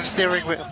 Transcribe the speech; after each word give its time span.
and 0.00 0.06
steering 0.06 0.48
wheel. 0.48 0.66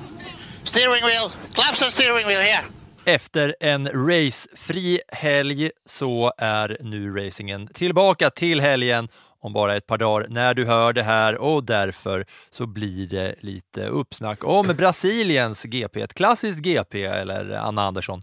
Steering 0.65 1.03
wheel, 1.05 1.31
claps 1.55 1.83
and 1.83 1.93
steering 1.93 2.27
wheel 2.27 2.41
here. 2.41 2.65
Efter 3.05 3.57
en 3.61 3.89
racefri 3.89 5.01
helg 5.09 5.71
så 5.87 6.33
är 6.39 6.77
nu 6.81 7.15
racingen 7.15 7.69
tillbaka 7.69 8.31
till 8.31 8.61
helgen 8.61 9.09
om 9.41 9.53
bara 9.53 9.77
ett 9.77 9.87
par 9.87 9.99
dagar 9.99 10.27
när 10.29 10.55
du 10.55 10.65
hör 10.65 10.93
det 10.93 11.03
här 11.03 11.37
och 11.37 11.65
därför 11.65 12.27
så 12.51 12.67
blir 12.67 13.07
det 13.07 13.35
lite 13.41 13.87
uppsnack 13.87 14.45
om 14.45 14.67
Brasiliens 14.67 15.65
GP, 15.65 16.01
ett 16.01 16.15
klassiskt 16.15 16.59
GP 16.59 17.05
eller 17.05 17.51
Anna 17.51 17.83
Andersson? 17.83 18.23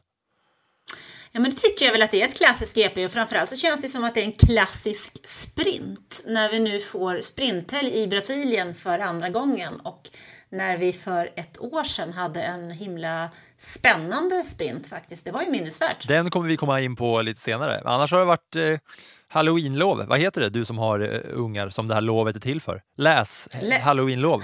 Ja, 1.32 1.42
men 1.42 1.52
det 1.52 1.58
tycker 1.58 1.86
jag 1.86 1.92
väl 1.92 2.02
att 2.02 2.12
det 2.12 2.22
är 2.22 2.28
ett 2.28 2.38
klassiskt 2.38 2.76
GP 2.76 3.06
och 3.06 3.12
framförallt 3.12 3.50
så 3.50 3.56
känns 3.56 3.82
det 3.82 3.90
som 3.90 4.04
att 4.04 4.14
det 4.14 4.22
är 4.22 4.26
en 4.26 4.32
klassisk 4.32 5.28
sprint 5.28 6.24
när 6.26 6.50
vi 6.50 6.60
nu 6.60 6.80
får 6.80 7.20
sprinthelg 7.20 7.96
i 7.96 8.08
Brasilien 8.08 8.76
för 8.76 9.00
andra 9.00 9.30
gången 9.30 9.80
och 9.80 10.10
när 10.50 10.78
vi 10.78 10.94
för 10.94 11.30
ett 11.36 11.62
år 11.62 11.84
sedan 11.84 12.14
hade 12.14 12.42
en 12.42 12.72
himla 12.72 13.30
spännande 13.58 14.44
sprint 14.44 14.88
faktiskt. 14.88 15.26
Det 15.26 15.32
var 15.32 15.42
ju 15.42 15.50
minnesvärt. 15.52 16.08
Den 16.08 16.30
kommer 16.30 16.48
vi 16.48 16.58
komma 16.58 16.82
in 16.82 16.96
på 16.96 17.22
lite 17.22 17.40
senare. 17.40 17.82
Annars 17.86 18.12
har 18.12 18.20
det 18.20 18.26
varit 18.26 18.56
eh, 18.56 18.80
halloweenlov. 19.28 20.06
Vad 20.08 20.20
heter 20.20 20.42
det, 20.42 20.50
du 20.50 20.66
som 20.66 20.78
har 20.78 21.00
eh, 21.00 21.20
ungar 21.34 21.70
som 21.70 21.88
det 21.88 21.94
här 21.94 22.02
lovet 22.02 22.36
är 22.36 22.40
till 22.40 22.62
för? 22.62 22.82
Läs 22.98 23.48
Lä- 23.62 23.80
halloweenlov. 23.80 24.44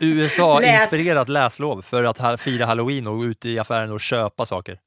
USA-inspirerat 0.00 1.28
läslov 1.28 1.82
för 1.82 2.04
att 2.04 2.18
ha, 2.18 2.36
fira 2.36 2.66
halloween 2.66 3.06
och 3.06 3.16
gå 3.16 3.24
ut 3.24 3.44
i 3.46 3.58
affären 3.58 3.92
och 3.92 4.00
köpa 4.00 4.46
saker. 4.46 4.78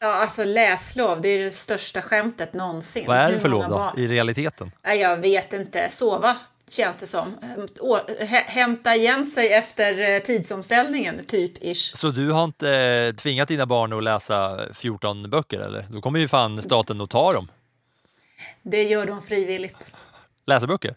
Ja, 0.00 0.14
alltså 0.14 0.44
läslov, 0.44 1.20
det 1.20 1.28
är 1.28 1.44
det 1.44 1.50
största 1.50 2.02
skämtet 2.02 2.52
någonsin. 2.52 3.04
Vad 3.06 3.16
är 3.16 3.32
det 3.32 3.40
för 3.40 3.48
lov 3.48 3.62
då, 3.62 3.68
barn- 3.68 3.98
i 3.98 4.06
realiteten? 4.06 4.72
Nej, 4.84 5.00
jag 5.00 5.16
vet 5.16 5.52
inte. 5.52 5.88
Sova 5.90 6.36
känns 6.70 7.00
det 7.00 7.06
som. 7.06 7.38
Hä- 8.20 8.44
hämta 8.46 8.94
igen 8.94 9.26
sig 9.26 9.52
efter 9.52 10.14
eh, 10.14 10.18
tidsomställningen, 10.20 11.24
typ 11.24 11.64
ish. 11.64 11.96
Så 11.96 12.10
du 12.10 12.30
har 12.30 12.44
inte 12.44 12.70
eh, 12.70 13.14
tvingat 13.14 13.48
dina 13.48 13.66
barn 13.66 13.92
att 13.92 14.02
läsa 14.02 14.60
14 14.74 15.30
böcker 15.30 15.60
eller? 15.60 15.86
Då 15.90 16.00
kommer 16.00 16.18
ju 16.18 16.28
fan 16.28 16.62
staten 16.62 17.00
att 17.00 17.10
ta 17.10 17.32
dem. 17.32 17.48
Det 18.62 18.82
gör 18.82 19.06
de 19.06 19.22
frivilligt. 19.22 19.94
Läsa 20.46 20.66
böcker? 20.66 20.94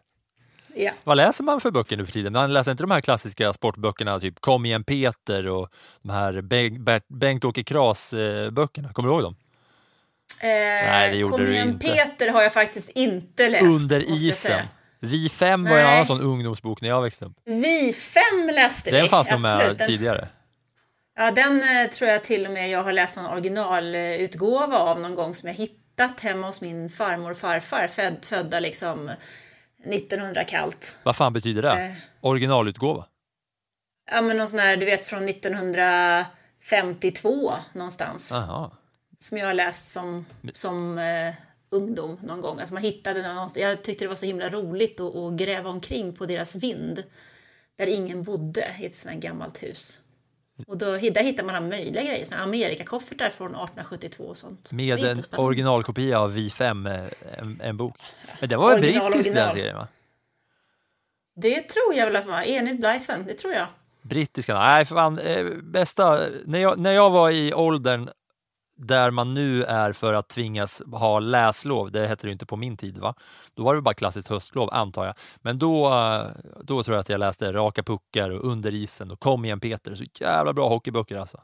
Ja. 0.76 0.92
Vad 1.04 1.18
läser 1.18 1.44
man 1.44 1.62
för 1.62 1.72
böcker 1.72 1.98
nu 1.98 2.06
för 2.06 2.14
tiden? 2.14 2.34
Man 2.34 2.54
läser 2.54 2.72
inte 2.72 2.84
de 2.84 2.92
här 2.92 3.02
klassiska 3.02 3.54
sportböckerna, 3.54 4.20
typ 4.20 4.40
Kom 4.40 4.66
igen 4.66 4.84
Peter 4.84 5.48
och 5.48 5.70
de 6.02 6.10
här 6.10 6.42
Bengt-Åke 7.14 7.64
Kras-böckerna. 7.64 8.94
Kommer 8.94 9.10
du 9.10 9.14
ihåg 9.14 9.24
dem? 9.24 9.36
Nej, 10.44 11.12
det 11.12 11.18
gjorde 11.18 11.32
Kom 11.38 11.48
igen 11.48 11.70
inte. 11.70 11.88
Peter 11.88 12.30
har 12.32 12.42
jag 12.42 12.54
faktiskt 12.54 12.90
inte 12.90 13.50
läst. 13.50 13.64
Under 13.64 14.12
isen. 14.12 14.62
Vi 15.00 15.30
fem 15.30 15.64
var 15.64 15.78
en 15.78 15.88
annan 15.88 16.06
sån 16.06 16.22
ungdomsbok 16.22 16.82
när 16.82 16.90
jag 16.90 17.02
växte 17.02 17.26
upp. 17.26 17.34
Vi 17.46 17.94
fem 17.94 18.50
läste 18.56 18.92
vi. 18.92 18.98
Den 18.98 19.10
fanns 19.10 19.30
nog 19.32 19.40
med 19.40 19.76
Den- 19.78 19.88
tidigare. 19.88 20.28
Ja, 21.16 21.32
den 21.32 21.62
eh, 21.64 21.90
tror 21.92 22.10
jag 22.10 22.24
till 22.24 22.46
och 22.46 22.52
med 22.52 22.70
jag 22.70 22.84
har 22.84 22.94
läst 22.94 23.18
en 23.18 23.26
originalutgåva 23.26 24.78
av 24.78 25.00
någon 25.00 25.16
gång 25.16 25.36
som 25.36 25.48
jag 25.50 25.56
hittat 25.56 26.20
hemma 26.20 26.48
hos 26.48 26.62
min 26.62 26.90
farmor 26.90 27.32
och 27.32 27.38
farfar, 27.38 27.88
föd, 27.88 28.26
födda 28.26 28.60
liksom 28.60 29.12
1900 29.86 30.44
kallt. 30.44 30.98
Vad 31.04 31.16
fan 31.16 31.34
betyder 31.34 31.62
det? 31.62 31.72
Eh. 31.72 31.92
Originalutgåva? 32.22 33.06
Ja, 34.12 34.22
men 34.22 34.38
någon 34.38 34.50
sån 34.50 34.60
här, 34.60 34.78
du 34.78 34.86
vet, 34.86 35.06
från 35.06 35.30
1952 35.30 37.54
någonstans. 37.74 38.30
Jaha. 38.32 38.72
Som 39.20 39.38
jag 39.38 39.46
har 39.48 39.54
läst 39.54 39.92
som, 39.92 40.26
som 40.54 40.98
eh, 40.98 41.34
ungdom 41.70 42.18
någon 42.24 42.42
gång. 42.42 42.60
Alltså 42.60 42.74
man 42.74 42.84
hittade 42.84 43.22
den 43.22 43.36
någonstans. 43.36 43.64
Jag 43.64 43.84
tyckte 43.84 44.06
det 44.06 44.10
var 44.10 44.16
så 44.16 44.26
himla 44.26 44.50
roligt 44.50 45.00
att, 45.00 45.16
att 45.16 45.34
gräva 45.34 45.70
omkring 45.70 46.14
på 46.14 46.26
deras 46.26 46.56
vind. 46.56 47.04
Där 47.78 47.88
ingen 47.88 48.24
bodde 48.24 48.76
i 48.80 48.86
ett 48.86 48.96
sånt 48.96 49.16
gammalt 49.16 49.64
hus. 49.64 50.02
Och 50.68 50.78
då, 50.78 50.86
där 50.92 51.24
hittar 51.24 51.44
man 51.44 51.56
alla 51.56 51.68
möjliga 51.68 52.04
grejer. 52.04 52.26
Såna 52.26 52.42
Amerikakoffertar 52.42 53.30
från 53.30 53.48
1872 53.48 54.24
och 54.24 54.38
sånt. 54.38 54.72
Med 54.72 54.98
Det 54.98 55.12
en 55.12 55.40
originalkopia 55.40 56.20
av 56.20 56.34
Vi 56.34 56.50
fem, 56.50 56.86
eh, 56.86 57.08
en, 57.38 57.62
en 57.64 57.78
bok. 57.78 57.96
Men 58.40 58.50
den 58.50 58.60
var 58.60 58.74
Original, 58.74 59.12
brittisk 59.12 59.36
den 59.36 59.44
original. 59.44 59.54
serien 59.54 59.76
va? 59.76 59.88
Det 61.36 61.62
tror 61.62 61.94
jag 61.96 62.06
väl 62.06 62.16
att 62.16 62.26
man 62.26 62.36
var. 62.36 62.42
Enid 62.42 62.80
Blythen, 62.80 63.26
det 63.28 63.34
tror 63.34 63.54
jag. 63.54 63.68
Brittiska? 64.02 64.54
Nej, 64.54 64.86
för 64.86 64.96
fan, 64.96 65.20
eh, 65.20 65.46
bästa, 65.64 66.20
när 66.46 66.60
jag, 66.60 66.80
när 66.80 66.92
jag 66.92 67.10
var 67.10 67.30
i 67.30 67.54
åldern 67.54 68.10
där 68.78 69.12
man 69.12 69.34
nu 69.34 69.64
är 69.64 69.94
för 69.94 70.14
att 70.14 70.28
tvingas 70.28 70.82
ha 70.92 71.20
läslov, 71.20 71.92
det 71.92 72.08
hette 72.08 72.24
det 72.24 72.28
ju 72.28 72.34
inte 72.34 72.46
på 72.46 72.56
min 72.56 72.78
tid 72.78 72.98
va? 72.98 73.14
Då 73.54 73.64
var 73.64 73.76
det 73.76 73.82
bara 73.82 73.94
klassiskt 73.94 74.28
höstlov 74.28 74.70
antar 74.74 75.06
jag. 75.06 75.16
Men 75.38 75.58
då, 75.60 75.90
då 76.62 76.84
tror 76.84 76.96
jag 76.96 77.02
att 77.02 77.10
jag 77.10 77.20
läste 77.20 77.54
Raka 77.54 77.84
puckar 77.84 78.30
och 78.30 78.52
Under 78.52 78.74
isen 78.74 79.12
och 79.12 79.20
Kom 79.20 79.46
igen 79.46 79.60
Peter, 79.60 79.96
så 79.96 80.04
jävla 80.14 80.54
bra 80.54 80.70
hockeyböcker 80.70 81.18
alltså. 81.18 81.42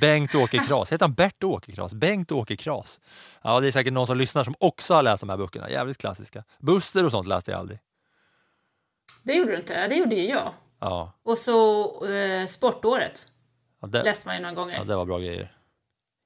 Bengt-Åke 0.00 0.58
Kras, 0.58 0.92
heter 0.92 1.04
han 1.04 1.14
Bert-Åke 1.14 1.72
Kras? 1.72 1.92
Bengt-Åke 1.94 2.56
Kras. 2.56 3.00
Ja, 3.42 3.60
det 3.60 3.66
är 3.66 3.72
säkert 3.72 3.92
någon 3.92 4.06
som 4.06 4.16
lyssnar 4.16 4.44
som 4.44 4.54
också 4.60 4.94
har 4.94 5.02
läst 5.02 5.20
de 5.20 5.28
här 5.30 5.36
böckerna, 5.36 5.70
jävligt 5.70 5.98
klassiska. 5.98 6.44
Buster 6.58 7.04
och 7.04 7.10
sånt 7.10 7.28
läste 7.28 7.50
jag 7.50 7.60
aldrig. 7.60 7.78
Det 9.22 9.34
gjorde 9.34 9.50
du 9.50 9.56
inte. 9.56 9.88
Det 9.88 9.94
gjorde 9.94 10.14
ju 10.14 10.28
jag. 10.28 10.50
Ja, 10.80 11.12
Och 11.24 11.38
så 11.38 11.84
eh, 12.06 12.46
Sportåret 12.46 13.26
ja, 13.80 13.86
det, 13.88 14.02
läste 14.02 14.28
man 14.28 14.36
ju 14.36 14.42
några 14.42 14.54
gånger. 14.54 14.76
ja, 14.76 14.84
det 14.84 14.96
var 14.96 15.04
bra 15.04 15.18
grejer. 15.18 15.52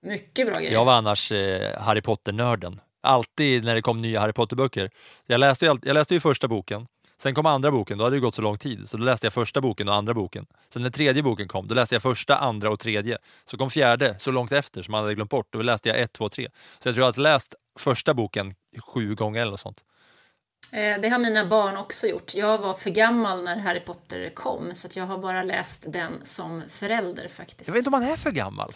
Mycket 0.03 0.47
bra 0.47 0.55
grejer. 0.55 0.73
Jag 0.73 0.85
var 0.85 0.93
annars 0.93 1.33
eh, 1.33 1.81
Harry 1.81 2.01
Potter-nörden. 2.01 2.81
Alltid 3.01 3.65
när 3.65 3.75
det 3.75 3.83
kom 3.83 3.99
nya 3.99 4.21
Harry 4.21 4.33
Potter-böcker. 4.33 4.91
Jag 5.27 5.41
läste, 5.41 5.67
ju 5.67 5.79
jag 5.83 5.95
läste 5.95 6.15
ju 6.15 6.21
första 6.21 6.49
boken, 6.49 6.87
sen 7.23 7.35
kom 7.35 7.47
andra 7.47 7.71
boken, 7.71 7.99
då 7.99 8.05
hade 8.05 8.17
det 8.17 8.21
gått 8.21 8.35
så 8.35 8.43
lång 8.43 8.57
tid, 8.59 8.89
så 8.89 8.97
då 8.97 9.05
läste 9.05 9.27
jag 9.27 9.33
första 9.33 9.61
boken 9.61 9.89
och 9.89 9.95
andra 9.95 10.15
boken. 10.15 10.47
Sen 10.73 10.83
när 10.83 10.91
tredje 10.91 11.23
boken 11.23 11.49
kom, 11.49 11.69
då 11.69 11.75
läste 11.75 11.95
jag 11.95 12.03
första, 12.03 12.37
andra 12.39 12.71
och 12.71 12.81
tredje. 12.81 13.19
Så 13.45 13.57
kom 13.57 13.71
fjärde 13.71 14.17
så 14.19 14.31
långt 14.31 14.53
efter 14.53 14.83
som 14.83 14.93
man 14.93 15.03
hade 15.03 15.15
glömt 15.15 15.31
bort, 15.31 15.47
då 15.51 15.63
läste 15.63 15.89
jag 15.89 16.01
ett, 16.01 16.13
två, 16.13 16.29
tre. 16.29 16.49
Så 16.79 16.89
jag 16.89 16.95
tror 16.95 17.07
jag 17.07 17.13
har 17.13 17.23
läst 17.23 17.55
första 17.79 18.15
boken 18.15 18.55
sju 18.79 19.15
gånger 19.15 19.41
eller 19.41 19.51
något 19.51 19.61
sånt. 19.61 19.85
Eh, 20.73 21.01
Det 21.01 21.09
har 21.09 21.19
mina 21.19 21.47
barn 21.47 21.77
också 21.77 22.07
gjort. 22.07 22.35
Jag 22.35 22.59
var 22.59 22.75
för 22.75 22.91
gammal 22.91 23.45
när 23.45 23.57
Harry 23.57 23.81
Potter 23.81 24.31
kom 24.35 24.75
så 24.75 24.87
att 24.87 24.97
jag 24.97 25.07
har 25.07 25.19
bara 25.19 25.43
läst 25.43 25.93
den 25.93 26.13
som 26.25 26.63
förälder 26.69 27.29
faktiskt. 27.29 27.69
Jag 27.69 27.73
vet 27.75 27.79
inte 27.81 27.89
om 27.97 28.01
man 28.03 28.11
är 28.13 28.17
för 28.17 28.31
gammal. 28.31 28.73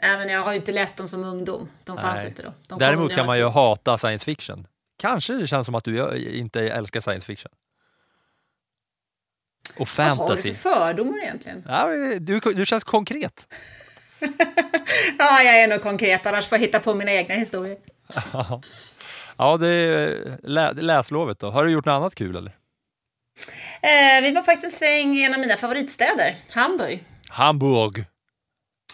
Men 0.00 0.28
jag 0.28 0.42
har 0.42 0.52
ju 0.52 0.58
inte 0.58 0.72
läst 0.72 0.96
dem 0.96 1.08
som 1.08 1.24
ungdom. 1.24 1.68
De 1.84 1.98
fanns 1.98 2.20
Nej. 2.20 2.28
inte 2.28 2.42
då. 2.42 2.52
De 2.66 2.78
Däremot 2.78 3.14
kan 3.14 3.26
man 3.26 3.36
ju 3.36 3.42
var 3.42 3.50
hata 3.50 3.98
science 3.98 4.24
fiction. 4.24 4.66
Kanske 4.98 5.32
det 5.32 5.46
känns 5.46 5.66
som 5.66 5.74
att 5.74 5.84
du 5.84 5.98
eh, 5.98 6.38
inte 6.38 6.60
älskar 6.60 7.00
science 7.00 7.26
fiction. 7.26 7.52
Och 9.78 9.88
typ. 9.88 9.98
Vad 9.98 10.06
har 10.06 10.14
du 10.14 10.16
fantasy. 10.16 10.54
för 10.54 10.70
fördomar 10.70 11.22
egentligen? 11.22 11.64
Ja, 11.68 11.86
du, 12.20 12.40
du 12.40 12.66
känns 12.66 12.84
konkret. 12.84 13.46
Ja, 15.18 15.42
jag 15.42 15.60
är 15.60 15.68
nog 15.68 15.82
konkret, 15.82 16.26
annars 16.26 16.48
får 16.48 16.58
jag 16.58 16.60
hitta 16.66 16.80
på 16.80 16.94
mina 16.94 17.12
egna 17.12 17.34
historier. 17.34 17.76
Ja, 19.36 19.56
det 19.56 19.68
är 19.68 20.38
lä, 20.42 20.72
läslovet 20.72 21.38
då. 21.38 21.50
Har 21.50 21.64
du 21.64 21.70
gjort 21.72 21.84
något 21.84 21.92
annat 21.92 22.14
kul 22.14 22.36
eller? 22.36 22.56
Eh, 23.82 24.22
vi 24.22 24.32
var 24.32 24.42
faktiskt 24.42 24.64
en 24.64 24.70
sväng 24.70 25.14
i 25.14 25.24
en 25.24 25.34
av 25.34 25.40
mina 25.40 25.56
favoritstäder, 25.56 26.36
Hamburg. 26.54 27.04
Hamburg. 27.28 28.04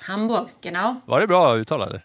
Hamburg, 0.08 0.48
genau. 0.60 1.00
Var 1.06 1.20
det 1.20 1.26
bra 1.26 1.56
uttal 1.56 1.82
eller? 1.82 2.04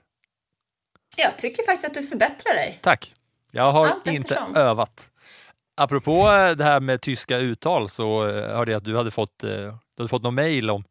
Jag 1.17 1.37
tycker 1.37 1.63
faktiskt 1.63 1.87
att 1.87 1.93
du 1.93 2.03
förbättrar 2.03 2.53
dig. 2.53 2.79
Tack. 2.81 3.13
Jag 3.51 3.71
har 3.71 3.85
Allt 3.87 4.07
inte 4.07 4.33
eftersom. 4.33 4.55
övat. 4.55 5.09
apropå 5.75 6.11
eh, 6.31 6.51
det 6.51 6.63
här 6.63 6.79
med 6.79 7.01
tyska 7.01 7.37
uttal 7.37 7.89
så 7.89 8.27
eh, 8.27 8.55
hörde 8.55 8.71
jag 8.71 8.77
att 8.77 8.83
du 8.85 8.97
hade 8.97 9.11
fått, 9.11 9.43
eh, 9.43 9.49
du 9.49 9.73
hade 9.97 10.09
fått 10.09 10.23
någon 10.23 10.35
mejl 10.35 10.69
om 10.69 10.83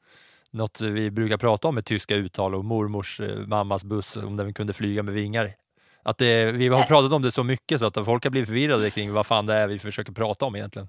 något 0.51 0.81
vi 0.81 1.11
brukar 1.11 1.37
prata 1.37 1.69
om 1.69 1.75
med 1.75 1.85
tyska 1.85 2.15
uttal 2.15 2.55
och 2.55 2.65
mormors 2.65 3.21
mammas 3.47 3.85
buss, 3.85 4.17
om 4.17 4.37
den 4.37 4.55
kunde 4.55 4.73
flyga 4.73 5.03
med 5.03 5.15
vingar. 5.15 5.55
Att 6.03 6.19
det, 6.19 6.53
vi 6.53 6.69
har 6.69 6.83
pratat 6.83 7.13
om 7.13 7.23
det 7.23 7.31
så 7.31 7.43
mycket 7.45 7.81
så 7.81 7.87
att 7.87 8.05
folk 8.05 8.25
har 8.25 8.31
blivit 8.31 8.49
förvirrade 8.49 8.91
kring 8.91 9.13
vad 9.13 9.27
fan 9.27 9.47
det 9.47 9.55
är 9.55 9.69
vi 9.69 9.79
försöker 9.79 10.13
prata 10.13 10.45
om 10.45 10.57
egentligen. 10.57 10.89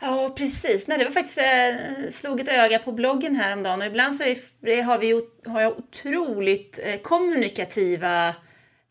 Ja, 0.00 0.34
precis. 0.36 0.86
Nej, 0.86 0.98
det 0.98 1.04
var 1.04 1.12
faktiskt, 1.12 1.38
eh, 1.38 2.10
slog 2.10 2.40
ett 2.40 2.48
öga 2.48 2.78
på 2.78 2.92
bloggen 2.92 3.36
häromdagen 3.36 3.80
och 3.80 3.86
ibland 3.86 4.16
så 4.16 4.24
är, 4.24 4.82
har, 4.82 4.98
vi, 4.98 5.22
har 5.46 5.60
jag 5.60 5.78
otroligt 5.78 6.80
eh, 6.82 7.00
kommunikativa 7.00 8.28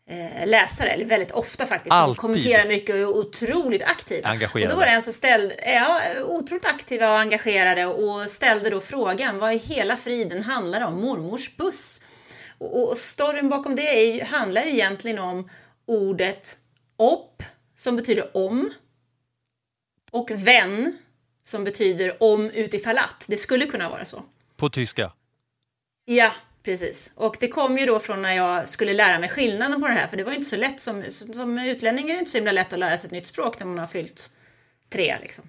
eh, 0.08 0.46
läsare, 0.46 0.90
eller 0.90 1.04
väldigt 1.04 1.30
ofta 1.30 1.66
faktiskt, 1.66 1.92
Alltid. 1.92 2.16
som 2.16 2.20
kommenterar 2.22 2.68
mycket 2.68 2.94
och 2.94 3.00
är 3.00 3.08
otroligt 3.08 3.82
aktiva. 3.82 4.28
Engagerade. 4.28 4.64
Och 4.64 4.70
då 4.70 4.76
var 4.76 4.86
det 4.86 4.92
en 4.92 5.02
som 5.02 5.12
ställde, 5.12 5.54
ja, 5.66 6.00
otroligt 6.26 6.66
aktiva 6.66 7.10
och 7.10 7.18
engagerade 7.18 7.86
och 7.86 8.30
ställde 8.30 8.70
då 8.70 8.80
frågan 8.80 9.38
vad 9.38 9.54
i 9.54 9.58
hela 9.58 9.96
friden 9.96 10.42
handlar 10.42 10.80
om 10.86 11.00
mormors 11.00 11.56
buss? 11.56 12.00
Och, 12.58 12.88
och 12.88 12.96
storyn 12.96 13.48
bakom 13.48 13.76
det 13.76 13.82
är, 13.82 14.24
handlar 14.24 14.62
ju 14.62 14.70
egentligen 14.70 15.18
om 15.18 15.50
ordet 15.86 16.56
opp, 16.96 17.42
som 17.76 17.96
betyder 17.96 18.36
om, 18.36 18.72
och 20.12 20.30
vän, 20.30 20.98
som 21.42 21.64
betyder 21.64 22.22
om 22.22 22.50
utifall 22.50 22.98
att. 22.98 23.24
Det 23.28 23.36
skulle 23.36 23.66
kunna 23.66 23.88
vara 23.88 24.04
så. 24.04 24.22
På 24.56 24.70
tyska. 24.70 25.12
Ja, 26.04 26.32
precis. 26.62 27.12
Och 27.14 27.36
det 27.40 27.48
kom 27.48 27.78
ju 27.78 27.86
då 27.86 28.00
från 28.00 28.22
när 28.22 28.32
jag 28.32 28.68
skulle 28.68 28.92
lära 28.92 29.18
mig 29.18 29.28
skillnaden 29.28 29.80
på 29.80 29.88
det 29.88 29.94
här, 29.94 30.06
för 30.06 30.16
det 30.16 30.24
var 30.24 30.30
ju 30.32 30.36
inte 30.36 30.50
så 30.50 30.56
lätt 30.56 30.80
som, 30.80 31.04
som 31.10 31.58
utlänning 31.58 32.10
är 32.10 32.14
det 32.14 32.18
inte 32.18 32.30
så 32.30 32.38
himla 32.38 32.52
lätt 32.52 32.72
att 32.72 32.78
lära 32.78 32.98
sig 32.98 33.06
ett 33.06 33.12
nytt 33.12 33.26
språk 33.26 33.58
när 33.58 33.66
man 33.66 33.78
har 33.78 33.86
fyllt 33.86 34.30
tre 34.88 35.16
liksom. 35.20 35.44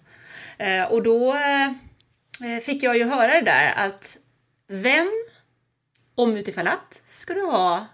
Eh, 0.57 0.83
och 0.83 1.03
då 1.03 1.33
eh, 1.33 2.59
fick 2.61 2.83
jag 2.83 2.97
ju 2.97 3.03
höra 3.03 3.33
det 3.33 3.41
där 3.41 3.73
att 3.75 4.17
vem, 4.67 5.11
om 6.15 6.37
utifall 6.37 6.67
att, 6.67 7.01
ska 7.05 7.33
du 7.33 7.45
ha 7.45 7.87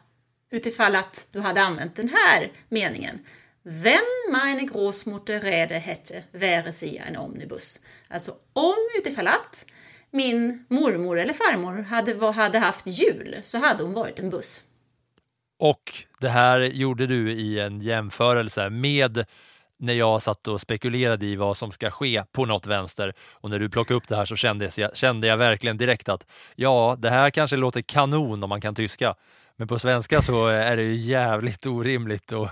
utifall 0.52 0.96
att 0.96 1.28
du 1.32 1.40
hade 1.40 1.62
använt 1.62 1.96
den 1.96 2.10
här 2.10 2.52
meningen. 2.70 3.20
Wenn 3.64 4.32
meine 4.32 4.66
Großmutter 4.66 5.44
Rede 5.44 5.76
hätte, 5.76 6.24
wäre 6.32 6.72
sie 6.72 6.98
en 6.98 7.18
omnibus. 7.18 7.80
Alltså 8.08 8.32
om 8.54 8.76
utifall 9.00 9.28
att 9.28 9.66
min 10.12 10.66
mormor 10.70 11.20
eller 11.20 11.34
farmor 11.34 11.82
hade, 11.82 12.32
hade 12.32 12.60
haft 12.60 12.88
jul 12.88 13.36
så 13.42 13.58
hade 13.58 13.84
hon 13.84 13.94
varit 13.94 14.20
en 14.20 14.30
buss. 14.30 14.64
Och 15.60 15.94
det 16.20 16.30
här 16.30 16.60
gjorde 16.60 17.08
du 17.08 17.32
i 17.32 17.60
en 17.60 17.82
jämförelse 17.82 18.70
med 18.70 19.26
när 19.80 19.94
jag 19.94 20.22
satt 20.22 20.48
och 20.48 20.62
spekulerade 20.62 21.26
i 21.26 21.36
vad 21.36 21.58
som 21.58 21.72
ska 21.72 21.90
ske 21.90 22.24
på 22.32 22.46
något 22.46 22.68
vänster 22.68 23.14
och 23.34 23.50
när 23.50 23.60
du 23.60 23.70
plockade 23.70 23.98
upp 23.98 24.08
det 24.08 24.16
här 24.16 24.26
så 24.26 24.36
kände 24.36 24.72
jag, 24.76 24.98
kände 24.98 25.28
jag 25.28 25.38
verkligen 25.38 25.78
direkt 25.78 26.10
att 26.10 26.26
ja, 26.56 26.96
det 27.00 27.10
här 27.10 27.30
kanske 27.30 27.56
låter 27.56 27.82
kanon 27.82 28.44
om 28.44 28.50
man 28.50 28.62
kan 28.62 28.76
tyska. 28.76 29.16
Men 29.60 29.68
på 29.68 29.80
svenska 29.80 30.22
så 30.22 30.48
är 30.48 30.76
det 30.76 30.84
ju 30.84 30.96
jävligt 30.96 31.66
orimligt 31.66 32.32
och 32.32 32.48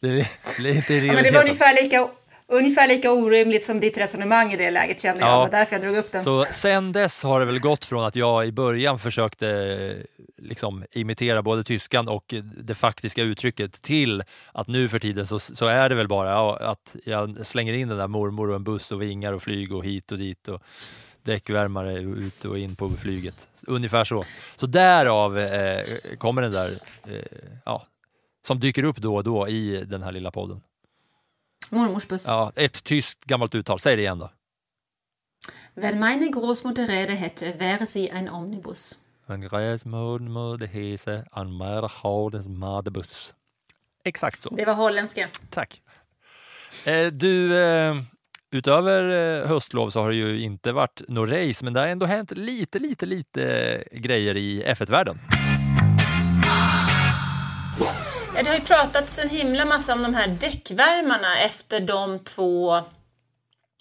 det 0.00 0.08
är 0.08 0.66
inte 0.66 0.94
Ja, 0.94 1.12
men 1.12 1.22
det 1.22 1.30
var 1.30 1.42
ungefär 1.42 1.82
lika, 1.82 2.08
ungefär 2.46 2.88
lika 2.88 3.12
orimligt 3.12 3.64
som 3.64 3.80
ditt 3.80 3.98
resonemang 3.98 4.52
i 4.52 4.56
det 4.56 4.70
läget 4.70 5.00
kände 5.00 5.20
jag. 5.20 5.28
Ja. 5.28 5.32
Det 5.32 5.38
var 5.38 5.58
därför 5.58 5.74
jag 5.74 5.82
drog 5.82 5.96
upp 5.96 6.12
den. 6.12 6.22
Så 6.22 6.46
sen 6.50 6.92
dess 6.92 7.22
har 7.22 7.40
det 7.40 7.46
väl 7.46 7.58
gått 7.58 7.84
från 7.84 8.04
att 8.04 8.16
jag 8.16 8.46
i 8.46 8.52
början 8.52 8.98
försökte 8.98 9.96
liksom, 10.38 10.84
imitera 10.92 11.42
både 11.42 11.64
tyskan 11.64 12.08
och 12.08 12.34
det 12.56 12.74
faktiska 12.74 13.22
uttrycket 13.22 13.82
till 13.82 14.22
att 14.52 14.68
nu 14.68 14.88
för 14.88 14.98
tiden 14.98 15.26
så, 15.26 15.38
så 15.38 15.66
är 15.66 15.88
det 15.88 15.94
väl 15.94 16.08
bara 16.08 16.30
ja, 16.30 16.58
att 16.60 16.96
jag 17.04 17.46
slänger 17.46 17.72
in 17.72 17.88
den 17.88 17.98
där 17.98 18.08
mormor 18.08 18.50
och 18.50 18.56
en 18.56 18.64
buss 18.64 18.92
och 18.92 19.02
vingar 19.02 19.32
och 19.32 19.42
flyg 19.42 19.72
och 19.72 19.84
hit 19.84 20.12
och 20.12 20.18
dit 20.18 20.48
och 20.48 20.62
däckvärmare 21.22 21.98
ut 21.98 22.44
och 22.44 22.58
in 22.58 22.76
på 22.76 22.90
flyget. 22.90 23.48
Ungefär 23.66 24.04
så. 24.04 24.24
Så 24.56 24.66
därav 24.66 25.38
eh, 25.38 25.84
kommer 26.18 26.42
den 26.42 26.52
där 26.52 26.78
eh, 27.06 27.48
ja, 27.64 27.86
som 28.46 28.60
dyker 28.60 28.84
upp 28.84 28.96
då 28.96 29.16
och 29.16 29.24
då 29.24 29.48
i 29.48 29.84
den 29.84 30.02
här 30.02 30.12
lilla 30.12 30.30
podden. 30.30 30.60
Mormors 31.70 32.08
buss. 32.08 32.26
Ja, 32.26 32.52
ett 32.56 32.84
tyskt 32.84 33.24
gammalt 33.24 33.54
uttal, 33.54 33.80
säg 33.80 33.96
det 33.96 34.02
igen 34.02 34.18
då. 34.18 34.30
Wenn 35.74 35.98
meine 35.98 36.28
Großmutter 36.28 36.86
Rede 36.86 37.14
hätte, 37.14 37.58
wäre 37.58 37.86
sie 37.86 38.10
ein 38.10 38.28
Omnibus. 38.28 38.98
En 39.26 39.40
gräsmod 39.40 40.62
hese 40.62 41.24
an 41.30 41.56
Merhaudes 41.56 42.48
Madebus. 42.48 43.34
Exakt 44.04 44.42
så. 44.42 44.50
Det 44.50 44.64
var 44.64 44.74
holländska. 44.74 45.28
Tack. 45.50 45.82
Eh, 46.86 47.06
du, 47.06 47.56
eh, 47.58 48.02
utöver 48.52 49.08
eh, 49.40 49.48
höstlov 49.48 49.90
så 49.90 50.00
har 50.00 50.08
det 50.08 50.16
ju 50.16 50.42
inte 50.42 50.72
varit 50.72 51.02
något 51.08 51.30
race, 51.30 51.64
men 51.64 51.72
det 51.72 51.80
har 51.80 51.86
ändå 51.86 52.06
hänt 52.06 52.30
lite, 52.30 52.78
lite, 52.78 53.06
lite 53.06 53.44
eh, 53.90 53.98
grejer 53.98 54.36
i 54.36 54.64
F1-världen. 54.64 55.18
Ja, 58.36 58.42
det 58.42 58.48
har 58.48 58.54
ju 58.54 58.64
pratats 58.64 59.18
en 59.18 59.28
himla 59.28 59.64
massa 59.64 59.92
om 59.92 60.02
de 60.02 60.14
här 60.14 60.28
däckvärmarna 60.28 61.38
efter 61.38 61.80
de 61.80 62.18
två 62.18 62.80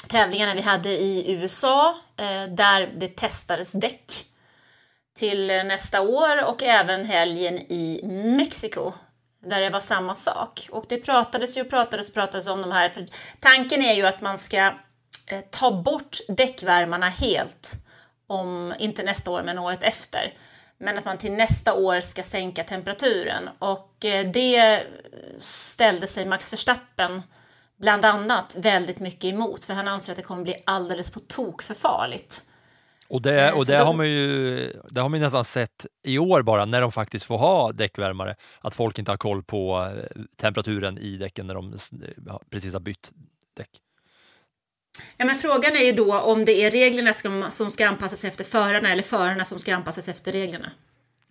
tävlingarna 0.07 0.55
vi 0.55 0.61
hade 0.61 0.89
i 0.89 1.33
USA 1.33 1.95
eh, 2.17 2.53
där 2.55 2.89
det 2.95 3.15
testades 3.15 3.71
däck 3.71 4.25
till 5.19 5.47
nästa 5.47 6.01
år 6.01 6.45
och 6.45 6.63
även 6.63 7.05
helgen 7.05 7.57
i 7.57 8.01
Mexiko 8.37 8.93
där 9.41 9.61
det 9.61 9.69
var 9.69 9.79
samma 9.79 10.15
sak. 10.15 10.67
Och 10.71 10.85
det 10.89 10.97
pratades 10.97 11.57
ju 11.57 11.61
och 11.61 11.69
pratades 11.69 12.07
och 12.07 12.13
pratades 12.13 12.47
om 12.47 12.61
de 12.61 12.71
här. 12.71 12.89
För 12.89 13.07
tanken 13.39 13.81
är 13.81 13.93
ju 13.93 14.05
att 14.05 14.21
man 14.21 14.37
ska 14.37 14.57
eh, 15.27 15.41
ta 15.51 15.71
bort 15.71 16.17
däckvärmarna 16.27 17.09
helt 17.09 17.73
om 18.27 18.73
inte 18.79 19.03
nästa 19.03 19.31
år 19.31 19.43
men 19.43 19.59
året 19.59 19.83
efter. 19.83 20.33
Men 20.77 20.97
att 20.97 21.05
man 21.05 21.17
till 21.17 21.31
nästa 21.31 21.73
år 21.73 22.01
ska 22.01 22.23
sänka 22.23 22.63
temperaturen 22.63 23.49
och 23.59 24.05
eh, 24.05 24.27
det 24.31 24.83
ställde 25.39 26.07
sig 26.07 26.25
Max 26.25 26.53
Verstappen 26.53 27.21
bland 27.77 28.05
annat 28.05 28.55
väldigt 28.57 28.99
mycket 28.99 29.33
emot 29.33 29.65
för 29.65 29.73
han 29.73 29.87
anser 29.87 30.13
att 30.13 30.17
det 30.17 30.23
kommer 30.23 30.43
bli 30.43 30.63
alldeles 30.65 31.11
på 31.11 31.19
tok 31.19 31.61
för 31.61 31.73
farligt. 31.73 32.43
Och 33.11 33.21
det, 33.21 33.41
Eh, 33.47 33.57
och 33.57 33.65
det, 33.65 33.77
de- 33.77 33.83
har 33.85 33.93
man 33.93 34.09
ju, 34.09 34.55
det 34.89 35.01
har 35.01 35.09
man 35.09 35.19
nästan 35.19 35.45
sett 35.45 35.85
i 36.03 36.17
år 36.17 36.41
bara, 36.41 36.65
när 36.65 36.81
de 36.81 36.91
faktiskt 36.91 37.25
får 37.25 37.37
ha 37.37 37.71
däckvärmare, 37.71 38.35
att 38.61 38.75
folk 38.75 38.99
inte 38.99 39.11
har 39.11 39.17
koll 39.17 39.43
på 39.43 39.91
eh, 39.97 40.21
temperaturen 40.41 40.97
i 40.97 41.17
däcken 41.17 41.47
när 41.47 41.53
de 41.53 41.73
ja, 42.27 42.41
precis 42.49 42.73
har 42.73 42.79
bytt 42.79 43.11
däck. 43.57 43.69
Ja, 45.17 45.25
men 45.25 45.35
frågan 45.35 45.71
är 45.71 45.85
ju 45.85 45.91
då 45.91 46.19
om 46.19 46.45
det 46.45 46.51
är 46.63 46.71
reglerna 46.71 47.13
som, 47.13 47.45
som 47.49 47.71
ska 47.71 47.87
anpassas 47.87 48.25
efter 48.25 48.43
förarna 48.43 48.89
eller 48.91 49.03
förarna 49.03 49.45
som 49.45 49.59
ska 49.59 49.75
anpassas 49.75 50.09
efter 50.09 50.31
reglerna. 50.31 50.71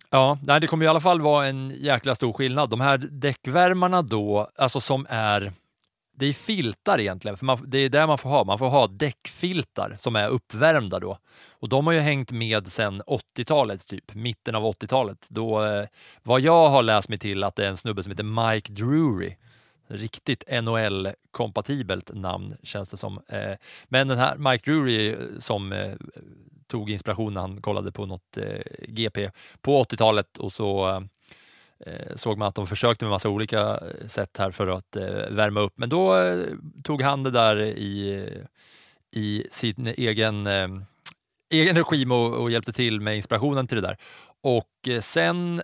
Ja, 0.09 0.39
nej, 0.43 0.61
det 0.61 0.67
kommer 0.67 0.85
i 0.85 0.87
alla 0.87 1.01
fall 1.01 1.21
vara 1.21 1.47
en 1.47 1.73
jäkla 1.77 2.15
stor 2.15 2.33
skillnad. 2.33 2.69
De 2.69 2.81
här 2.81 2.97
däckvärmarna 2.97 4.01
då, 4.01 4.49
alltså 4.55 4.81
som 4.81 5.07
är 5.09 5.51
det 6.21 6.27
är 6.27 6.33
filtar 6.33 6.99
egentligen, 6.99 7.37
för 7.37 7.45
man, 7.45 7.63
det 7.67 7.77
är 7.77 7.89
där 7.89 8.07
man 8.07 8.17
får 8.17 8.29
ha. 8.29 8.43
Man 8.43 8.59
får 8.59 8.69
ha 8.69 8.87
däckfiltar 8.87 9.95
som 9.99 10.15
är 10.15 10.29
uppvärmda 10.29 10.99
då. 10.99 11.17
Och 11.49 11.69
de 11.69 11.87
har 11.87 11.93
ju 11.93 11.99
hängt 11.99 12.31
med 12.31 12.67
sedan 12.67 13.01
80-talet, 13.01 13.87
typ 13.87 14.15
mitten 14.15 14.55
av 14.55 14.63
80-talet. 14.63 15.27
Då, 15.29 15.65
eh, 15.65 15.85
vad 16.23 16.41
jag 16.41 16.69
har 16.69 16.83
läst 16.83 17.09
mig 17.09 17.17
till 17.17 17.43
att 17.43 17.55
det 17.55 17.65
är 17.65 17.69
en 17.69 17.77
snubbe 17.77 18.03
som 18.03 18.11
heter 18.11 18.53
Mike 18.53 18.73
Drury. 18.73 19.35
Riktigt 19.87 20.43
NHL-kompatibelt 20.47 22.13
namn 22.13 22.55
känns 22.63 22.89
det 22.89 22.97
som. 22.97 23.21
Eh, 23.27 23.55
men 23.85 24.07
den 24.07 24.17
här 24.17 24.37
Mike 24.37 24.71
Drury 24.71 25.09
eh, 25.09 25.17
som 25.39 25.71
eh, 25.73 25.93
tog 26.67 26.89
inspiration 26.89 27.33
när 27.33 27.41
han 27.41 27.61
kollade 27.61 27.91
på 27.91 28.05
något 28.05 28.37
eh, 28.37 28.61
GP 28.87 29.29
på 29.61 29.83
80-talet 29.83 30.37
och 30.37 30.53
så 30.53 30.89
eh, 30.89 31.01
Eh, 31.85 32.15
såg 32.15 32.37
man 32.37 32.47
att 32.47 32.55
de 32.55 32.67
försökte 32.67 33.05
med 33.05 33.09
massa 33.09 33.29
olika 33.29 33.59
eh, 33.59 34.07
sätt 34.07 34.37
här 34.37 34.51
för 34.51 34.67
att 34.67 34.95
eh, 34.95 35.29
värma 35.29 35.59
upp. 35.59 35.73
Men 35.75 35.89
då 35.89 36.17
eh, 36.17 36.45
tog 36.83 37.01
han 37.01 37.23
det 37.23 37.31
där 37.31 37.61
i, 37.61 38.29
i 39.11 39.47
sin 39.51 39.87
egen, 39.87 40.47
eh, 40.47 40.67
egen 41.53 41.75
regim 41.75 42.11
och, 42.11 42.33
och 42.33 42.51
hjälpte 42.51 42.73
till 42.73 43.01
med 43.01 43.15
inspirationen 43.15 43.67
till 43.67 43.81
det 43.81 43.87
där. 43.87 43.97
Och 44.41 44.87
eh, 44.87 44.99
sen 44.99 45.61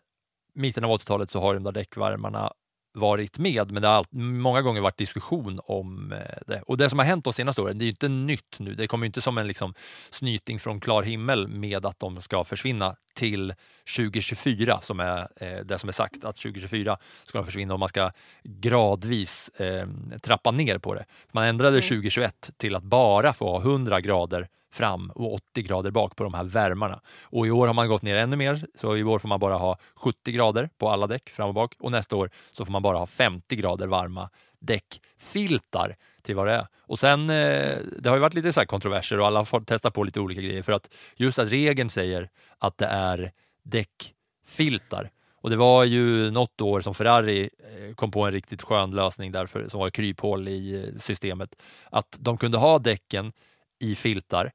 mitten 0.54 0.84
av 0.84 0.92
80-talet 1.00 1.30
så 1.30 1.42
har 1.42 1.54
de 1.54 1.64
där 1.64 1.72
däckvärmarna 1.72 2.54
varit 2.98 3.40
med, 3.40 3.72
men 3.72 3.82
det 3.82 3.88
har 3.88 3.96
allt, 3.96 4.12
många 4.12 4.62
gånger 4.62 4.82
varit 4.82 4.98
diskussion 4.98 5.60
om 5.64 6.12
eh, 6.12 6.20
det. 6.48 6.62
Och 6.62 6.78
det 6.78 6.90
som 6.90 7.00
har 7.00 7.06
hänt 7.06 7.24
de 7.24 7.34
senaste 7.34 7.62
åren, 7.62 7.78
det 7.78 7.84
är 7.84 7.86
ju 7.86 7.92
inte 7.92 8.08
nytt 8.08 8.60
nu. 8.60 8.74
Det 8.74 8.88
kommer 8.88 9.06
inte 9.06 9.22
som 9.22 9.38
en 9.38 9.48
liksom, 9.48 9.74
snyting 10.10 10.60
från 10.60 10.80
klar 10.80 11.04
himmel 11.04 11.48
med 11.48 11.86
att 11.86 12.00
de 12.00 12.22
ska 12.22 12.44
försvinna 12.44 12.96
till 13.14 13.54
2024 13.98 14.82
som 14.82 15.00
är 15.00 15.28
eh, 15.36 15.66
det 15.66 15.78
som 15.78 15.90
är 15.90 15.94
sagt 15.94 16.24
att 16.24 16.36
2024 16.36 16.98
ska 17.24 17.38
de 17.38 17.46
försvinna 17.46 17.74
och 17.74 17.80
man 17.80 17.90
ska 17.90 18.12
gradvis 18.44 19.50
eh, 19.50 19.88
trappa 20.22 20.52
ner 20.52 20.78
på 20.78 20.94
det. 20.94 21.06
Man 21.32 21.44
ändrade 21.44 21.82
2021 21.82 22.52
till 22.58 22.76
att 22.76 22.84
bara 22.84 23.34
få 23.34 23.52
ha 23.52 23.62
100 23.62 24.02
grader 24.02 24.48
fram 24.78 25.12
och 25.16 25.34
80 25.34 25.62
grader 25.62 25.92
bak 25.92 26.16
på 26.16 26.24
de 26.24 26.34
här 26.34 26.44
värmarna. 26.44 27.02
Och 27.24 27.48
i 27.48 27.52
år 27.52 27.68
har 27.68 27.74
man 27.74 27.88
gått 27.88 28.02
ner 28.02 28.16
ännu 28.16 28.36
mer, 28.36 28.66
så 28.76 28.98
i 28.98 29.04
år 29.04 29.20
får 29.20 29.30
man 29.30 29.40
bara 29.40 29.58
ha 29.58 29.78
70 29.96 30.32
grader 30.32 30.70
på 30.78 30.90
alla 30.90 31.08
däck 31.08 31.30
fram 31.30 31.48
och 31.48 31.54
bak 31.54 31.74
och 31.80 31.92
nästa 31.92 32.16
år 32.16 32.30
så 32.52 32.66
får 32.66 32.72
man 32.72 32.82
bara 32.82 32.98
ha 32.98 33.06
50 33.06 33.56
grader 33.56 33.88
varma 33.88 34.30
däckfiltar 34.60 35.96
till 36.22 36.36
vad 36.36 36.48
det 36.48 36.54
är. 36.54 36.68
Och 36.80 37.00
sen, 37.00 37.30
eh, 37.30 37.78
det 38.00 38.10
har 38.10 38.16
ju 38.16 38.22
varit 38.22 38.34
lite 38.34 38.54
så 38.54 38.60
här 38.60 38.66
kontroverser 38.66 39.20
och 39.20 39.28
alla 39.28 39.40
har 39.40 39.66
testat 39.66 39.94
på 39.94 40.04
lite 40.04 40.20
olika 40.20 40.42
grejer 40.42 40.62
för 40.62 40.74
att 40.74 40.90
just 41.16 41.40
att 41.40 41.50
regeln 41.50 41.90
säger 41.90 42.30
att 42.58 42.78
det 42.78 42.86
är 42.86 43.32
däckfiltar. 43.64 45.12
Och 45.42 45.50
det 45.50 45.56
var 45.56 45.84
ju 45.84 46.32
något 46.32 46.62
år 46.62 46.82
som 46.82 46.94
Ferrari 46.94 47.50
eh, 47.60 47.96
kom 47.96 48.12
på 48.12 48.26
en 48.26 48.32
riktigt 48.32 48.62
skön 48.62 48.92
lösning 48.92 49.32
därför, 49.32 49.68
som 49.68 49.80
var 49.80 49.90
kryphål 49.90 50.48
i 50.48 50.76
eh, 50.76 51.00
systemet. 51.00 51.56
Att 51.92 52.18
de 52.20 52.38
kunde 52.38 52.58
ha 52.58 52.80
däcken 52.80 53.34
i 53.80 53.96
filtar 53.96 54.52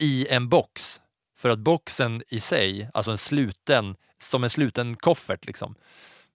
i 0.00 0.26
en 0.30 0.48
box. 0.48 1.00
För 1.36 1.50
att 1.50 1.58
boxen 1.58 2.22
i 2.28 2.40
sig, 2.40 2.90
alltså 2.94 3.10
en 3.10 3.18
sluten, 3.18 3.96
som 4.22 4.44
en 4.44 4.50
sluten 4.50 4.96
koffert 4.96 5.46
liksom. 5.46 5.74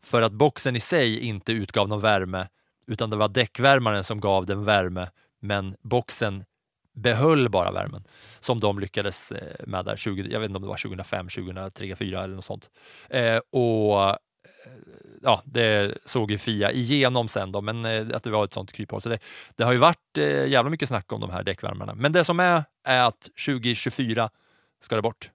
För 0.03 0.21
att 0.21 0.31
boxen 0.31 0.75
i 0.75 0.79
sig 0.79 1.19
inte 1.19 1.51
utgav 1.53 1.89
någon 1.89 2.01
värme 2.01 2.47
utan 2.87 3.09
det 3.09 3.15
var 3.15 3.27
däckvärmaren 3.27 4.03
som 4.03 4.19
gav 4.19 4.45
den 4.45 4.65
värme 4.65 5.09
men 5.39 5.75
boxen 5.81 6.45
behöll 6.93 7.49
bara 7.49 7.71
värmen 7.71 8.03
som 8.39 8.59
de 8.59 8.79
lyckades 8.79 9.31
eh, 9.31 9.65
med 9.67 9.85
där 9.85 9.95
20, 9.95 10.27
jag 10.31 10.39
vet 10.39 10.49
inte 10.49 10.57
om 10.57 10.61
det 10.61 10.67
var 10.67 10.77
2005, 10.77 11.29
2003, 11.29 11.69
2004 11.69 12.23
eller 12.23 12.35
något 12.35 12.45
sånt. 12.45 12.69
Eh, 13.09 13.37
och 13.49 14.09
eh, 14.09 14.15
ja, 15.25 15.41
det 15.45 15.97
såg 16.05 16.31
ju 16.31 16.37
Fia 16.37 16.71
igenom 16.71 17.27
sen 17.27 17.51
då, 17.51 17.61
men 17.61 17.85
eh, 17.85 18.15
att 18.15 18.23
det 18.23 18.29
var 18.29 18.45
ett 18.45 18.53
sånt 18.53 18.71
kryphål. 18.71 19.01
Så 19.01 19.09
det, 19.09 19.19
det 19.55 19.63
har 19.63 19.71
ju 19.71 19.77
varit 19.77 20.17
eh, 20.17 20.47
jävla 20.47 20.69
mycket 20.69 20.89
snack 20.89 21.11
om 21.11 21.21
de 21.21 21.29
här 21.29 21.43
däckvärmarna. 21.43 21.95
Men 21.95 22.11
det 22.11 22.23
som 22.23 22.39
är, 22.39 22.63
är 22.87 23.03
att 23.03 23.21
2024 23.45 24.29
ska 24.83 24.95
det 24.95 25.01
bort. 25.01 25.29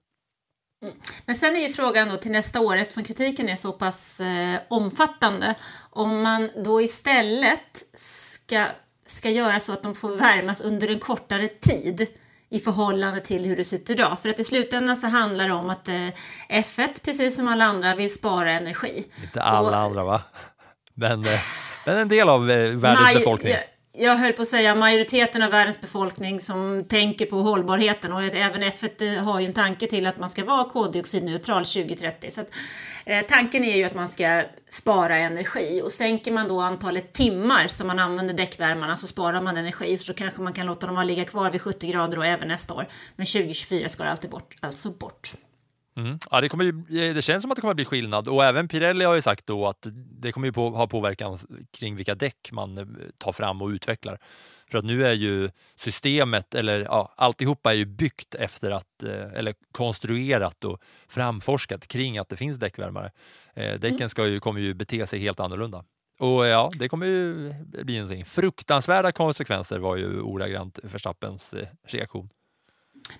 Mm. 0.83 0.93
Men 1.25 1.35
sen 1.35 1.55
är 1.55 1.67
ju 1.67 1.73
frågan 1.73 2.09
då 2.09 2.17
till 2.17 2.31
nästa 2.31 2.59
år, 2.59 2.77
eftersom 2.77 3.03
kritiken 3.03 3.49
är 3.49 3.55
så 3.55 3.71
pass 3.71 4.19
eh, 4.19 4.59
omfattande, 4.67 5.55
om 5.89 6.21
man 6.21 6.49
då 6.63 6.81
istället 6.81 7.85
ska, 7.93 8.65
ska 9.05 9.29
göra 9.29 9.59
så 9.59 9.73
att 9.73 9.83
de 9.83 9.95
får 9.95 10.17
värmas 10.17 10.61
under 10.61 10.87
en 10.87 10.99
kortare 10.99 11.47
tid 11.47 12.07
i 12.51 12.59
förhållande 12.59 13.19
till 13.21 13.45
hur 13.45 13.55
det 13.57 13.63
ser 13.65 13.77
ut 13.77 13.89
idag. 13.89 14.17
För 14.21 14.29
att 14.29 14.39
i 14.39 14.43
slutändan 14.43 14.97
så 14.97 15.07
handlar 15.07 15.47
det 15.47 15.53
om 15.53 15.69
att 15.69 15.87
eh, 15.87 16.07
F1, 16.49 17.03
precis 17.05 17.35
som 17.35 17.47
alla 17.47 17.65
andra, 17.65 17.95
vill 17.95 18.13
spara 18.13 18.51
energi. 18.51 19.03
Inte 19.23 19.41
alla 19.41 19.69
Och- 19.69 19.75
andra 19.77 20.03
va? 20.03 20.21
Men, 20.93 21.25
eh, 21.25 21.39
men 21.85 21.97
en 21.97 22.07
del 22.07 22.29
av 22.29 22.51
eh, 22.51 22.57
världens 22.57 22.99
Maj- 23.05 23.15
befolkning. 23.15 23.53
Jag, 23.93 24.15
höll 24.15 24.33
på 24.33 24.41
att 24.41 24.47
säga 24.47 24.75
majoriteten 24.75 25.41
av 25.41 25.51
världens 25.51 25.81
befolkning 25.81 26.39
som 26.39 26.85
tänker 26.89 27.25
på 27.25 27.35
hållbarheten 27.35 28.13
och 28.13 28.23
även 28.23 28.63
F1 28.63 29.17
eh, 29.17 29.23
har 29.23 29.39
ju 29.39 29.45
en 29.45 29.53
tanke 29.53 29.87
till 29.87 30.07
att 30.07 30.19
man 30.19 30.29
ska 30.29 30.45
vara 30.45 30.69
koldioxidneutral 30.69 31.65
2030. 31.65 32.31
Så 32.31 32.41
att, 32.41 32.47
eh, 33.05 33.25
tanken 33.29 33.63
är 33.63 33.75
ju 33.75 33.83
att 33.83 33.95
man 33.95 34.07
ska 34.07 34.43
spara 34.69 35.17
energi 35.17 35.81
och 35.85 35.91
sänker 35.91 36.31
man 36.31 36.47
då 36.47 36.61
antalet 36.61 37.13
timmar 37.13 37.67
som 37.67 37.87
man 37.87 37.99
använder 37.99 38.33
däckvärmarna 38.33 38.97
så 38.97 39.07
sparar 39.07 39.41
man 39.41 39.57
energi 39.57 39.97
så 39.97 40.13
kanske 40.13 40.41
man 40.41 40.53
kan 40.53 40.65
låta 40.65 40.87
dem 40.87 41.07
ligga 41.07 41.25
kvar 41.25 41.51
vid 41.51 41.61
70 41.61 41.87
grader 41.87 42.17
och 42.17 42.25
även 42.25 42.47
nästa 42.47 42.73
år. 42.73 42.87
Men 43.15 43.25
2024 43.25 43.89
ska 43.89 44.03
det 44.03 44.11
alltid 44.11 44.29
bort, 44.29 44.57
alltså 44.59 44.89
bort. 44.89 45.33
Ja, 46.31 46.41
det, 46.41 46.49
kommer 46.49 47.13
det 47.13 47.21
känns 47.21 47.41
som 47.41 47.51
att 47.51 47.55
det 47.55 47.61
kommer 47.61 47.71
att 47.71 47.75
bli 47.75 47.85
skillnad 47.85 48.27
och 48.27 48.45
även 48.45 48.67
Pirelli 48.67 49.05
har 49.05 49.15
ju 49.15 49.21
sagt 49.21 49.47
då 49.47 49.67
att 49.67 49.87
det 49.93 50.31
kommer 50.31 50.47
ju 50.47 50.53
på, 50.53 50.69
ha 50.69 50.87
påverkan 50.87 51.39
kring 51.71 51.95
vilka 51.95 52.15
däck 52.15 52.49
man 52.51 52.77
eh, 52.77 52.85
tar 53.17 53.31
fram 53.31 53.61
och 53.61 53.67
utvecklar. 53.67 54.19
För 54.71 54.77
att 54.77 54.85
nu 54.85 55.05
är 55.05 55.13
ju 55.13 55.49
systemet, 55.75 56.55
eller 56.55 56.79
ja, 56.79 57.13
alltihopa 57.17 57.71
är 57.71 57.75
ju 57.75 57.85
byggt 57.85 58.35
efter 58.35 58.71
att, 58.71 59.03
eh, 59.03 59.33
eller 59.33 59.55
konstruerat 59.71 60.63
och 60.63 60.81
framforskat 61.07 61.87
kring 61.87 62.17
att 62.17 62.29
det 62.29 62.35
finns 62.35 62.57
däckvärmare. 62.57 63.11
Eh, 63.53 63.79
Däcken 63.79 64.09
ska 64.09 64.27
ju, 64.27 64.39
kommer 64.39 64.61
ju 64.61 64.73
bete 64.73 65.07
sig 65.07 65.19
helt 65.19 65.39
annorlunda. 65.39 65.83
Och 66.19 66.45
ja, 66.45 66.69
det 66.79 66.89
kommer 66.89 67.05
ju 67.05 67.53
bli 67.63 67.95
någonting. 67.99 68.25
Fruktansvärda 68.25 69.11
konsekvenser 69.11 69.79
var 69.79 69.95
ju 69.95 70.21
ordagrant 70.21 70.79
Verstappens 70.83 71.53
reaktion. 71.87 72.29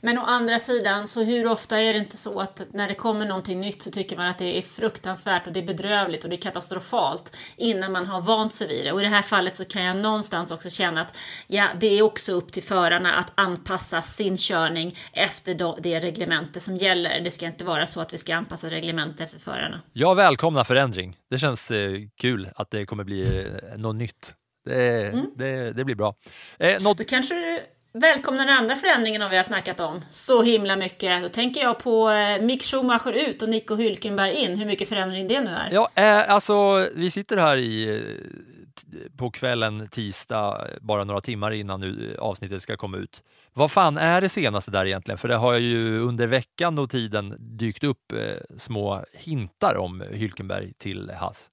Men 0.01 0.17
å 0.17 0.21
andra 0.21 0.59
sidan, 0.59 1.07
så 1.07 1.23
hur 1.23 1.47
ofta 1.47 1.81
är 1.81 1.93
det 1.93 1.99
inte 1.99 2.17
så 2.17 2.41
att 2.41 2.61
när 2.73 2.87
det 2.87 2.95
kommer 2.95 3.25
någonting 3.25 3.59
nytt 3.59 3.81
så 3.81 3.91
tycker 3.91 4.17
man 4.17 4.27
att 4.27 4.37
det 4.37 4.57
är 4.57 4.61
fruktansvärt 4.61 5.47
och 5.47 5.53
det 5.53 5.59
är 5.59 5.67
bedrövligt 5.67 6.23
och 6.23 6.29
det 6.29 6.35
är 6.35 6.41
katastrofalt 6.41 7.35
innan 7.57 7.91
man 7.91 8.05
har 8.05 8.21
vant 8.21 8.53
sig 8.53 8.67
vid 8.67 8.85
det. 8.85 8.91
Och 8.91 8.99
i 9.01 9.03
det 9.03 9.09
här 9.09 9.21
fallet 9.21 9.55
så 9.55 9.65
kan 9.65 9.83
jag 9.83 9.97
någonstans 9.97 10.51
också 10.51 10.69
känna 10.69 11.01
att 11.01 11.17
ja, 11.47 11.67
det 11.79 11.99
är 11.99 12.01
också 12.01 12.31
upp 12.31 12.51
till 12.51 12.63
förarna 12.63 13.13
att 13.15 13.31
anpassa 13.35 14.01
sin 14.01 14.37
körning 14.37 14.97
efter 15.13 15.81
det 15.81 15.99
reglemente 15.99 16.59
som 16.59 16.75
gäller. 16.75 17.19
Det 17.19 17.31
ska 17.31 17.45
inte 17.45 17.63
vara 17.63 17.87
så 17.87 18.01
att 18.01 18.13
vi 18.13 18.17
ska 18.17 18.35
anpassa 18.35 18.69
reglementet 18.69 19.21
efter 19.21 19.39
förarna. 19.39 19.81
Jag 19.93 20.15
välkomnar 20.15 20.63
förändring. 20.63 21.17
Det 21.29 21.39
känns 21.39 21.71
eh, 21.71 21.91
kul 22.21 22.49
att 22.55 22.71
det 22.71 22.85
kommer 22.85 23.03
bli 23.03 23.45
eh, 23.45 23.77
något 23.77 23.95
nytt. 23.95 24.35
Det, 24.65 25.13
det, 25.35 25.71
det 25.71 25.85
blir 25.85 25.95
bra. 25.95 26.15
Eh, 26.59 26.81
något, 26.81 26.97
Då 26.97 27.03
kanske 27.03 27.35
du 27.35 27.59
välkomnar 27.93 28.45
den 28.45 28.57
andra 28.57 28.75
förändringen 28.75 29.21
om 29.21 29.29
vi 29.29 29.37
har 29.37 29.43
snackat 29.43 29.79
om 29.79 30.01
så 30.09 30.43
himla 30.43 30.75
mycket. 30.75 31.23
Då 31.23 31.29
tänker 31.29 31.61
jag 31.61 31.79
på 31.79 32.09
eh, 32.09 32.41
Mick 32.41 32.63
Schumacher 32.63 33.13
ut 33.13 33.41
och 33.41 33.49
Nico 33.49 33.75
Hülkenberg 33.75 34.31
in, 34.31 34.57
hur 34.57 34.65
mycket 34.65 34.89
förändring 34.89 35.27
det 35.27 35.41
nu 35.41 35.49
är. 35.49 35.69
ja, 35.71 35.89
eh, 35.95 36.31
alltså, 36.31 36.87
vi 36.95 37.11
sitter 37.11 37.37
här 37.37 37.57
i, 37.57 37.89
eh, 37.89 39.17
på 39.17 39.31
kvällen 39.31 39.87
tisdag, 39.87 40.67
bara 40.81 41.03
några 41.03 41.21
timmar 41.21 41.51
innan 41.51 41.79
nu 41.79 42.17
avsnittet 42.19 42.61
ska 42.61 42.77
komma 42.77 42.97
ut. 42.97 43.23
Vad 43.53 43.71
fan 43.71 43.97
är 43.97 44.21
det 44.21 44.29
senaste 44.29 44.71
där 44.71 44.85
egentligen? 44.85 45.17
För 45.17 45.27
det 45.27 45.35
har 45.35 45.53
ju 45.53 45.99
under 45.99 46.27
veckan 46.27 46.79
och 46.79 46.89
tiden 46.89 47.35
dykt 47.39 47.83
upp 47.83 48.11
eh, 48.11 48.57
små 48.57 49.05
hintar 49.13 49.77
om 49.77 50.03
Hülkenberg 50.03 50.73
till 50.77 51.11
Haas. 51.11 51.49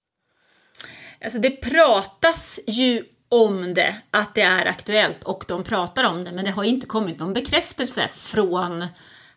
Alltså 1.20 1.38
det 1.38 1.50
pratas 1.50 2.60
ju 2.66 3.04
om 3.28 3.74
det, 3.74 3.96
att 4.10 4.34
det 4.34 4.42
är 4.42 4.66
aktuellt 4.66 5.24
och 5.24 5.44
de 5.48 5.64
pratar 5.64 6.04
om 6.04 6.24
det, 6.24 6.32
men 6.32 6.44
det 6.44 6.50
har 6.50 6.64
inte 6.64 6.86
kommit 6.86 7.18
någon 7.18 7.32
bekräftelse 7.32 8.08
från 8.08 8.86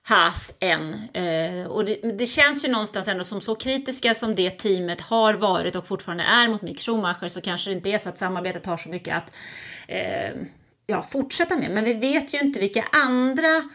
Haas 0.04 0.54
än. 0.60 0.94
Eh, 1.14 1.68
och 1.68 1.86
det, 1.86 2.18
det 2.18 2.28
känns 2.28 2.66
ju 2.66 2.72
någonstans 2.72 3.08
ändå 3.08 3.24
som 3.24 3.42
så 3.42 3.56
kritiska 3.56 4.16
som 4.16 4.36
det 4.36 4.52
teamet 4.52 5.02
har 5.02 5.34
varit 5.34 5.76
och 5.76 5.88
fortfarande 5.88 6.24
är 6.24 6.48
mot 6.48 6.62
Mick 6.62 6.80
Schumacher 6.80 7.28
så 7.28 7.42
kanske 7.42 7.70
det 7.70 7.76
inte 7.76 7.90
är 7.90 7.98
så 7.98 8.10
att 8.10 8.18
samarbetet 8.18 8.66
har 8.66 8.78
så 8.78 8.90
mycket 8.90 9.18
att 9.18 9.34
eh, 9.88 10.32
ja, 10.88 11.04
fortsätta 11.12 11.58
med. 11.58 11.72
Men 11.72 11.84
vi 11.84 11.94
vet 11.94 12.34
ju 12.34 12.40
inte 12.40 12.60
vilka 12.60 12.86
andra 12.92 13.70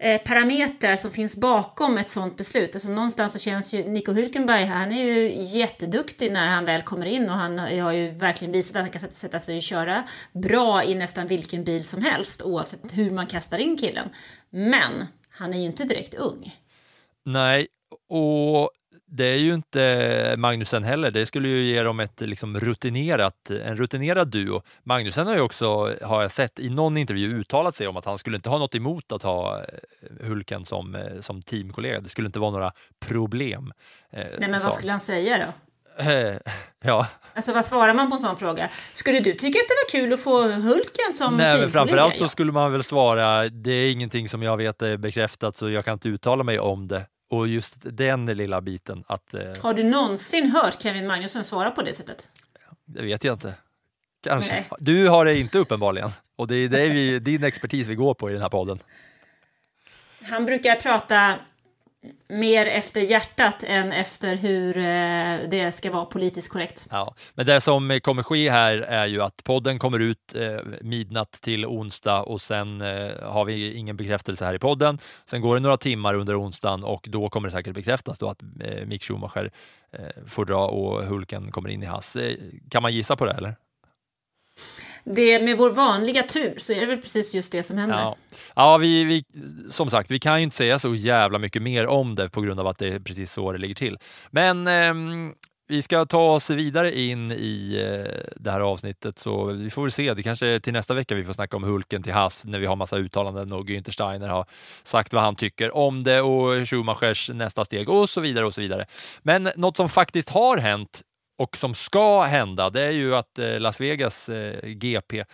eh, 0.00 0.20
parametrar 0.22 0.96
som 0.96 1.10
finns 1.10 1.36
bakom 1.36 1.98
ett 1.98 2.08
sådant 2.08 2.36
beslut. 2.36 2.74
Alltså 2.74 2.90
någonstans 2.90 3.32
så 3.32 3.38
känns 3.38 3.74
ju 3.74 3.84
Nico 3.84 4.12
Hülkenberg, 4.12 4.64
han 4.64 4.92
är 4.92 5.04
ju 5.04 5.42
jätteduktig 5.58 6.32
när 6.32 6.46
han 6.46 6.64
väl 6.64 6.82
kommer 6.82 7.06
in 7.06 7.30
och 7.30 7.34
han 7.34 7.58
har 7.58 7.92
ju 7.92 8.10
verkligen 8.10 8.52
visat 8.52 8.76
att 8.76 8.82
han 8.82 8.90
kan 8.90 9.00
sätta, 9.00 9.14
sätta 9.14 9.40
sig 9.40 9.56
och 9.56 9.62
köra 9.62 10.04
bra 10.32 10.84
i 10.84 10.94
nästan 10.94 11.26
vilken 11.26 11.64
bil 11.64 11.84
som 11.84 12.02
helst 12.02 12.42
oavsett 12.42 12.98
hur 12.98 13.10
man 13.10 13.26
kastar 13.26 13.58
in 13.58 13.76
killen. 13.76 14.08
Men 14.50 15.06
han 15.30 15.54
är 15.54 15.58
ju 15.58 15.64
inte 15.64 15.84
direkt 15.84 16.14
ung. 16.14 16.54
Nej, 17.24 17.66
och 18.08 18.70
det 19.12 19.24
är 19.24 19.36
ju 19.36 19.54
inte 19.54 20.34
Magnusen 20.38 20.84
heller. 20.84 21.10
Det 21.10 21.26
skulle 21.26 21.48
ju 21.48 21.60
ge 21.62 21.82
dem 21.82 22.00
ett 22.00 22.20
liksom 22.20 22.60
rutinerat, 22.60 23.50
en 23.50 23.76
rutinerad 23.76 24.28
duo. 24.28 24.62
Magnusen 24.82 25.26
har 25.26 25.34
ju 25.34 25.40
också, 25.40 25.94
har 26.02 26.22
jag 26.22 26.30
sett, 26.30 26.58
i 26.58 26.70
någon 26.70 26.96
intervju 26.96 27.30
uttalat 27.40 27.74
sig 27.74 27.88
om 27.88 27.96
att 27.96 28.04
han 28.04 28.18
skulle 28.18 28.36
inte 28.36 28.48
ha 28.48 28.58
något 28.58 28.74
emot 28.74 29.12
att 29.12 29.22
ha 29.22 29.58
eh, 29.58 30.26
Hulken 30.26 30.64
som, 30.64 30.94
eh, 30.94 31.20
som 31.20 31.42
teamkollega. 31.42 32.00
Det 32.00 32.08
skulle 32.08 32.26
inte 32.26 32.38
vara 32.38 32.50
några 32.50 32.72
problem. 33.06 33.72
eh, 34.12 34.26
Nej 34.38 34.50
men 34.50 34.60
sa 34.60 34.66
vad 34.66 34.74
skulle 34.74 34.92
han 34.92 35.00
säga 35.00 35.38
då? 35.38 35.52
Ja, 36.84 37.06
Alltså 37.34 37.52
vad 37.52 37.64
svarar 37.64 37.94
man 37.94 38.10
på 38.10 38.14
en 38.14 38.20
sån 38.20 38.36
fråga? 38.36 38.68
Skulle 38.92 39.20
du 39.20 39.34
tycka 39.34 39.58
att 39.58 39.68
det 39.68 39.98
var 39.98 40.00
kul 40.00 40.12
att 40.12 40.20
få 40.20 40.42
Hulken 40.42 41.12
som 41.12 41.36
Nej, 41.36 41.60
men 41.60 41.70
framförallt 41.70 42.18
så 42.18 42.28
skulle 42.28 42.52
man 42.52 42.72
väl 42.72 42.84
svara, 42.84 43.48
det 43.48 43.72
är 43.72 43.92
ingenting 43.92 44.28
som 44.28 44.42
jag 44.42 44.56
vet 44.56 44.82
är 44.82 44.96
bekräftat 44.96 45.56
så 45.56 45.70
jag 45.70 45.84
kan 45.84 45.92
inte 45.92 46.08
uttala 46.08 46.44
mig 46.44 46.58
om 46.58 46.88
det. 46.88 47.06
Och 47.30 47.48
just 47.48 47.76
den 47.82 48.26
lilla 48.26 48.60
biten, 48.60 49.04
att 49.06 49.34
eh, 49.34 49.40
Har 49.60 49.74
du 49.74 49.84
någonsin 49.84 50.50
hört 50.50 50.82
Kevin 50.82 51.06
Magnusson 51.06 51.44
svara 51.44 51.70
på 51.70 51.82
det 51.82 51.94
sättet? 51.94 52.28
Det 52.84 53.02
vet 53.02 53.24
jag 53.24 53.34
inte. 53.34 53.54
Kanske. 54.22 54.52
Nej. 54.52 54.68
Du 54.78 55.08
har 55.08 55.24
det 55.24 55.38
inte 55.38 55.58
uppenbarligen. 55.58 56.10
Och 56.36 56.46
det 56.46 56.56
är, 56.56 56.68
det 56.68 56.80
är 56.80 56.90
vi, 56.90 57.18
din 57.18 57.44
expertis 57.44 57.86
vi 57.86 57.94
går 57.94 58.14
på 58.14 58.30
i 58.30 58.32
den 58.32 58.42
här 58.42 58.48
podden. 58.48 58.78
Han 60.22 60.44
brukar 60.44 60.74
prata 60.74 61.34
mer 62.28 62.66
efter 62.66 63.00
hjärtat 63.00 63.64
än 63.66 63.92
efter 63.92 64.34
hur 64.34 64.76
eh, 64.76 65.50
det 65.50 65.72
ska 65.74 65.90
vara 65.90 66.04
politiskt 66.04 66.52
korrekt. 66.52 66.86
Ja. 66.90 67.14
Men 67.34 67.46
det 67.46 67.60
som 67.60 68.00
kommer 68.02 68.22
ske 68.22 68.50
här 68.50 68.78
är 68.78 69.06
ju 69.06 69.22
att 69.22 69.44
podden 69.44 69.78
kommer 69.78 69.98
ut 69.98 70.34
eh, 70.34 70.58
midnatt 70.80 71.32
till 71.32 71.66
onsdag 71.66 72.22
och 72.22 72.40
sen 72.40 72.80
eh, 72.80 73.22
har 73.22 73.44
vi 73.44 73.74
ingen 73.74 73.96
bekräftelse 73.96 74.44
här 74.44 74.54
i 74.54 74.58
podden. 74.58 74.98
Sen 75.24 75.40
går 75.40 75.54
det 75.54 75.60
några 75.60 75.76
timmar 75.76 76.14
under 76.14 76.42
onsdagen 76.42 76.84
och 76.84 77.06
då 77.08 77.28
kommer 77.28 77.48
det 77.48 77.52
säkert 77.52 77.74
bekräftas 77.74 78.18
då 78.18 78.28
att 78.28 78.42
Mick 78.86 79.04
Schumacher 79.04 79.50
får 80.26 80.44
dra 80.44 80.66
och 80.66 81.04
Hulken 81.04 81.52
kommer 81.52 81.68
in 81.68 81.82
i 81.82 81.86
hans. 81.86 82.16
Kan 82.70 82.82
man 82.82 82.92
gissa 82.92 83.16
på 83.16 83.24
det 83.24 83.32
eller? 83.32 83.56
Det, 85.04 85.42
med 85.42 85.58
vår 85.58 85.70
vanliga 85.70 86.22
tur 86.22 86.54
så 86.58 86.72
är 86.72 86.80
det 86.80 86.86
väl 86.86 86.98
precis 86.98 87.34
just 87.34 87.52
det 87.52 87.62
som 87.62 87.78
händer. 87.78 87.98
Ja, 87.98 88.16
ja 88.54 88.76
vi, 88.76 89.04
vi, 89.04 89.24
som 89.70 89.90
sagt, 89.90 90.10
vi 90.10 90.18
kan 90.18 90.38
ju 90.38 90.44
inte 90.44 90.56
säga 90.56 90.78
så 90.78 90.94
jävla 90.94 91.38
mycket 91.38 91.62
mer 91.62 91.86
om 91.86 92.14
det 92.14 92.30
på 92.30 92.40
grund 92.40 92.60
av 92.60 92.66
att 92.66 92.78
det 92.78 92.88
är 92.88 92.98
precis 92.98 93.32
så 93.32 93.52
det 93.52 93.58
ligger 93.58 93.74
till. 93.74 93.98
Men 94.30 94.66
ehm, 94.66 95.34
vi 95.70 95.82
ska 95.82 96.06
ta 96.06 96.32
oss 96.32 96.50
vidare 96.50 97.00
in 97.00 97.32
i 97.32 97.76
eh, 97.76 98.32
det 98.36 98.50
här 98.50 98.60
avsnittet 98.60 99.18
så 99.18 99.44
vi 99.44 99.70
får 99.70 99.82
väl 99.82 99.90
se. 99.90 100.14
Det 100.14 100.22
kanske 100.22 100.46
är 100.46 100.60
till 100.60 100.72
nästa 100.72 100.94
vecka 100.94 101.14
vi 101.14 101.24
får 101.24 101.32
snacka 101.32 101.56
om 101.56 101.64
Hulken 101.64 102.02
till 102.02 102.12
Haas 102.12 102.44
när 102.44 102.58
vi 102.58 102.66
har 102.66 102.76
massa 102.76 102.96
uttalanden 102.96 103.52
och 103.52 103.66
Günther 103.66 103.90
Steiner 103.90 104.28
har 104.28 104.46
sagt 104.82 105.12
vad 105.12 105.22
han 105.22 105.36
tycker 105.36 105.76
om 105.76 106.04
det 106.04 106.20
och 106.20 106.68
Schumachers 106.68 107.30
nästa 107.34 107.64
steg 107.64 107.88
och 107.88 108.10
så 108.10 108.20
vidare 108.20 108.46
och 108.46 108.54
så 108.54 108.60
vidare. 108.60 108.86
Men 109.22 109.48
något 109.56 109.76
som 109.76 109.88
faktiskt 109.88 110.28
har 110.28 110.58
hänt 110.58 111.02
och 111.40 111.56
som 111.56 111.74
ska 111.74 112.22
hända, 112.22 112.70
det 112.70 112.80
är 112.80 112.90
ju 112.90 113.16
att 113.16 113.38
eh, 113.38 113.60
Las 113.60 113.80
Vegas 113.80 114.28
eh, 114.28 114.68
GP 114.68 115.24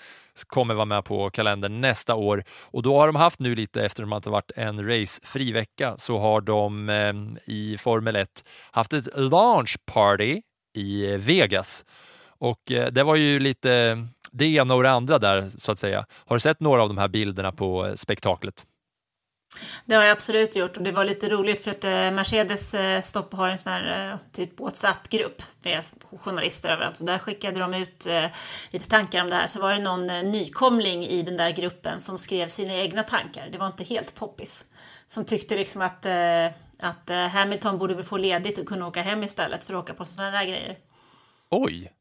kommer 0.47 0.75
vara 0.75 0.85
med 0.85 1.05
på 1.05 1.31
kalendern 1.31 1.81
nästa 1.81 2.15
år 2.15 2.45
och 2.61 2.83
då 2.83 2.99
har 2.99 3.07
de 3.07 3.17
haft 3.17 3.41
nu 3.41 3.55
lite 3.55 3.85
eftersom 3.85 4.13
att 4.13 4.25
det 4.25 4.31
varit 4.31 4.51
en 4.57 4.89
racefri 4.89 5.53
vecka 5.53 5.95
så 5.99 6.19
har 6.19 6.41
de 6.41 6.89
eh, 6.89 7.15
i 7.55 7.79
Formel 7.79 8.17
1 8.17 8.45
haft 8.71 8.93
ett 8.93 9.09
launch 9.17 9.77
party 9.87 10.43
i 10.75 11.17
Vegas 11.17 11.85
och 12.39 12.63
det 12.67 13.03
var 13.03 13.17
ju 13.17 13.39
lite 13.39 13.99
det 14.33 14.47
ena 14.47 14.75
och 14.75 14.83
det 14.83 14.91
andra 14.91 15.19
där 15.19 15.51
så 15.59 15.73
att 15.73 15.79
säga. 15.79 16.07
Har 16.11 16.37
du 16.37 16.41
sett 16.41 16.61
några 16.61 16.83
av 16.83 16.89
de 16.89 16.99
här 16.99 17.09
bilderna 17.09 17.53
på 17.53 17.93
spektaklet? 17.97 18.67
Det 19.85 19.95
har 19.95 20.03
jag 20.03 20.13
absolut 20.13 20.57
gjort 20.57 20.77
och 20.77 20.83
det 20.83 20.93
var 20.93 21.05
lite 21.05 21.29
roligt 21.29 21.65
för 21.65 21.71
att 21.71 21.85
eh, 21.85 21.91
Mercedes 21.91 22.75
eh, 22.75 23.01
stopp 23.01 23.33
har 23.33 23.49
en 23.49 23.59
sån 23.59 23.73
här 23.73 24.13
eh, 24.13 24.19
typ 24.33 24.61
WhatsApp-grupp 24.61 25.43
med 25.63 25.83
journalister 26.21 26.69
överallt. 26.69 26.97
Så 26.97 27.05
där 27.05 27.19
skickade 27.19 27.61
de 27.61 27.75
ut 27.75 28.07
lite 28.71 28.89
tankar 28.89 29.23
om 29.23 29.31
det 29.31 29.37
här. 29.37 29.47
Så 29.47 29.61
var 29.61 29.73
det 29.73 29.79
någon 29.79 30.07
nykomling 30.07 31.05
i 31.05 31.23
den 31.23 31.37
där 31.37 31.51
gruppen 31.51 32.01
som 32.01 32.19
skrev 32.19 32.49
sina 32.49 32.75
egna 32.75 33.03
tankar. 33.03 33.49
Det 33.53 33.59
var 33.59 33.67
inte 33.67 33.85
helt 33.85 34.15
poppis. 34.15 34.65
Som 35.07 35.25
tyckte 35.25 35.57
liksom 35.57 35.83
att, 35.83 36.07
att 36.79 37.33
Hamilton 37.33 37.79
borde 37.79 37.95
väl 37.95 38.05
få 38.05 38.17
ledigt 38.17 38.59
och 38.59 38.67
kunna 38.67 38.87
åka 38.87 39.03
hem 39.03 39.23
istället 39.23 39.65
för 39.65 39.75
att 39.75 39.83
åka 39.83 39.95
på 39.95 40.05
sådana 40.05 40.31
där 40.31 40.45
grejer. 40.45 40.75
Oj! 41.51 41.93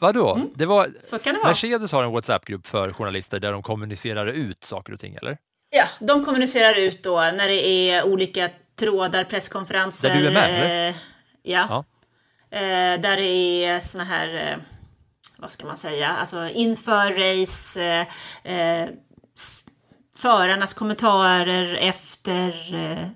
Vadå? 0.00 0.34
Mm. 0.34 0.50
Det 0.54 0.66
var, 0.66 0.86
Så 1.02 1.18
kan 1.18 1.34
det 1.34 1.38
vara. 1.40 1.48
Mercedes 1.48 1.92
har 1.92 2.04
en 2.04 2.12
WhatsApp-grupp 2.12 2.66
för 2.66 2.92
journalister 2.92 3.40
där 3.40 3.52
de 3.52 3.62
kommunicerar 3.62 4.26
ut 4.26 4.64
saker 4.64 4.92
och 4.92 5.00
ting, 5.00 5.14
eller? 5.14 5.38
Ja, 5.70 5.88
de 5.98 6.24
kommunicerar 6.24 6.74
ut 6.74 7.02
då 7.02 7.16
när 7.16 7.48
det 7.48 7.66
är 7.66 8.02
olika 8.04 8.50
trådar, 8.78 9.24
presskonferenser. 9.24 10.08
Där 10.08 10.20
du 10.20 10.26
är 10.26 10.32
med, 10.32 10.44
eller? 10.44 10.88
Eh, 10.88 10.94
ja. 11.42 11.66
ja. 11.68 11.84
Eh, 12.58 13.00
där 13.00 13.16
det 13.16 13.64
är 13.64 13.80
såna 13.80 14.04
här, 14.04 14.34
eh, 14.34 14.58
vad 15.36 15.50
ska 15.50 15.66
man 15.66 15.76
säga, 15.76 16.08
alltså 16.08 16.48
inför 16.48 17.10
race, 17.10 17.82
eh, 17.82 18.06
eh 18.54 18.88
förarnas 20.16 20.74
kommentarer 20.74 21.74
efter 21.74 22.54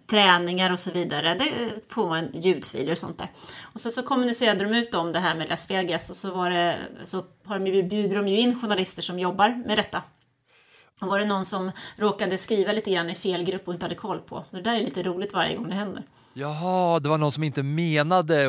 träningar 0.06 0.72
och 0.72 0.78
så 0.78 0.90
vidare. 0.90 1.34
Det 1.34 1.92
får 1.92 2.08
man 2.08 2.30
ljudfiler 2.34 2.92
och 2.92 2.98
sånt 2.98 3.18
där. 3.18 3.30
Och 3.62 3.80
så, 3.80 3.90
så 3.90 4.02
kommunicerade 4.02 4.64
de 4.64 4.74
ut 4.74 4.94
om 4.94 5.12
det 5.12 5.18
här 5.18 5.34
med 5.34 5.48
Las 5.48 5.70
Vegas 5.70 6.10
och 6.10 6.16
så, 6.16 6.30
var 6.30 6.50
det, 6.50 6.78
så 7.04 7.24
har 7.44 7.58
de, 7.58 7.82
bjuder 7.82 8.16
de 8.16 8.28
ju 8.28 8.38
in 8.38 8.60
journalister 8.60 9.02
som 9.02 9.18
jobbar 9.18 9.62
med 9.66 9.78
detta. 9.78 10.02
Och 11.04 11.10
var 11.10 11.18
det 11.18 11.24
någon 11.24 11.44
som 11.44 11.72
råkade 11.96 12.38
skriva 12.38 12.72
lite 12.72 12.90
grann 12.90 13.10
i 13.10 13.14
fel 13.14 13.44
grupp 13.44 13.68
och 13.68 13.74
inte 13.74 13.84
hade 13.84 13.94
koll 13.94 14.20
på. 14.20 14.44
Det 14.50 14.60
där 14.60 14.74
är 14.74 14.80
lite 14.80 15.02
roligt 15.02 15.32
varje 15.32 15.56
gång 15.56 15.68
det 15.68 15.74
händer. 15.74 16.02
Jaha, 16.32 16.98
det 16.98 17.08
var 17.08 17.18
någon 17.18 17.32
som 17.32 17.42
inte 17.42 17.62
menade 17.62 18.46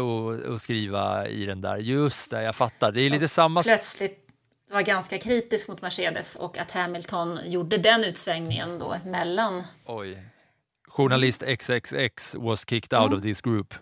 att, 0.53 0.61
skriva 0.61 1.27
i 1.27 1.45
den 1.45 1.61
där. 1.61 1.77
Just 1.77 2.31
det, 2.31 2.43
jag 2.43 2.55
fattar. 2.55 2.91
Det 2.91 3.01
är 3.01 3.09
som 3.09 3.13
lite 3.13 3.27
samma... 3.27 3.63
Plötsligt 3.63 4.25
var 4.71 4.81
ganska 4.81 5.17
kritisk 5.17 5.67
mot 5.67 5.81
Mercedes 5.81 6.35
och 6.35 6.57
att 6.57 6.71
Hamilton 6.71 7.39
gjorde 7.45 7.77
den 7.77 8.03
utsvängningen 8.03 8.79
då 8.79 8.95
mellan. 9.05 9.63
Oj. 9.85 10.23
Journalist 10.87 11.43
XXX 11.43 12.35
was 12.35 12.65
kicked 12.69 12.99
out 12.99 13.07
mm. 13.07 13.17
of 13.17 13.23
this 13.23 13.41
group. 13.41 13.73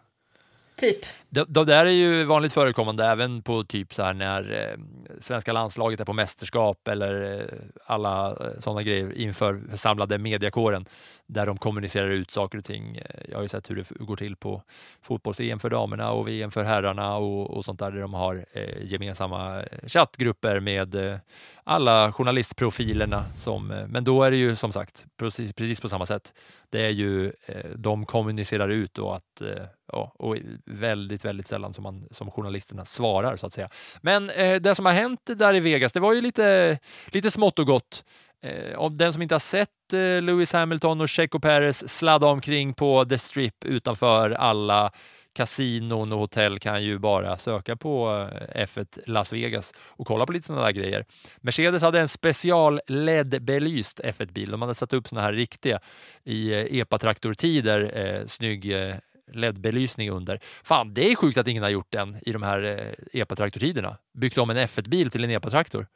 Typ. 0.76 1.06
De, 1.34 1.46
de 1.48 1.66
där 1.66 1.86
är 1.86 1.90
ju 1.90 2.24
vanligt 2.24 2.54
förekommande 2.54 3.06
även 3.06 3.42
på 3.42 3.64
typ 3.64 3.94
så 3.94 4.04
här 4.04 4.14
när 4.14 4.52
eh, 4.52 4.80
svenska 5.22 5.54
landslaget 5.54 6.00
är 6.00 6.06
på 6.06 6.14
mästerskap 6.14 6.88
eller 6.88 7.40
eh, 7.40 7.48
alla 7.86 8.30
eh, 8.30 8.60
sådana 8.60 8.84
grejer 8.84 9.14
inför 9.18 9.62
samlade 9.76 10.18
mediakåren 10.18 10.86
där 11.28 11.46
de 11.46 11.58
kommunicerar 11.58 12.10
ut 12.10 12.32
saker 12.32 12.58
och 12.58 12.66
ting. 12.66 12.98
Eh, 12.98 13.22
jag 13.30 13.38
har 13.38 13.42
ju 13.42 13.48
sett 13.48 13.70
hur 13.70 13.76
det 13.76 13.90
går 13.90 14.16
till 14.16 14.36
på 14.36 14.62
fotbolls-EM 15.02 15.60
för 15.60 15.70
damerna 15.70 16.12
och 16.12 16.28
VM 16.28 16.52
för 16.52 16.64
herrarna 16.64 17.16
och, 17.16 17.58
och 17.58 17.66
sånt 17.66 17.80
där, 17.80 17.92
där 17.92 18.02
de 18.02 18.14
har 18.14 18.46
eh, 18.54 18.84
gemensamma 18.84 19.60
eh, 19.60 19.88
chattgrupper 19.88 20.60
med 20.60 20.96
eh, 20.96 21.18
alla 21.64 22.12
journalistprofilerna. 22.12 23.26
Som, 23.38 23.72
eh, 23.72 23.88
men 23.88 24.04
då 24.04 24.24
är 24.24 24.32
det 24.32 24.38
ju 24.38 24.56
som 24.56 24.72
sagt 24.72 25.06
precis, 25.18 25.54
precis 25.54 25.82
på 25.82 25.90
samma 25.90 26.06
sätt. 26.06 26.34
Det 26.70 26.86
är 26.86 26.90
ju, 26.90 27.28
eh, 27.46 27.70
de 27.76 28.06
kommunicerar 28.06 28.70
ut 28.70 28.98
och 28.98 29.16
att 29.16 29.42
eh, 29.42 29.64
ja, 29.88 30.14
och 30.16 30.38
väldigt, 30.66 31.23
väldigt 31.26 31.48
sällan 31.48 31.74
som, 31.74 31.84
man, 31.84 32.08
som 32.12 32.32
journalisterna 32.32 32.86
svarar 32.86 33.36
så 33.36 33.48
att 33.48 33.54
säga. 33.54 33.70
Men 34.02 34.30
eh, 34.30 34.56
det 34.56 34.76
som 34.76 34.86
har 34.86 34.94
hänt 34.94 35.22
där 35.26 35.54
i 35.54 35.60
Vegas, 35.60 35.94
det 35.94 36.00
var 36.00 36.14
ju 36.14 36.22
lite, 36.22 36.80
lite 37.08 37.32
smått 37.32 37.60
och 37.60 37.66
gott. 37.66 38.06
Eh, 38.42 38.90
den 38.90 39.14
som 39.14 39.22
inte 39.22 39.36
har 39.36 39.40
sett 39.40 39.94
eh, 39.94 40.00
Lewis 40.00 40.54
Hamilton 40.54 41.02
och 41.02 41.10
Checo 41.10 41.40
Perez 41.40 41.90
sladda 41.90 42.28
omkring 42.28 42.74
på 42.74 43.06
The 43.06 43.18
Strip 43.18 43.66
utanför 43.66 44.32
alla 44.32 44.92
kasinon 45.34 46.12
och 46.12 46.20
hotell 46.20 46.60
kan 46.60 46.84
ju 46.84 47.00
bara 47.00 47.38
söka 47.38 47.76
på 47.76 48.28
eh, 48.56 48.66
F1 48.66 49.00
Las 49.06 49.34
Vegas 49.34 49.74
och 49.78 50.08
kolla 50.08 50.26
på 50.26 50.32
lite 50.34 50.48
sådana 50.48 50.66
där 50.66 50.72
grejer. 50.72 51.06
Mercedes 51.38 51.82
hade 51.84 52.00
en 52.00 52.08
special 52.08 52.82
LED-belyst 52.88 54.00
F1-bil. 54.04 54.52
De 54.52 54.62
hade 54.62 54.76
satt 54.76 54.94
upp 54.94 55.08
sådana 55.08 55.28
här 55.28 55.34
riktiga 55.34 55.80
i 56.24 56.54
eh, 56.54 56.80
epatraktortider, 56.80 57.92
eh, 57.98 58.26
snygg 58.26 58.72
eh, 58.72 58.96
LED-belysning 59.36 60.12
under. 60.12 60.40
Fan, 60.64 60.94
det 60.94 61.12
är 61.12 61.16
sjukt 61.16 61.38
att 61.38 61.48
ingen 61.48 61.64
har 61.64 61.70
gjort 61.70 61.92
den 61.92 62.18
i 62.22 62.32
de 62.32 62.44
här 62.44 62.64
eh, 62.64 63.22
epatraktortiderna. 63.22 63.98
Byggt 64.14 64.38
om 64.38 64.50
en 64.50 64.58
F1-bil 64.58 65.10
till 65.10 65.24
en 65.24 65.30
epatraktor. 65.30 65.88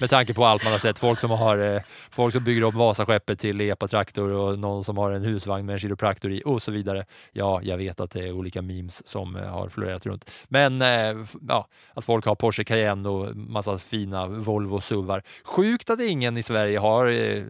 Med 0.00 0.10
tanke 0.10 0.34
på 0.34 0.44
allt 0.44 0.64
man 0.64 0.72
har 0.72 0.78
sett. 0.78 0.98
Folk 0.98 1.20
som, 1.20 1.30
har, 1.30 1.58
eh, 1.58 1.82
folk 2.10 2.32
som 2.32 2.44
bygger 2.44 2.64
om 2.64 2.78
Vasaskeppet 2.78 3.40
till 3.40 3.60
epatraktor 3.60 4.32
och 4.32 4.58
någon 4.58 4.84
som 4.84 4.98
har 4.98 5.10
en 5.10 5.24
husvagn 5.24 5.66
med 5.66 5.72
en 5.72 5.78
kiropraktor 5.78 6.32
i 6.32 6.42
och 6.44 6.62
så 6.62 6.72
vidare. 6.72 7.06
Ja, 7.32 7.60
jag 7.62 7.76
vet 7.76 8.00
att 8.00 8.10
det 8.10 8.20
är 8.20 8.32
olika 8.32 8.62
memes 8.62 9.08
som 9.08 9.36
eh, 9.36 9.48
har 9.48 9.68
florerat 9.68 10.06
runt. 10.06 10.30
Men 10.48 10.82
eh, 10.82 11.26
ja, 11.48 11.68
att 11.94 12.04
folk 12.04 12.26
har 12.26 12.34
Porsche 12.34 12.64
Cayenne 12.64 13.08
och 13.08 13.36
massa 13.36 13.78
fina 13.78 14.26
Volvo 14.26 14.80
SUVar. 14.80 15.22
Sjukt 15.44 15.90
att 15.90 16.00
ingen 16.00 16.36
i 16.36 16.42
Sverige 16.42 16.78
har 16.78 17.06
eh, 17.06 17.44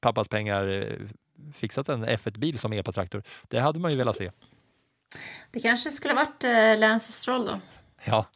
pappas 0.00 0.28
pengar 0.28 0.68
eh, 0.68 0.96
fixat 1.54 1.88
en 1.88 2.06
F1-bil 2.06 2.58
som 2.58 2.72
epatraktor. 2.72 3.22
Det 3.48 3.60
hade 3.60 3.78
man 3.78 3.90
ju 3.90 3.96
velat 3.96 4.16
se. 4.16 4.30
Det 5.50 5.60
kanske 5.60 5.90
skulle 5.90 6.14
varit 6.14 6.44
eh, 6.44 6.78
Lance 6.78 7.12
Stroll 7.12 7.46
då? 7.46 7.60
Ja, 8.04 8.26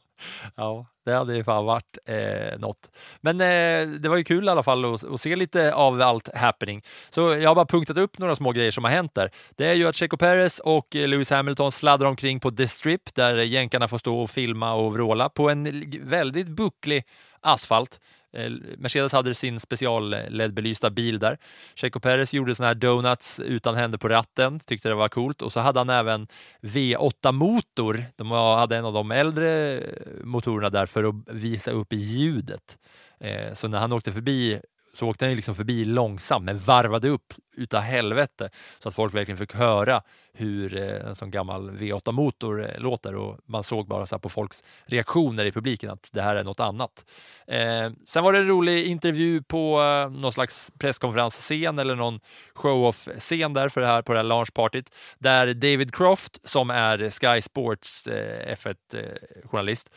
ja, 0.57 0.87
det 1.05 1.13
hade 1.13 1.37
ju 1.37 1.45
fan 1.45 1.65
varit 1.65 1.99
eh, 2.05 2.59
något. 2.59 2.91
Men 3.21 3.41
eh, 3.41 3.89
det 4.01 4.09
var 4.09 4.17
ju 4.17 4.25
kul 4.25 4.47
i 4.47 4.49
alla 4.49 4.63
fall 4.63 4.95
att, 4.95 5.05
att, 5.05 5.21
se 5.21 5.37
lite 5.37 5.75
av 5.75 6.01
allt 6.01 6.37
happening. 6.37 6.83
Så 7.11 7.21
jag 7.21 7.51
har 7.51 7.55
bara 7.55 7.67
punktat 7.67 7.99
upp 7.99 8.19
några 8.19 8.37
små 8.37 8.53
grejer 8.53 8.71
som 8.71 8.85
har 8.85 8.91
hänt 8.91 9.15
där. 9.15 9.31
Det 9.57 9.67
är 9.67 9.75
ju 9.75 9.89
att 9.89 9.97
Checo 9.97 10.17
Perez 10.17 10.59
och 10.59 10.97
eh, 10.97 11.09
Lewis 11.09 11.31
Hamilton 11.31 11.73
sladdar 11.73 12.07
omkring 12.07 12.41
på 12.41 12.51
The 12.51 12.69
Strip 12.69 13.15
där 13.15 13.35
jänkarna 13.35 13.89
får 13.89 13.99
stå 13.99 14.19
och 14.19 14.31
filma 14.31 14.75
och 14.75 14.93
vråla 14.93 15.29
på 15.29 15.51
en 15.51 15.93
väldigt 16.03 16.49
bucklig 16.49 17.05
asfalt. 17.41 18.01
Eh, 18.35 18.51
Mercedes 18.79 19.13
hade 19.13 19.35
sin 19.35 19.61
special-LED-belysta 19.61 20.91
bil 20.91 21.19
där. 21.19 21.39
Checo 21.75 22.01
Perez 22.01 22.35
gjorde 22.35 22.55
såna 22.55 22.67
här 22.67 22.75
donuts 22.75 23.41
utan 23.41 23.75
händer 23.75 23.99
på 23.99 24.09
ratten, 24.09 24.61
tyckte 24.61 24.89
det 24.89 24.95
var 24.95 25.09
coolt. 25.09 25.43
Och 25.43 25.53
så 25.53 25.61
hade 25.61 25.81
han 25.81 25.91
även 25.91 26.27
V8-motor. 26.63 28.05
De 28.17 28.31
hade 28.31 28.77
en 28.77 28.85
av 28.85 28.93
de 28.93 29.11
äldre 29.11 29.79
eh, 29.79 29.85
motorerna 30.25 30.71
där 30.71 30.87
för 30.87 31.05
att 31.05 31.15
visa 31.27 31.71
upp 31.71 31.93
ljudet. 31.93 32.79
Eh, 33.21 33.55
så 33.55 33.69
när 33.69 33.79
han 33.79 33.93
åkte 33.93 34.13
förbi 34.13 34.61
så 34.95 35.09
åkte 35.09 35.25
han 35.25 35.35
liksom 35.35 35.55
förbi 35.55 35.85
långsamt 35.85 36.45
men 36.45 36.59
varvade 36.59 37.09
upp 37.09 37.35
utav 37.57 37.81
helvete 37.81 38.51
så 38.79 38.89
att 38.89 38.95
folk 38.95 39.15
verkligen 39.15 39.39
fick 39.39 39.55
höra 39.55 40.03
hur 40.33 40.77
eh, 40.77 41.09
en 41.09 41.15
sån 41.15 41.31
gammal 41.31 41.71
V8-motor 41.71 42.71
eh, 42.71 42.81
låter 42.81 43.15
och 43.15 43.39
man 43.45 43.65
såg 43.65 43.89
bara 43.89 44.07
så 44.07 44.19
på 44.19 44.29
folks 44.29 44.65
reaktioner 44.87 45.45
i 45.45 45.53
publiken 45.53 45.91
att 45.91 46.09
det 46.13 46.23
här 46.23 46.37
är 46.37 46.45
något 46.45 46.61
annat. 46.61 47.05
Eh, 47.47 47.91
sen 48.07 48.25
var 48.25 48.33
det 48.33 48.39
en 48.39 48.49
rolig 48.49 48.87
intervju 48.87 49.43
på 49.43 49.83
eh, 49.83 50.11
någon 50.11 50.33
slags 50.33 50.73
presskonferensscen 50.79 51.79
eller 51.79 51.95
någon 51.95 52.21
show-off-scen 52.55 53.53
där 53.53 53.69
för 53.69 53.81
det 53.81 53.87
här, 53.87 54.03
på 54.03 54.13
det 54.13 54.19
här 54.19 54.25
launchpartyt 54.25 54.91
där 55.19 55.55
David 55.55 55.95
Croft 55.95 56.49
som 56.49 56.71
är 56.71 57.11
Sky 57.11 57.43
Sports 57.43 58.07
eh, 58.07 58.55
F1-journalist 58.55 59.91
eh, 59.91 59.97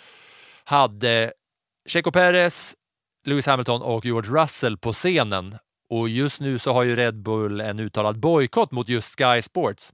hade 0.63 1.31
Checo 1.87 2.11
Perez, 2.11 2.75
Lewis 3.27 3.47
Hamilton 3.47 3.81
och 3.81 4.05
George 4.05 4.31
Russell 4.31 4.77
på 4.77 4.93
scenen. 4.93 5.57
Och 5.89 6.09
just 6.09 6.41
nu 6.41 6.59
så 6.59 6.73
har 6.73 6.83
ju 6.83 6.95
Red 6.95 7.21
Bull 7.21 7.61
en 7.61 7.79
uttalad 7.79 8.19
bojkott 8.19 8.71
mot 8.71 8.89
just 8.89 9.19
Sky 9.19 9.41
Sports. 9.41 9.93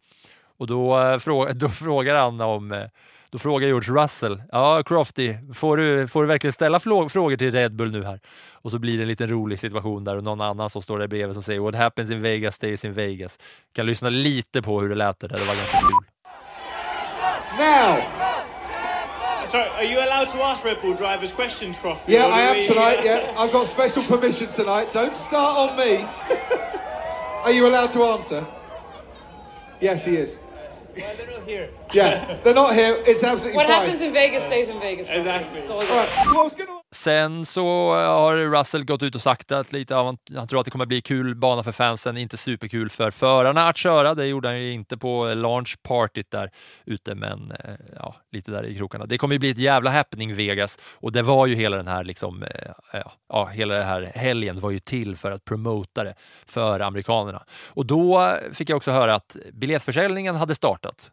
Och 0.58 0.68
då, 0.68 1.00
eh, 1.00 1.18
då 1.54 1.70
frågar 1.70 2.16
han 2.16 2.42
om 2.42 2.72
eh, 2.72 2.84
då 3.32 3.40
frågar 3.40 3.68
George 3.68 4.04
Russell, 4.04 4.44
ja 4.52 4.84
Crofty, 4.84 5.36
får 5.54 5.78
du, 5.78 6.08
får 6.08 6.22
du 6.22 6.28
verkligen 6.28 6.54
ställa 6.54 6.80
frågor 6.80 7.38
till 7.38 7.52
Red 7.52 7.76
Bull 7.76 7.92
nu 7.92 8.04
här? 8.04 8.20
Och 8.52 8.72
så 8.72 8.80
blir 8.80 8.98
det 8.98 9.04
en 9.04 9.08
liten 9.08 9.30
rolig 9.30 9.60
situation 9.60 10.04
där 10.04 10.18
och 10.18 10.24
någon 10.24 10.42
annan 10.42 10.70
som 10.70 10.82
står 10.82 11.00
där 11.00 11.08
bredvid 11.08 11.36
som 11.36 11.44
säger 11.44 11.60
What 11.60 11.76
happens 11.76 12.12
in 12.12 12.22
Vegas 12.22 12.56
stays 12.56 12.86
in 12.86 12.94
Vegas. 12.94 13.40
Kan 13.76 13.86
lyssna 13.86 14.10
lite 14.10 14.62
på 14.62 14.82
hur 14.82 14.90
det 14.90 14.96
lät 14.96 15.20
där, 15.20 15.28
det 15.28 15.46
var 15.46 15.56
ganska 15.56 15.78
kul. 15.78 16.08
Now, 17.58 18.33
So, 19.46 19.60
are 19.60 19.84
you 19.84 19.98
allowed 20.00 20.30
to 20.30 20.42
ask 20.42 20.64
Red 20.64 20.82
Bull 20.82 20.94
drivers 20.96 21.32
questions, 21.34 21.78
Crofty? 21.78 22.08
Yeah, 22.08 22.28
I 22.28 22.42
am 22.42 22.56
we- 22.58 22.66
tonight. 22.66 23.04
Yeah, 23.04 23.34
I've 23.38 23.52
got 23.52 23.66
special 23.68 24.02
permission 24.04 24.48
tonight. 24.50 24.92
Don't 24.92 25.14
start 25.14 25.72
on 25.72 25.78
me. 25.78 26.06
Are 27.44 27.52
you 27.52 27.68
allowed 27.68 27.90
to 27.92 28.04
answer? 28.04 28.46
Yes, 29.82 30.06
he 30.06 30.16
is. 30.16 30.40
Well, 30.98 31.14
they're 31.18 31.28
not 31.28 31.48
here. 31.48 31.70
Yeah, 31.92 32.38
they're 32.44 32.54
not 32.54 32.74
here. 32.74 33.04
It's 33.06 33.24
absolutely 33.24 33.58
What 33.58 33.68
fine. 33.68 33.82
happens 33.82 34.02
in 34.02 34.14
Vegas 34.14 34.44
stays 34.46 34.70
in 34.70 34.80
Vegas. 34.80 35.10
Crofty. 35.10 35.18
Exactly. 35.18 35.62
All. 35.64 35.82
All 35.82 35.98
right. 35.98 36.10
So 36.26 36.40
I 36.40 36.44
was 36.44 36.54
going 36.56 36.68
to. 36.70 36.83
Sen 36.94 37.46
så 37.46 37.96
eh, 38.00 38.08
har 38.08 38.38
Russell 38.38 38.86
gått 38.86 39.04
ut 39.04 39.16
och 39.16 39.22
sagt 39.22 39.52
att 39.52 39.74
lite 39.74 39.96
av, 39.96 40.18
han 40.36 40.48
tror 40.48 40.60
att 40.60 40.66
det 40.66 40.72
kommer 40.72 40.86
bli 40.86 41.02
kul 41.02 41.36
bana 41.36 41.64
för 41.64 41.72
fansen, 41.72 42.18
inte 42.18 42.38
superkul 42.38 42.90
för 42.90 43.12
förarna 43.12 43.68
att 43.68 43.78
köra. 43.78 44.16
Det 44.16 44.26
gjorde 44.26 44.48
han 44.48 44.62
ju 44.62 44.72
inte 44.72 44.98
på 44.98 45.30
eh, 45.30 45.36
launch 45.36 45.78
partyt 45.84 46.32
där 46.32 46.52
ute, 46.86 47.16
men 47.16 47.52
eh, 47.52 47.74
ja, 47.96 48.16
lite 48.32 48.52
där 48.52 48.66
i 48.66 48.78
krokarna. 48.78 49.06
Det 49.06 49.18
kommer 49.18 49.36
ju 49.36 49.40
bli 49.40 49.50
ett 49.50 49.58
jävla 49.58 49.92
happening 49.92 50.36
Vegas 50.36 50.80
och 50.96 51.12
det 51.12 51.22
var 51.22 51.48
ju 51.48 51.56
hela 51.56 51.78
den 51.78 51.88
här 51.88 52.04
liksom, 52.04 52.46
ja, 52.94 53.12
ja, 53.30 53.46
hela 53.46 53.74
den 53.74 53.88
här 53.88 54.12
helgen 54.16 54.60
var 54.60 54.72
ju 54.72 54.80
till 54.80 55.16
för 55.16 55.32
att 55.32 55.46
promota 55.46 56.04
det 56.04 56.16
för 56.46 56.80
amerikanerna. 56.80 57.44
Och 57.68 57.86
då 57.86 58.34
fick 58.54 58.70
jag 58.70 58.78
också 58.78 58.92
höra 58.92 59.16
att 59.16 59.38
biljettförsäljningen 59.54 60.36
hade 60.36 60.56
startat. 60.56 61.12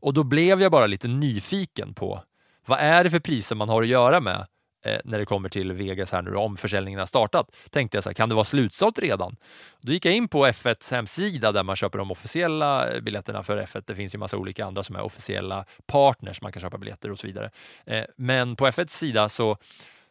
Och 0.00 0.14
då 0.14 0.22
blev 0.22 0.62
jag 0.62 0.72
bara 0.72 0.86
lite 0.86 1.08
nyfiken 1.08 1.94
på 1.94 2.22
vad 2.66 2.78
är 2.78 3.04
det 3.04 3.10
för 3.10 3.20
priser 3.20 3.56
man 3.56 3.68
har 3.68 3.82
att 3.82 3.88
göra 3.88 4.20
med 4.20 4.46
Eh, 4.82 4.98
när 5.04 5.18
det 5.18 5.24
kommer 5.24 5.48
till 5.48 5.72
Vegas 5.72 6.12
här 6.12 6.22
nu 6.22 6.34
om 6.34 6.56
försäljningen 6.56 6.98
har 6.98 7.06
startat. 7.06 7.50
Tänkte 7.70 7.96
jag 7.96 8.04
så 8.04 8.10
här, 8.10 8.14
kan 8.14 8.28
det 8.28 8.34
vara 8.34 8.44
slutsålt 8.44 8.98
redan? 8.98 9.36
Då 9.80 9.92
gick 9.92 10.04
jag 10.04 10.14
in 10.14 10.28
på 10.28 10.46
F1s 10.46 10.92
hemsida 10.92 11.52
där 11.52 11.62
man 11.62 11.76
köper 11.76 11.98
de 11.98 12.10
officiella 12.10 12.90
eh, 12.90 13.00
biljetterna 13.00 13.42
för 13.42 13.62
F1. 13.62 13.82
Det 13.86 13.94
finns 13.94 14.14
ju 14.14 14.18
massa 14.18 14.36
olika 14.36 14.64
andra 14.64 14.82
som 14.82 14.96
är 14.96 15.02
officiella 15.02 15.64
partners 15.86 16.42
man 16.42 16.52
kan 16.52 16.60
köpa 16.60 16.78
biljetter 16.78 17.10
och 17.10 17.18
så 17.18 17.26
vidare. 17.26 17.50
Eh, 17.86 18.04
men 18.16 18.56
på 18.56 18.66
F1s 18.66 18.88
sida 18.88 19.28
så 19.28 19.56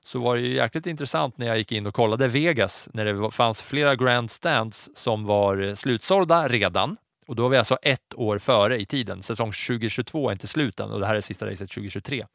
så 0.04 0.20
var 0.20 0.36
det 0.36 0.42
ju 0.42 0.56
jäkligt 0.56 0.88
intressant 0.88 1.38
när 1.38 1.48
jag 1.48 1.58
gick 1.58 1.72
in 1.72 1.88
och 1.88 1.94
kollade 1.94 2.28
Vegas 2.28 2.90
när 2.94 3.06
det 3.06 3.32
fanns 3.32 3.62
flera 3.62 3.96
grandstands 3.96 4.90
som 4.96 5.26
var 5.26 5.76
slutsålda 5.76 6.48
redan. 6.48 6.98
Och 7.28 7.36
då 7.36 7.44
var 7.44 7.50
vi 7.50 7.58
alltså 7.58 7.78
ett 7.82 8.14
år 8.16 8.38
före 8.38 8.82
i 8.82 8.86
tiden. 8.86 9.24
Säsong 9.24 9.52
2022 9.52 10.30
är 10.30 10.32
inte 10.32 10.48
slut 10.48 10.80
än 10.80 10.92
och 10.92 11.00
det 11.00 11.06
här 11.06 11.16
är 11.16 11.22
sista 11.22 11.46
racet 11.46 11.72
2023. 11.72 12.26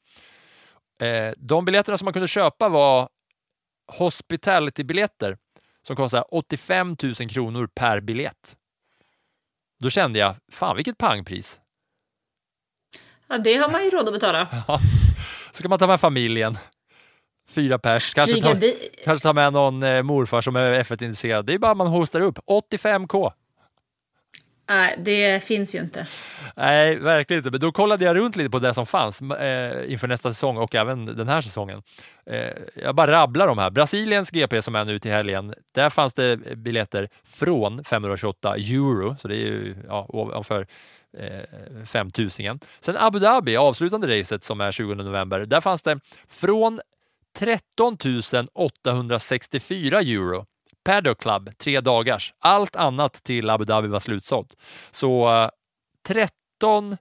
Eh, 1.00 1.32
de 1.36 1.64
biljetterna 1.64 1.98
som 1.98 2.04
man 2.06 2.12
kunde 2.12 2.28
köpa 2.28 2.68
var 2.68 3.08
hospitality-biljetter 3.92 5.36
som 5.86 5.96
kostade 5.96 6.22
85 6.22 6.96
000 7.02 7.14
kronor 7.14 7.66
per 7.74 8.00
biljett. 8.00 8.56
Då 9.80 9.90
kände 9.90 10.18
jag, 10.18 10.34
fan 10.52 10.76
vilket 10.76 10.98
pangpris. 10.98 11.60
Ja, 13.28 13.38
det 13.38 13.54
har 13.54 13.70
man 13.70 13.84
ju 13.84 13.90
råd 13.90 14.08
att 14.08 14.14
betala. 14.14 14.48
Så 15.52 15.62
kan 15.62 15.70
man 15.70 15.78
ta 15.78 15.86
med 15.86 16.00
familjen. 16.00 16.56
Fyra 17.48 17.78
pers, 17.78 18.14
kanske 18.14 18.32
Flyga 18.34 18.48
ta, 18.48 18.54
di- 18.54 18.88
kanske 19.04 19.22
ta 19.22 19.32
med 19.32 19.52
någon 19.52 19.82
eh, 19.82 20.02
morfar 20.02 20.40
som 20.40 20.56
är 20.56 20.82
F1-intresserad. 20.84 21.44
Det 21.46 21.54
är 21.54 21.58
bara 21.58 21.74
man 21.74 21.86
hostar 21.86 22.20
upp 22.20 22.38
85k. 22.38 23.32
Nej, 24.68 24.94
det 24.98 25.44
finns 25.44 25.74
ju 25.74 25.78
inte. 25.78 26.06
Nej, 26.56 26.96
verkligen 26.96 27.38
inte. 27.38 27.50
Men 27.50 27.60
då 27.60 27.72
kollade 27.72 28.04
jag 28.04 28.16
runt 28.16 28.36
lite 28.36 28.50
på 28.50 28.58
det 28.58 28.74
som 28.74 28.86
fanns 28.86 29.22
eh, 29.22 29.92
inför 29.92 30.08
nästa 30.08 30.32
säsong 30.32 30.56
och 30.56 30.74
även 30.74 31.06
den 31.06 31.28
här 31.28 31.40
säsongen. 31.40 31.82
Eh, 32.26 32.52
jag 32.74 32.94
bara 32.94 33.12
rabblar 33.12 33.46
de 33.46 33.58
här. 33.58 33.70
Brasiliens 33.70 34.30
GP 34.30 34.62
som 34.62 34.74
är 34.74 34.84
nu 34.84 34.98
till 34.98 35.10
helgen, 35.10 35.54
där 35.74 35.90
fanns 35.90 36.14
det 36.14 36.36
biljetter 36.56 37.08
från 37.24 37.84
528 37.84 38.56
euro, 38.56 39.16
så 39.20 39.28
det 39.28 39.34
är 39.34 39.38
ju 39.38 39.76
ja, 39.88 40.06
ovanför 40.08 40.66
eh, 41.18 41.84
5000 41.86 42.60
Sen 42.80 42.96
Abu 42.96 43.18
Dhabi, 43.18 43.56
avslutande 43.56 44.20
racet 44.20 44.44
som 44.44 44.60
är 44.60 44.72
20 44.72 44.94
november, 44.94 45.44
där 45.44 45.60
fanns 45.60 45.82
det 45.82 46.00
från 46.28 46.80
13 47.38 47.96
864 48.54 50.00
euro 50.00 50.46
Paddock 50.84 51.18
Club, 51.18 51.58
tre 51.58 51.80
dagars. 51.80 52.34
Allt 52.38 52.76
annat 52.76 53.12
till 53.12 53.50
Abu 53.50 53.64
Dhabi 53.64 53.88
var 53.88 54.00
slutsålt. 54.00 54.56
Så 54.90 55.42
eh, 55.42 55.50
13 56.06 56.96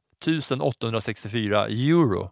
864 0.61 1.67
euro. 1.67 2.31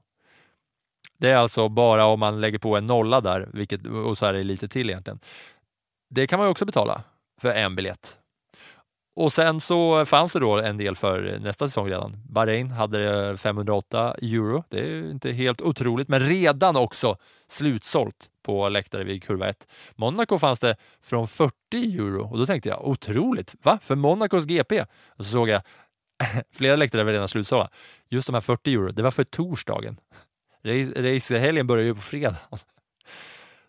Det 1.17 1.29
är 1.29 1.37
alltså 1.37 1.69
bara 1.69 2.05
om 2.05 2.19
man 2.19 2.41
lägger 2.41 2.59
på 2.59 2.77
en 2.77 2.85
nolla 2.85 3.21
där, 3.21 3.49
vilket, 3.53 3.85
och 3.87 4.17
så 4.17 4.25
är 4.25 4.33
det 4.33 4.43
lite 4.43 4.67
till 4.67 4.89
egentligen. 4.89 5.19
Det 6.09 6.27
kan 6.27 6.39
man 6.39 6.47
ju 6.47 6.51
också 6.51 6.65
betala 6.65 7.03
för 7.41 7.53
en 7.53 7.75
biljett. 7.75 8.20
Och 9.15 9.34
sen 9.34 9.60
så 9.60 10.06
fanns 10.06 10.34
det 10.34 10.39
då 10.39 10.60
en 10.60 10.78
del 10.78 10.95
för 10.95 11.39
nästa 11.39 11.67
säsong 11.67 11.88
redan. 11.88 12.13
Bahrain 12.30 12.71
hade 12.71 13.38
508 13.38 14.15
euro. 14.21 14.63
Det 14.69 14.80
är 14.80 15.12
inte 15.12 15.32
helt 15.32 15.62
otroligt, 15.62 16.08
men 16.08 16.19
redan 16.19 16.76
också 16.76 17.17
slutsålt 17.47 18.30
på 18.43 18.69
läktare 18.69 19.04
vid 19.04 19.24
kurva 19.24 19.50
1. 19.50 19.67
Monaco 19.95 20.39
fanns 20.39 20.60
det 20.60 20.76
från 21.04 21.28
40 21.28 21.54
euro 21.74 22.30
och 22.32 22.38
då 22.38 22.45
tänkte 22.45 22.69
jag 22.69 22.88
otroligt, 22.88 23.56
va? 23.63 23.80
För 23.82 23.95
Monacos 23.95 24.45
GP? 24.45 24.82
Och 25.08 25.26
så 25.26 25.32
såg 25.32 25.50
jag 25.50 25.62
flera 26.54 26.76
läktare 26.76 27.04
var 27.04 27.12
redan 27.12 27.28
slutsålda. 27.28 27.69
Just 28.10 28.28
de 28.28 28.34
här 28.34 28.41
40 28.41 28.74
euro, 28.74 28.91
det 28.91 29.04
var 29.04 29.12
för 29.12 29.24
torsdagen. 29.24 29.97
Racehelgen 30.95 31.67
börjar 31.67 31.86
ju 31.86 31.95
på 31.95 32.02
fredag. 32.02 32.38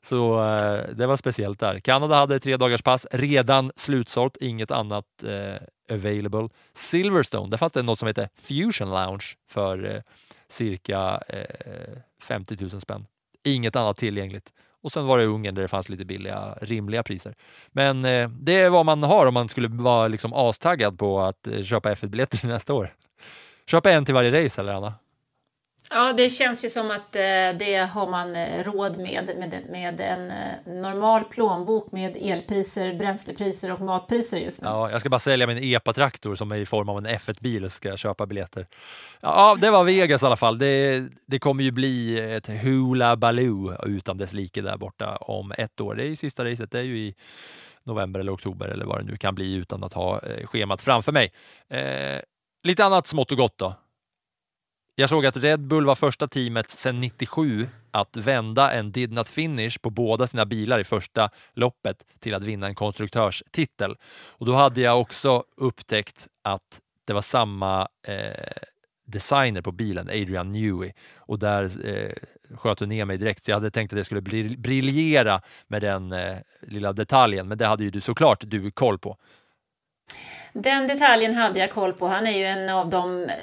Så 0.04 0.44
eh, 0.44 0.94
det 0.94 1.06
var 1.06 1.16
speciellt 1.16 1.60
där. 1.60 1.80
Kanada 1.80 2.14
hade 2.14 2.40
tre 2.40 2.56
dagars 2.56 2.82
pass, 2.82 3.06
redan 3.10 3.72
slutsålt, 3.76 4.36
inget 4.40 4.70
annat 4.70 5.04
eh, 5.24 5.94
available. 5.94 6.48
Silverstone, 6.74 7.50
där 7.50 7.56
fanns 7.58 7.72
det 7.72 7.82
något 7.82 7.98
som 7.98 8.08
heter 8.08 8.28
Fusion 8.36 8.90
Lounge 8.90 9.24
för 9.48 9.94
eh, 9.94 10.02
cirka 10.48 11.22
eh, 11.28 11.98
50 12.22 12.56
000 12.60 12.70
spänn. 12.70 13.06
Inget 13.44 13.76
annat 13.76 13.96
tillgängligt. 13.96 14.52
Och 14.82 14.92
sen 14.92 15.06
var 15.06 15.18
det 15.18 15.24
Ungern 15.24 15.54
där 15.54 15.62
det 15.62 15.68
fanns 15.68 15.88
lite 15.88 16.04
billiga, 16.04 16.58
rimliga 16.60 17.02
priser. 17.02 17.34
Men 17.68 18.04
eh, 18.04 18.28
det 18.28 18.60
är 18.60 18.70
vad 18.70 18.86
man 18.86 19.02
har 19.02 19.26
om 19.26 19.34
man 19.34 19.48
skulle 19.48 19.68
vara 19.68 20.08
liksom 20.08 20.32
astaggad 20.32 20.98
på 20.98 21.20
att 21.20 21.46
eh, 21.46 21.62
köpa 21.62 21.94
F1-biljetter 21.94 22.46
nästa 22.48 22.74
år. 22.74 22.94
Köpa 23.66 23.90
en 23.90 24.04
till 24.04 24.14
varje 24.14 24.44
race 24.44 24.60
eller 24.60 24.72
Anna? 24.72 24.94
Ja, 25.94 26.12
det 26.12 26.30
känns 26.30 26.64
ju 26.64 26.70
som 26.70 26.90
att 26.90 27.16
eh, 27.16 27.58
det 27.58 27.88
har 27.92 28.10
man 28.10 28.36
eh, 28.36 28.64
råd 28.64 28.96
med, 28.96 29.30
med, 29.38 29.62
med 29.70 30.00
en 30.00 30.30
eh, 30.30 30.82
normal 30.82 31.24
plånbok 31.24 31.92
med 31.92 32.16
elpriser, 32.20 32.94
bränslepriser 32.94 33.72
och 33.72 33.80
matpriser 33.80 34.38
just 34.38 34.62
nu. 34.62 34.68
Ja, 34.68 34.90
jag 34.90 35.00
ska 35.00 35.10
bara 35.10 35.18
sälja 35.18 35.46
min 35.46 35.58
EPA-traktor 35.58 36.34
som 36.34 36.52
är 36.52 36.56
i 36.56 36.66
form 36.66 36.88
av 36.88 36.98
en 36.98 37.06
F1-bil 37.06 37.64
och 37.64 37.72
ska 37.72 37.96
köpa 37.96 38.26
biljetter. 38.26 38.66
Ja, 39.20 39.56
det 39.60 39.70
var 39.70 39.84
Vegas 39.84 40.22
i 40.22 40.26
alla 40.26 40.36
fall. 40.36 40.58
Det, 40.58 41.02
det 41.26 41.38
kommer 41.38 41.64
ju 41.64 41.70
bli 41.70 42.20
ett 42.20 42.48
hula 42.48 43.16
baloo 43.16 43.86
utan 43.86 44.18
dess 44.18 44.32
like 44.32 44.60
där 44.60 44.76
borta 44.76 45.16
om 45.16 45.52
ett 45.58 45.80
år. 45.80 45.94
Det 45.94 46.04
är 46.04 46.08
ju 46.08 46.16
sista 46.16 46.44
racet, 46.44 46.70
det 46.70 46.78
är 46.78 46.82
ju 46.82 46.98
i 46.98 47.14
november 47.84 48.20
eller 48.20 48.34
oktober 48.34 48.68
eller 48.68 48.84
vad 48.84 48.98
det 48.98 49.04
nu 49.04 49.16
kan 49.16 49.34
bli 49.34 49.54
utan 49.54 49.84
att 49.84 49.92
ha 49.92 50.20
schemat 50.44 50.80
framför 50.80 51.12
mig. 51.12 51.32
Eh, 51.70 52.20
lite 52.62 52.84
annat 52.84 53.06
smått 53.06 53.32
och 53.32 53.38
gott 53.38 53.58
då. 53.58 53.74
Jag 54.94 55.08
såg 55.08 55.26
att 55.26 55.36
Red 55.36 55.60
Bull 55.60 55.86
var 55.86 55.94
första 55.94 56.28
teamet 56.28 56.70
sedan 56.70 57.00
97 57.00 57.68
att 57.90 58.16
vända 58.16 58.72
en 58.72 58.92
did 58.92 59.12
not 59.12 59.28
finish 59.28 59.78
på 59.80 59.90
båda 59.90 60.26
sina 60.26 60.46
bilar 60.46 60.78
i 60.78 60.84
första 60.84 61.30
loppet 61.52 62.04
till 62.20 62.34
att 62.34 62.42
vinna 62.42 62.66
en 62.66 62.74
konstruktörstitel. 62.74 63.96
Och 64.30 64.46
då 64.46 64.52
hade 64.52 64.80
jag 64.80 65.00
också 65.00 65.44
upptäckt 65.56 66.28
att 66.42 66.80
det 67.04 67.12
var 67.12 67.20
samma 67.20 67.88
eh, 68.06 68.52
designer 69.06 69.62
på 69.62 69.72
bilen, 69.72 70.08
Adrian 70.08 70.52
Newey, 70.52 70.92
och 71.16 71.38
där 71.38 71.86
eh, 71.88 72.12
sköt 72.56 72.78
du 72.78 72.86
ner 72.86 73.04
mig 73.04 73.18
direkt. 73.18 73.44
Så 73.44 73.50
jag 73.50 73.56
hade 73.56 73.70
tänkt 73.70 73.92
att 73.92 73.96
det 73.96 74.04
skulle 74.04 74.20
briljera 74.56 75.42
med 75.66 75.82
den 75.82 76.12
eh, 76.12 76.38
lilla 76.60 76.92
detaljen, 76.92 77.48
men 77.48 77.58
det 77.58 77.66
hade 77.66 77.84
ju 77.84 77.90
du 77.90 78.00
såklart 78.00 78.44
du 78.46 78.70
koll 78.70 78.98
på. 78.98 79.16
Den 80.52 80.86
detaljen 80.86 81.34
hade 81.34 81.58
jag 81.58 81.70
koll 81.70 81.92
på. 81.92 82.06
Han 82.06 82.26
är 82.26 82.38
ju 82.38 82.44
en 82.44 82.68
av 82.68 82.90
de 82.90 83.22
eh, 83.22 83.34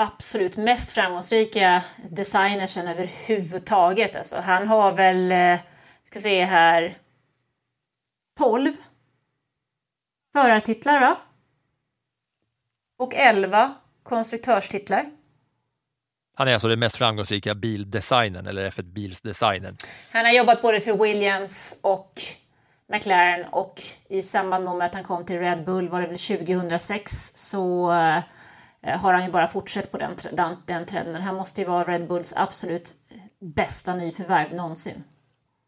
absolut 0.00 0.56
mest 0.56 0.90
framgångsrika 0.90 1.82
designersen 2.10 2.88
överhuvudtaget. 2.88 4.16
Alltså, 4.16 4.36
han 4.36 4.68
har 4.68 4.92
väl, 4.92 5.32
eh, 5.32 5.60
ska 6.04 6.20
se 6.20 6.44
här, 6.44 6.98
12 8.38 8.72
förartitlar 10.32 11.00
va? 11.00 11.18
Och 12.98 13.14
11 13.14 13.74
konstruktörstitlar. 14.02 15.10
Han 16.34 16.48
är 16.48 16.54
alltså 16.54 16.68
den 16.68 16.78
mest 16.78 16.96
framgångsrika 16.96 17.54
bildesignern, 17.54 18.46
eller 18.46 18.70
F1 18.70 18.82
bilsdesignern. 18.82 19.76
Han 20.12 20.24
har 20.24 20.32
jobbat 20.32 20.62
både 20.62 20.80
för 20.80 20.96
Williams 20.96 21.78
och 21.80 22.20
McLaren 22.88 23.44
och 23.50 23.82
i 24.08 24.22
samband 24.22 24.64
med 24.64 24.86
att 24.86 24.94
han 24.94 25.04
kom 25.04 25.26
till 25.26 25.38
Red 25.38 25.64
Bull 25.64 25.88
var 25.88 26.00
det 26.00 26.06
väl 26.06 26.18
2006 26.18 27.30
så 27.34 27.92
eh, 27.92 28.22
Eh, 28.82 28.98
har 28.98 29.14
han 29.14 29.24
ju 29.24 29.30
bara 29.30 29.46
fortsatt 29.46 29.92
på 29.92 29.98
den, 29.98 30.16
den, 30.32 30.56
den 30.66 30.86
trenden. 30.86 31.22
Han 31.22 31.34
måste 31.34 31.60
ju 31.60 31.66
vara 31.66 31.84
Red 31.84 32.08
Bulls 32.08 32.34
absolut 32.36 32.94
eh, 33.10 33.16
bästa 33.40 33.94
nyförvärv 33.94 34.54
någonsin. 34.54 35.04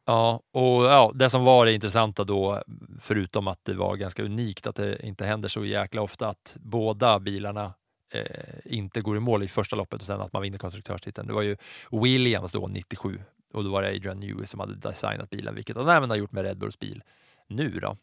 Ja, 0.06 0.40
och 0.52 0.84
ja, 0.84 1.12
det 1.14 1.30
som 1.30 1.44
var 1.44 1.66
det 1.66 1.72
intressanta 1.72 2.24
då, 2.24 2.62
förutom 3.00 3.48
att 3.48 3.58
det 3.62 3.74
var 3.74 3.96
ganska 3.96 4.22
unikt 4.22 4.66
att 4.66 4.76
det 4.76 5.06
inte 5.06 5.24
händer 5.26 5.48
så 5.48 5.64
jäkla 5.64 6.02
ofta 6.02 6.28
att 6.28 6.56
båda 6.60 7.18
bilarna 7.18 7.74
eh, 8.14 8.24
inte 8.64 9.00
går 9.00 9.16
i 9.16 9.20
mål 9.20 9.42
i 9.42 9.48
första 9.48 9.76
loppet 9.76 10.00
och 10.00 10.06
sen 10.06 10.20
att 10.20 10.32
man 10.32 10.42
vinner 10.42 10.58
konstruktörstiteln. 10.58 11.26
Det 11.26 11.32
var 11.34 11.42
ju 11.42 11.56
Williams 11.90 12.52
då 12.52 12.66
97 12.66 13.20
och 13.52 13.64
då 13.64 13.70
var 13.70 13.82
det 13.82 13.88
Adrian 13.88 14.20
Newey 14.20 14.46
som 14.46 14.60
hade 14.60 14.74
designat 14.74 15.30
bilen, 15.30 15.54
vilket 15.54 15.76
han 15.76 15.88
även 15.88 16.10
har 16.10 16.16
gjort 16.16 16.32
med 16.32 16.44
Red 16.44 16.58
Bulls 16.58 16.78
bil 16.78 17.02
nu. 17.46 17.80
Då. 17.80 17.96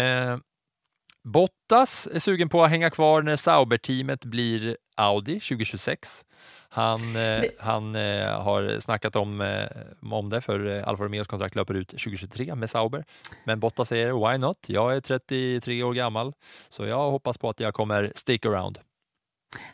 Eh, 0.00 0.36
Bottas 1.24 2.08
är 2.12 2.18
sugen 2.18 2.48
på 2.48 2.64
att 2.64 2.70
hänga 2.70 2.90
kvar 2.90 3.22
när 3.22 3.36
Sauber-teamet 3.36 4.24
blir 4.24 4.76
Audi 4.96 5.40
2026. 5.40 6.24
Han, 6.68 6.98
eh, 6.98 7.12
det... 7.14 7.50
han 7.58 7.94
eh, 7.94 8.42
har 8.42 8.80
snackat 8.80 9.16
om, 9.16 9.40
eh, 9.40 10.12
om 10.12 10.30
det 10.30 10.40
för 10.40 10.82
Alfa 10.82 11.04
Romeos 11.04 11.26
kontrakt 11.26 11.54
löper 11.54 11.74
ut 11.74 11.88
2023 11.88 12.54
med 12.54 12.70
Sauber. 12.70 13.04
Men 13.44 13.60
Bottas 13.60 13.88
säger 13.88 14.30
why 14.30 14.38
not? 14.38 14.58
Jag 14.66 14.96
är 14.96 15.00
33 15.00 15.82
år 15.82 15.94
gammal 15.94 16.32
så 16.68 16.86
jag 16.86 17.10
hoppas 17.10 17.38
på 17.38 17.48
att 17.48 17.60
jag 17.60 17.74
kommer 17.74 18.12
stick 18.14 18.46
around. 18.46 18.78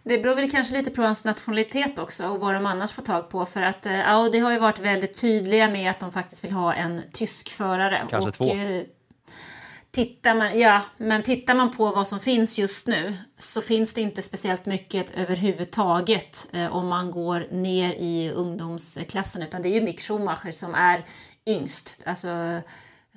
Det 0.02 0.18
beror 0.18 0.34
väl 0.34 0.50
kanske 0.50 0.74
lite 0.74 0.90
på 0.90 1.02
hans 1.02 1.24
nationalitet 1.24 1.98
också 1.98 2.26
och 2.26 2.40
vad 2.40 2.54
de 2.54 2.66
annars 2.66 2.92
får 2.92 3.02
tag 3.02 3.30
på 3.30 3.46
för 3.46 3.62
att 3.62 3.86
Audi 3.86 4.38
har 4.38 4.52
ju 4.52 4.58
varit 4.58 4.78
väldigt 4.78 5.20
tydliga 5.20 5.70
med 5.70 5.90
att 5.90 6.00
de 6.00 6.12
faktiskt 6.12 6.44
vill 6.44 6.52
ha 6.52 6.74
en 6.74 7.02
tysk 7.12 7.50
förare. 7.50 8.06
Kanske 8.10 8.28
och, 8.28 8.34
två. 8.34 8.44
Tittar 9.96 10.34
man, 10.34 10.58
ja, 10.58 10.82
men 10.96 11.22
tittar 11.22 11.54
man 11.54 11.70
på 11.70 11.92
vad 11.92 12.08
som 12.08 12.20
finns 12.20 12.58
just 12.58 12.86
nu 12.86 13.16
så 13.38 13.62
finns 13.62 13.94
det 13.94 14.00
inte 14.00 14.22
speciellt 14.22 14.66
mycket 14.66 15.10
överhuvudtaget 15.10 16.48
eh, 16.52 16.76
om 16.76 16.88
man 16.88 17.10
går 17.10 17.48
ner 17.50 17.92
i 17.92 18.30
ungdomsklassen 18.30 19.42
utan 19.42 19.62
det 19.62 19.68
är 19.68 19.74
ju 19.74 19.80
Mick 19.80 20.00
Schumacher 20.00 20.52
som 20.52 20.74
är 20.74 21.04
yngst. 21.46 22.02
Alltså 22.06 22.60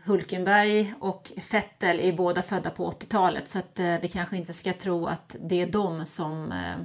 Hulkenberg 0.05 0.93
och 0.99 1.31
Vettel 1.51 1.99
är 1.99 2.13
båda 2.13 2.41
födda 2.41 2.69
på 2.69 2.91
80-talet 2.91 3.49
så 3.49 3.59
att 3.59 3.79
eh, 3.79 3.97
vi 4.01 4.07
kanske 4.07 4.37
inte 4.37 4.53
ska 4.53 4.73
tro 4.73 5.05
att 5.05 5.35
det 5.39 5.61
är 5.61 5.67
de 5.67 6.05
som 6.05 6.51
eh, 6.51 6.77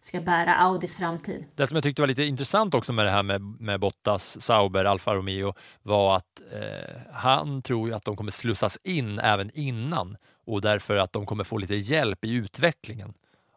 ska 0.00 0.20
bära 0.20 0.54
Audis 0.54 0.98
framtid. 0.98 1.44
Det 1.54 1.66
som 1.66 1.74
jag 1.74 1.84
tyckte 1.84 2.02
var 2.02 2.06
lite 2.06 2.24
intressant 2.24 2.74
också 2.74 2.92
med 2.92 3.06
det 3.06 3.10
här 3.10 3.22
med, 3.22 3.40
med 3.40 3.80
Bottas, 3.80 4.40
Sauber, 4.40 4.84
Alfa 4.84 5.14
Romeo 5.14 5.54
var 5.82 6.16
att 6.16 6.42
eh, 6.52 6.96
han 7.12 7.62
tror 7.62 7.92
att 7.92 8.04
de 8.04 8.16
kommer 8.16 8.30
slussas 8.30 8.78
in 8.84 9.18
även 9.18 9.50
innan 9.54 10.16
och 10.46 10.60
därför 10.60 10.96
att 10.96 11.12
de 11.12 11.26
kommer 11.26 11.44
få 11.44 11.58
lite 11.58 11.74
hjälp 11.74 12.24
i 12.24 12.32
utvecklingen 12.32 13.14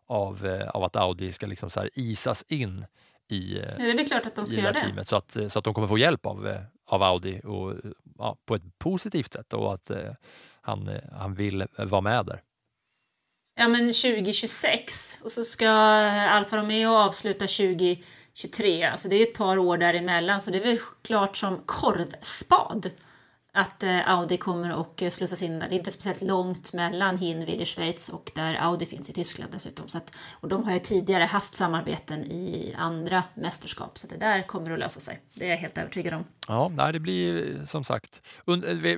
av, 0.08 0.46
eh, 0.46 0.68
av 0.70 0.84
att 0.84 0.96
Audi 0.96 1.32
ska 1.32 1.48
liksom 1.48 1.70
så 1.70 1.80
här 1.80 1.90
isas 1.94 2.46
in 2.48 2.86
i, 3.28 3.60
ja, 3.60 3.84
det 3.84 4.02
är 4.02 4.08
klart 4.08 4.26
att 4.26 4.36
de 4.36 4.48
ska 4.48 4.62
göra 4.62 4.74
teamet. 4.74 5.08
Så 5.08 5.16
att, 5.16 5.38
så 5.48 5.60
att 5.60 5.66
de 5.66 5.74
kommer 5.74 5.88
få 5.88 5.98
hjälp 5.98 6.26
av, 6.26 6.48
eh, 6.48 6.62
av 6.86 7.04
Audi 7.04 7.42
och, 7.44 7.74
ja, 8.18 8.38
på 8.46 8.56
ett 8.56 8.80
positivt 8.80 9.34
sätt 9.34 9.54
och 9.54 9.74
att 9.74 9.90
eh, 9.90 10.14
han, 10.62 10.88
eh, 10.88 11.02
han 11.12 11.34
vill 11.34 11.66
vara 11.78 12.02
med 12.02 12.26
där 12.26 12.42
ja 13.56 13.68
men 13.68 13.94
2026 13.94 15.20
och 15.24 15.32
så 15.32 15.46
ska 15.46 15.70
Alfa 15.70 16.58
Romeo 16.58 16.90
avsluta 16.90 17.48
2023. 17.48 18.84
Alltså 18.84 19.08
det 19.08 19.16
är 19.16 19.24
ett 19.24 19.38
par 19.38 19.58
år 19.58 19.78
däremellan. 19.78 20.42
Så 20.42 20.52
det 20.52 20.58
är 20.58 20.64
väl 20.64 20.80
klart 21.02 21.38
som 21.38 21.62
korvspad 21.66 22.90
att 23.54 23.84
eh, 23.84 24.10
Audi 24.10 24.38
kommer 24.38 24.82
att 24.82 25.02
eh, 25.02 25.10
slussas 25.10 25.42
in 25.42 25.60
där. 25.60 25.70
Det 25.70 25.76
är 25.76 25.78
inte 25.78 25.92
speciellt 25.92 26.22
långt 26.22 26.74
mellan 26.74 27.18
Hinwil 27.18 27.62
i 27.62 27.66
Schweiz 27.66 28.10
och 28.10 28.32
där 28.36 28.54
Audi 28.54 28.86
finns 28.86 29.10
i 29.10 29.14
Tyskland 29.14 29.52
dessutom. 29.52 29.88
Så 29.88 29.98
att, 29.98 30.12
och 30.40 30.48
de 30.48 30.64
har 30.64 30.74
ju 30.74 30.80
tidigare 30.80 31.24
haft 31.24 31.54
samarbeten 31.54 32.24
i 32.24 32.74
andra 32.78 33.24
mästerskap 33.36 33.98
så 33.98 34.08
det 34.08 34.18
där 34.18 34.42
kommer 34.42 34.72
att 34.72 34.80
lösa 34.80 35.00
sig. 35.00 35.20
Det 35.36 35.46
är 35.46 35.50
jag 35.50 35.58
helt 35.58 35.78
övertygad 35.78 36.14
om. 36.14 36.24
Ja, 36.48 36.92
det 36.92 37.00
blir 37.00 37.58
som 37.66 37.84
sagt. 37.84 38.22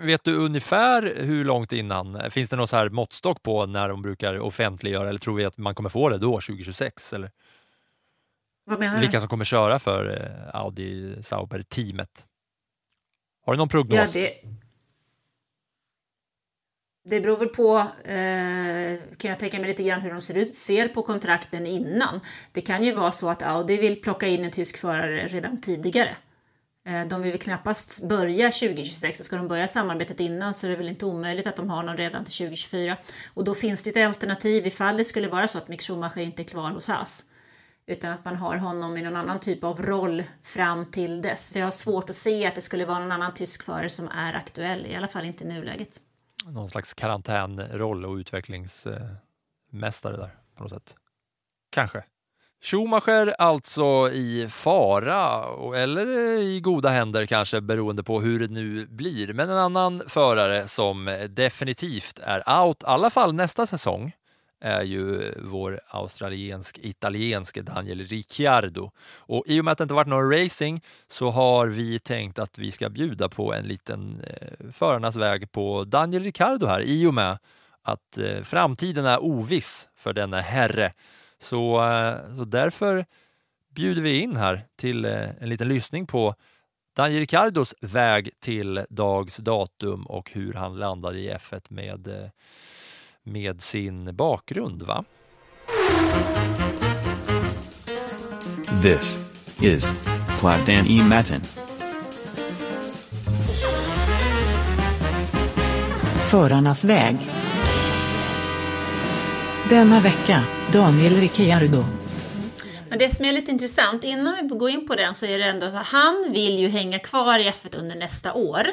Vet 0.02 0.24
du 0.24 0.36
ungefär 0.36 1.14
hur 1.18 1.46
långt 1.46 1.72
innan? 1.72 2.32
Finns 2.32 2.50
det 2.50 2.56
någon 2.56 2.68
så 2.68 2.76
här 2.76 2.90
måttstock 2.90 3.44
på 3.44 3.66
när 3.66 3.90
de 3.90 4.02
brukar 4.02 4.40
offentliggöra 4.40 5.10
eller 5.10 5.20
tror 5.20 5.36
vi 5.36 5.46
att 5.46 5.58
man 5.58 5.76
kommer 5.76 5.90
få 5.90 6.10
det 6.10 6.18
då 6.18 6.32
2026? 6.32 7.14
Eller? 7.14 7.32
Vad 8.66 8.80
menar 8.80 8.96
du? 8.96 9.00
Vilka 9.00 9.20
som 9.20 9.30
kommer 9.30 9.46
köra 9.46 9.80
för 9.80 10.22
eh, 10.22 10.56
Audi 10.62 11.16
Sauber-teamet? 11.24 12.26
Har 13.46 13.54
du 13.54 13.58
någon 13.58 13.70
prognos? 13.70 14.16
Ja, 14.16 14.22
det, 14.22 14.34
det 17.06 17.22
beror 17.22 17.38
väl 17.38 17.48
på, 17.48 17.78
eh, 18.04 19.18
kan 19.18 19.30
jag 19.30 19.40
tänka 19.40 19.60
mig 19.60 19.68
lite 19.68 19.84
grann 19.84 20.02
hur 20.02 20.12
de 20.12 20.22
ser, 20.22 20.38
ut, 20.38 20.56
ser 20.56 20.88
på 20.88 21.04
kontrakten 21.04 21.66
innan. 21.66 22.20
Det 22.52 22.62
kan 22.62 22.84
ju 22.84 22.94
vara 22.94 23.12
så 23.12 23.30
att 23.30 23.42
Audi 23.42 23.78
vill 23.78 24.02
plocka 24.02 24.28
in 24.28 24.44
en 24.44 24.52
tysk 24.52 24.78
förare 24.78 25.28
redan 25.28 25.62
tidigare. 25.62 26.16
Eh, 26.86 27.06
de 27.06 27.22
vill 27.22 27.32
väl 27.32 27.42
knappast 27.42 28.04
börja 28.04 28.52
2026 28.52 29.20
och 29.20 29.26
ska 29.26 29.36
de 29.36 29.48
börja 29.48 29.68
samarbetet 29.68 30.20
innan 30.20 30.54
så 30.54 30.68
är 30.68 30.72
det 30.72 30.78
väl 30.78 30.90
inte 30.90 31.06
omöjligt 31.06 31.48
att 31.48 31.56
de 31.56 31.70
har 31.70 31.84
någon 31.84 31.98
redan 31.98 32.26
till 32.26 32.34
2024. 32.34 32.98
Och 33.34 33.44
då 33.44 33.56
finns 33.56 33.84
det 33.84 33.90
ett 33.90 34.08
alternativ 34.08 34.68
ifall 34.68 34.98
det 34.98 35.06
skulle 35.06 35.28
vara 35.28 35.48
så 35.48 35.58
att 35.58 35.68
Mick 35.68 35.82
Schumacher 35.82 36.22
inte 36.22 36.42
är 36.42 36.44
kvar 36.44 36.72
hos 36.72 36.88
Haas 36.88 37.26
utan 37.86 38.12
att 38.12 38.26
man 38.26 38.36
har 38.36 38.58
honom 38.58 38.98
i 38.98 39.02
någon 39.02 39.16
annan 39.16 39.40
typ 39.40 39.64
av 39.64 39.82
roll 39.82 40.24
fram 40.42 40.86
till 40.86 41.22
dess. 41.22 41.52
För 41.52 41.60
jag 41.60 41.66
har 41.66 41.72
svårt 41.72 42.10
att 42.10 42.16
se 42.16 42.46
att 42.46 42.56
det 42.56 42.62
skulle 42.62 42.86
vara 42.86 43.00
någon 43.00 43.12
annan 43.12 43.34
tysk 43.34 43.64
förare 43.64 43.90
som 43.90 44.08
är 44.08 44.34
aktuell, 44.34 44.86
i 44.86 44.96
alla 44.96 45.08
fall 45.08 45.26
inte 45.26 45.44
i 45.44 45.48
nuläget. 45.48 46.00
Någon 46.46 46.70
slags 46.70 46.94
karantänroll 46.94 48.06
och 48.06 48.16
utvecklingsmästare 48.16 50.18
där 50.18 50.36
på 50.58 50.64
något 50.64 50.72
sätt. 50.72 50.96
Kanske. 51.72 52.04
Schumacher 52.64 53.42
alltså 53.42 54.12
i 54.12 54.48
fara, 54.50 55.46
eller 55.78 56.08
i 56.42 56.62
goda 56.62 56.90
händer 56.90 57.26
kanske 57.26 57.62
beroende 57.62 58.04
på 58.04 58.22
hur 58.22 58.40
det 58.40 58.48
nu 58.48 58.86
blir. 58.86 59.34
Men 59.34 59.50
en 59.50 59.58
annan 59.58 60.04
förare 60.08 60.68
som 60.68 61.28
definitivt 61.30 62.20
är 62.20 62.64
out, 62.64 62.84
i 62.84 62.86
alla 62.86 63.10
fall 63.10 63.34
nästa 63.34 63.68
säsong, 63.68 64.12
är 64.64 64.84
ju 64.84 65.34
vår 65.38 65.82
australiensk-italienske 65.88 67.62
Daniel 67.62 68.04
Ricciardo. 68.04 68.92
Och 69.20 69.44
i 69.48 69.62
och 69.62 69.66
med 69.66 69.72
att 69.72 69.78
det 69.78 69.84
inte 69.84 69.94
varit 69.94 70.08
någon 70.08 70.32
racing 70.32 70.84
så 71.08 71.30
har 71.30 71.68
vi 71.68 72.00
tänkt 72.00 72.40
att 72.40 72.58
vi 72.58 72.72
ska 72.72 72.90
bjuda 72.90 73.30
på 73.30 73.54
en 73.54 73.66
liten 73.66 74.22
eh, 74.28 74.72
förarnas 74.72 75.16
väg 75.16 75.52
på 75.52 75.84
Daniel 75.84 76.24
Ricciardo 76.24 76.66
här 76.66 76.82
i 76.82 77.06
och 77.08 77.14
med 77.14 77.38
att 77.82 78.18
eh, 78.18 78.42
framtiden 78.42 79.06
är 79.06 79.24
oviss 79.24 79.90
för 79.96 80.14
denna 80.14 80.42
herre. 80.42 80.94
Så, 81.40 81.92
eh, 81.92 82.36
så 82.38 82.46
därför 82.46 83.06
bjuder 83.70 84.02
vi 84.02 84.20
in 84.20 84.36
här 84.36 84.62
till 84.76 85.06
eh, 85.06 85.30
en 85.40 85.50
liten 85.50 85.68
lyssning 85.68 86.08
på 86.08 86.36
Daniel 86.96 87.20
Ricciardos 87.20 87.76
väg 87.82 88.30
till 88.40 88.86
dags 88.90 89.38
datum 89.38 90.06
och 90.06 90.32
hur 90.32 90.54
han 90.54 90.76
landade 90.76 91.20
i 91.20 91.34
F1 91.34 91.66
med 91.70 92.08
eh, 92.08 92.30
med 93.24 93.62
sin 93.62 94.16
bakgrund. 94.16 94.82
va? 94.82 95.06
This 98.82 99.18
is 99.62 99.94
Plattan 100.40 100.88
i 100.88 101.04
matten. 101.04 101.42
Förarnas 106.32 106.84
väg. 106.86 107.18
Denna 109.70 110.00
vecka, 110.00 110.44
Daniel 110.74 111.14
Ricciardo. 111.14 111.86
Men 112.90 113.00
det 113.00 113.16
som 113.16 113.26
är 113.26 113.32
lite 113.32 113.52
intressant, 113.52 114.04
innan 114.04 114.36
vi 114.42 114.56
går 114.58 114.70
in 114.70 114.88
på 114.88 114.96
den 114.96 115.16
så 115.16 115.26
är 115.26 115.40
det 115.40 115.46
ändå, 115.46 115.68
han 115.70 116.26
vill 116.30 116.60
ju 116.60 116.68
hänga 116.68 117.00
kvar 117.00 117.40
i 117.40 117.50
F1 117.50 117.80
under 117.80 117.96
nästa 117.96 118.34
år. 118.34 118.68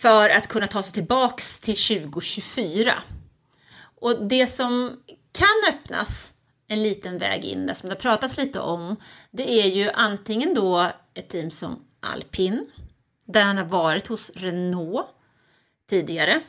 För 0.00 0.30
att 0.30 0.48
kunna 0.48 0.66
ta 0.66 0.82
sig 0.82 0.92
tillbaks 0.92 1.60
till 1.60 1.76
2024. 1.76 2.92
Och 4.00 4.28
det 4.28 4.46
som 4.46 4.96
kan 5.32 5.74
öppnas 5.74 6.32
en 6.68 6.82
liten 6.82 7.18
väg 7.18 7.44
in 7.44 7.66
där 7.66 7.74
som 7.74 7.88
det 7.88 7.96
pratas 7.96 8.36
lite 8.36 8.60
om, 8.60 8.96
det 9.30 9.60
är 9.62 9.66
ju 9.66 9.90
antingen 9.90 10.54
då 10.54 10.90
ett 11.14 11.28
team 11.28 11.50
som 11.50 11.84
Alpin, 12.00 12.66
där 13.26 13.42
han 13.42 13.56
har 13.56 13.64
varit 13.64 14.06
hos 14.06 14.30
Renault 14.30 15.06
tidigare. 15.90 16.40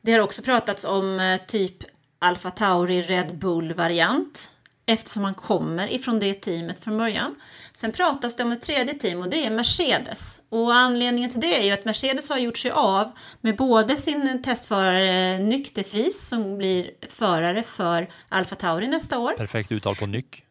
Det 0.00 0.12
har 0.12 0.20
också 0.20 0.42
pratats 0.42 0.84
om 0.84 1.20
eh, 1.20 1.40
typ 1.46 1.76
Alfa 2.18 2.50
Tauri 2.50 3.02
Red 3.02 3.38
Bull-variant 3.38 4.50
eftersom 4.86 5.24
han 5.24 5.34
kommer 5.34 5.92
ifrån 5.92 6.20
det 6.20 6.34
teamet 6.34 6.84
från 6.84 6.98
början. 6.98 7.34
Sen 7.74 7.92
pratas 7.92 8.36
det 8.36 8.42
om 8.42 8.52
ett 8.52 8.62
tredje 8.62 8.94
team 8.94 9.20
och 9.20 9.28
det 9.28 9.46
är 9.46 9.50
Mercedes. 9.50 10.40
Och 10.48 10.74
anledningen 10.74 11.30
till 11.30 11.40
det 11.40 11.60
är 11.60 11.62
ju 11.62 11.70
att 11.70 11.84
Mercedes 11.84 12.28
har 12.28 12.38
gjort 12.38 12.58
sig 12.58 12.70
av 12.70 13.12
med 13.40 13.56
både 13.56 13.96
sin 13.96 14.42
testförare 14.42 15.38
Nykterfris 15.38 16.28
som 16.28 16.58
blir 16.58 16.90
förare 17.08 17.62
för 17.62 18.08
Alfa 18.28 18.56
Tauri 18.56 18.88
nästa 18.88 19.18
år. 19.18 19.32
Perfekt 19.32 19.72
uttal 19.72 19.96
på 19.96 20.06
Nyck. 20.06 20.44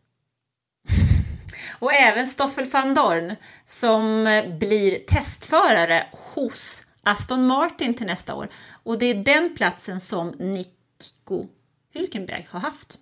och 1.80 1.94
även 1.94 2.28
Stoffel 2.28 2.66
van 2.66 2.94
Dorn 2.94 3.36
som 3.66 4.24
blir 4.60 5.00
testförare 5.00 6.08
hos 6.12 6.84
Aston 7.04 7.48
Martin 7.48 7.94
till 7.94 8.08
nästa 8.08 8.36
år. 8.36 8.50
Och 8.84 9.00
det 9.00 9.06
är 9.06 9.16
den 9.16 9.56
platsen 9.56 10.00
som 10.00 10.28
Nico 10.28 11.48
Hülkenberg 11.94 12.48
har 12.50 12.60
haft. 12.60 12.98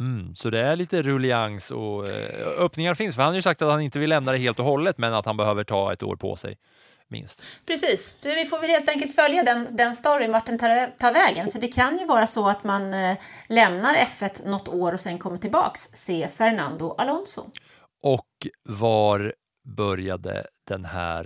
Mm, 0.00 0.34
så 0.34 0.50
det 0.50 0.60
är 0.60 0.76
lite 0.76 1.02
rullians 1.02 1.70
och 1.70 2.08
eh, 2.08 2.48
öppningar 2.58 2.94
finns. 2.94 3.14
För 3.14 3.22
han 3.22 3.30
har 3.30 3.36
ju 3.36 3.42
sagt 3.42 3.62
att 3.62 3.70
han 3.70 3.80
inte 3.80 3.98
vill 3.98 4.10
lämna 4.10 4.32
det 4.32 4.38
helt 4.38 4.58
och 4.58 4.64
hållet, 4.64 4.98
men 4.98 5.14
att 5.14 5.26
han 5.26 5.36
behöver 5.36 5.64
ta 5.64 5.92
ett 5.92 6.02
år 6.02 6.16
på 6.16 6.36
sig. 6.36 6.58
minst. 7.08 7.42
Precis, 7.66 8.16
så 8.22 8.28
vi 8.28 8.44
får 8.44 8.60
väl 8.60 8.70
helt 8.70 8.88
enkelt 8.88 9.14
följa 9.14 9.42
den, 9.42 9.76
den 9.76 9.96
storyn, 9.96 10.32
vart 10.32 10.46
den 10.46 10.58
tar, 10.58 10.98
tar 10.98 11.12
vägen. 11.12 11.50
För 11.50 11.58
det 11.58 11.68
kan 11.68 11.98
ju 11.98 12.06
vara 12.06 12.26
så 12.26 12.48
att 12.48 12.64
man 12.64 12.94
eh, 12.94 13.16
lämnar 13.48 13.94
F1 13.94 14.48
något 14.48 14.68
år 14.68 14.92
och 14.92 15.00
sen 15.00 15.18
kommer 15.18 15.36
tillbaks, 15.36 15.80
se 15.80 16.28
Fernando 16.28 16.94
Alonso. 16.98 17.42
Och 18.02 18.26
var 18.62 19.34
började 19.76 20.46
den 20.68 20.84
här 20.84 21.24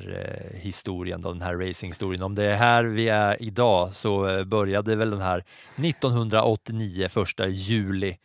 eh, 0.53 0.59
historien, 0.61 1.21
då, 1.21 1.33
den 1.33 1.43
här 1.43 1.57
racinghistorien? 1.57 2.23
Om 2.23 2.35
det 2.35 2.45
är 2.45 2.57
här 2.57 2.85
vi 2.85 3.09
är 3.09 3.43
idag 3.43 3.95
så 3.95 4.45
började 4.45 4.97
väl 4.97 5.11
den 5.11 5.21
här 5.21 5.45
1989, 5.79 7.09
första 7.09 7.47
juli 7.47 8.17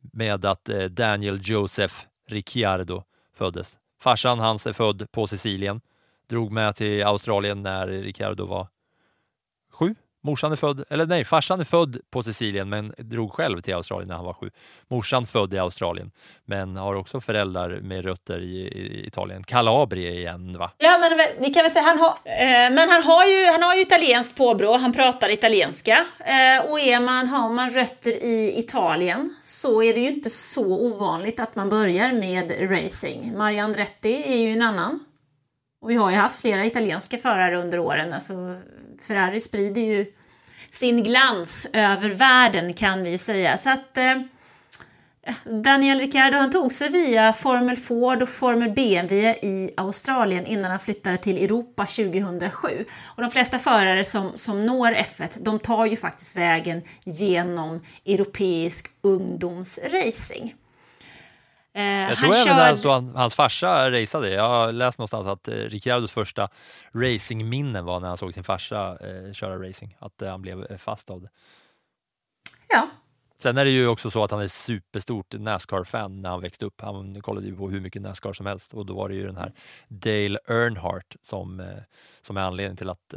med 0.00 0.44
att 0.44 0.68
eh, 0.68 0.84
Daniel 0.84 1.40
Joseph 1.42 1.94
Ricciardo 2.28 3.02
föddes. 3.34 3.78
Farsan 4.00 4.38
hans 4.38 4.66
är 4.66 4.72
född 4.72 5.10
på 5.10 5.26
Sicilien, 5.26 5.80
drog 6.28 6.52
med 6.52 6.76
till 6.76 7.04
Australien 7.04 7.62
när 7.62 7.86
Ricciardo 7.86 8.46
var. 8.46 8.68
Morsan 10.22 10.52
är 10.52 10.56
född, 10.56 10.84
eller 10.90 11.06
nej, 11.06 11.24
farsan 11.24 11.60
är 11.60 11.64
född 11.64 12.00
på 12.10 12.22
Sicilien 12.22 12.68
men 12.68 12.94
drog 12.98 13.32
själv 13.32 13.60
till 13.60 13.74
Australien 13.74 14.08
när 14.08 14.14
han 14.14 14.24
var 14.24 14.34
sju. 14.34 14.50
Morsan 14.88 15.26
född 15.26 15.54
i 15.54 15.58
Australien 15.58 16.10
men 16.44 16.76
har 16.76 16.94
också 16.94 17.20
föräldrar 17.20 17.80
med 17.80 18.04
rötter 18.04 18.38
i, 18.38 18.60
i 18.60 19.06
Italien. 19.06 19.44
Calabria 19.44 20.10
igen 20.10 20.52
va? 20.58 20.70
Ja, 20.78 20.98
men 20.98 21.18
vi 21.40 21.54
kan 21.54 21.62
väl 21.62 21.72
säga 21.72 21.84
han 21.84 21.98
har, 21.98 22.10
eh, 22.24 22.74
men 22.74 22.90
han 22.90 23.02
har 23.02 23.26
ju, 23.26 23.46
han 23.46 23.62
har 23.62 23.74
ju 23.74 23.82
italienskt 23.82 24.36
påbrå, 24.36 24.76
han 24.76 24.92
pratar 24.92 25.30
italienska 25.30 26.06
eh, 26.18 26.70
och 26.70 26.80
är 26.80 27.00
man, 27.00 27.28
har 27.28 27.50
man 27.50 27.70
rötter 27.70 28.24
i 28.24 28.58
Italien 28.58 29.34
så 29.42 29.82
är 29.82 29.94
det 29.94 30.00
ju 30.00 30.08
inte 30.08 30.30
så 30.30 30.64
ovanligt 30.64 31.40
att 31.40 31.56
man 31.56 31.68
börjar 31.68 32.12
med 32.12 32.70
racing. 32.70 33.36
Marianne 33.36 33.78
Retti 33.78 34.22
är 34.26 34.36
ju 34.36 34.52
en 34.52 34.62
annan. 34.62 35.00
Och 35.80 35.90
vi 35.90 35.94
har 35.94 36.10
ju 36.10 36.16
haft 36.16 36.40
flera 36.40 36.64
italienska 36.64 37.18
förare 37.18 37.56
under 37.56 37.78
åren, 37.78 38.12
alltså 38.12 38.60
Ferrari 39.06 39.40
sprider 39.40 39.80
ju 39.80 40.06
sin 40.72 41.02
glans 41.02 41.66
över 41.72 42.08
världen 42.08 42.74
kan 42.74 43.02
vi 43.02 43.18
säga. 43.18 43.58
Så 43.58 43.70
att 43.70 43.96
eh, 43.96 44.22
Daniel 45.44 46.00
Ricciardo 46.00 46.36
han 46.36 46.50
tog 46.50 46.72
sig 46.72 46.88
via 46.90 47.32
Formel 47.32 47.76
Ford 47.76 48.22
och 48.22 48.28
Formel 48.28 48.70
BMW 48.70 49.34
i 49.42 49.70
Australien 49.76 50.46
innan 50.46 50.70
han 50.70 50.80
flyttade 50.80 51.16
till 51.16 51.38
Europa 51.38 51.86
2007. 51.86 52.84
Och 53.04 53.22
de 53.22 53.30
flesta 53.30 53.58
förare 53.58 54.04
som, 54.04 54.32
som 54.34 54.66
når 54.66 54.92
F1 54.92 55.38
de 55.40 55.58
tar 55.58 55.86
ju 55.86 55.96
faktiskt 55.96 56.36
vägen 56.36 56.82
genom 57.04 57.80
europeisk 58.04 58.86
ungdomsracing. 59.02 60.54
Eh, 61.72 61.82
jag 61.82 62.16
tror 62.18 62.34
även 62.34 62.44
kör... 62.44 62.68
alltså 62.68 62.90
han, 62.90 63.16
hans 63.16 63.34
farsa 63.34 63.90
raceade. 63.90 64.30
Jag 64.30 64.48
har 64.48 64.72
läst 64.72 64.98
någonstans 64.98 65.26
att 65.26 65.48
eh, 65.48 65.54
Ricciardos 65.54 66.12
första 66.12 66.48
racingminnen 66.92 67.84
var 67.84 68.00
när 68.00 68.08
han 68.08 68.16
såg 68.16 68.34
sin 68.34 68.44
farsa 68.44 68.98
eh, 69.00 69.32
köra 69.32 69.68
racing, 69.68 69.96
att 69.98 70.22
eh, 70.22 70.30
han 70.30 70.42
blev 70.42 70.66
eh, 70.70 70.76
fast 70.76 71.10
av 71.10 71.22
det. 71.22 71.28
Ja. 72.68 72.88
Sen 73.36 73.58
är 73.58 73.64
det 73.64 73.70
ju 73.70 73.88
också 73.88 74.10
så 74.10 74.24
att 74.24 74.30
han 74.30 74.40
är 74.40 74.48
superstort 74.48 75.34
Nascar-fan 75.34 76.22
när 76.22 76.30
han 76.30 76.40
växte 76.40 76.64
upp. 76.64 76.80
Han 76.80 77.22
kollade 77.22 77.46
ju 77.46 77.56
på 77.56 77.70
hur 77.70 77.80
mycket 77.80 78.02
Nascar 78.02 78.32
som 78.32 78.46
helst 78.46 78.74
och 78.74 78.86
då 78.86 78.94
var 78.94 79.08
det 79.08 79.14
ju 79.14 79.26
den 79.26 79.36
här 79.36 79.52
Dale 79.88 80.38
Earnhardt 80.48 81.16
som, 81.22 81.60
eh, 81.60 81.66
som 82.22 82.36
är 82.36 82.40
anledningen 82.40 82.76
till 82.76 82.90
att 82.90 83.14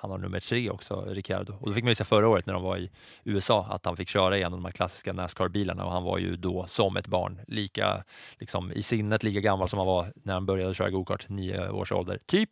han 0.00 0.10
har 0.10 0.18
nummer 0.18 0.40
tre 0.40 0.70
också, 0.70 1.04
Ricciardo. 1.08 1.52
Och 1.60 1.68
då 1.68 1.74
fick 1.74 1.84
man 1.84 1.90
ju 1.90 1.94
se 1.94 2.04
förra 2.04 2.28
året 2.28 2.46
när 2.46 2.54
de 2.54 2.62
var 2.62 2.76
i 2.76 2.90
USA 3.24 3.66
att 3.70 3.84
han 3.84 3.96
fick 3.96 4.08
köra 4.08 4.36
igenom 4.36 4.52
de 4.52 4.64
här 4.64 4.72
klassiska 4.72 5.12
Nascar-bilarna 5.12 5.84
och 5.84 5.92
han 5.92 6.02
var 6.02 6.18
ju 6.18 6.36
då 6.36 6.66
som 6.66 6.96
ett 6.96 7.06
barn, 7.06 7.40
lika 7.46 8.04
liksom, 8.38 8.72
i 8.72 8.82
sinnet 8.82 9.22
lika 9.22 9.40
gammal 9.40 9.68
som 9.68 9.78
han 9.78 9.86
var 9.86 10.12
när 10.24 10.34
han 10.34 10.46
började 10.46 10.74
köra 10.74 10.90
gokart, 10.90 11.28
nio 11.28 11.70
års 11.70 11.92
ålder, 11.92 12.18
typ. 12.26 12.50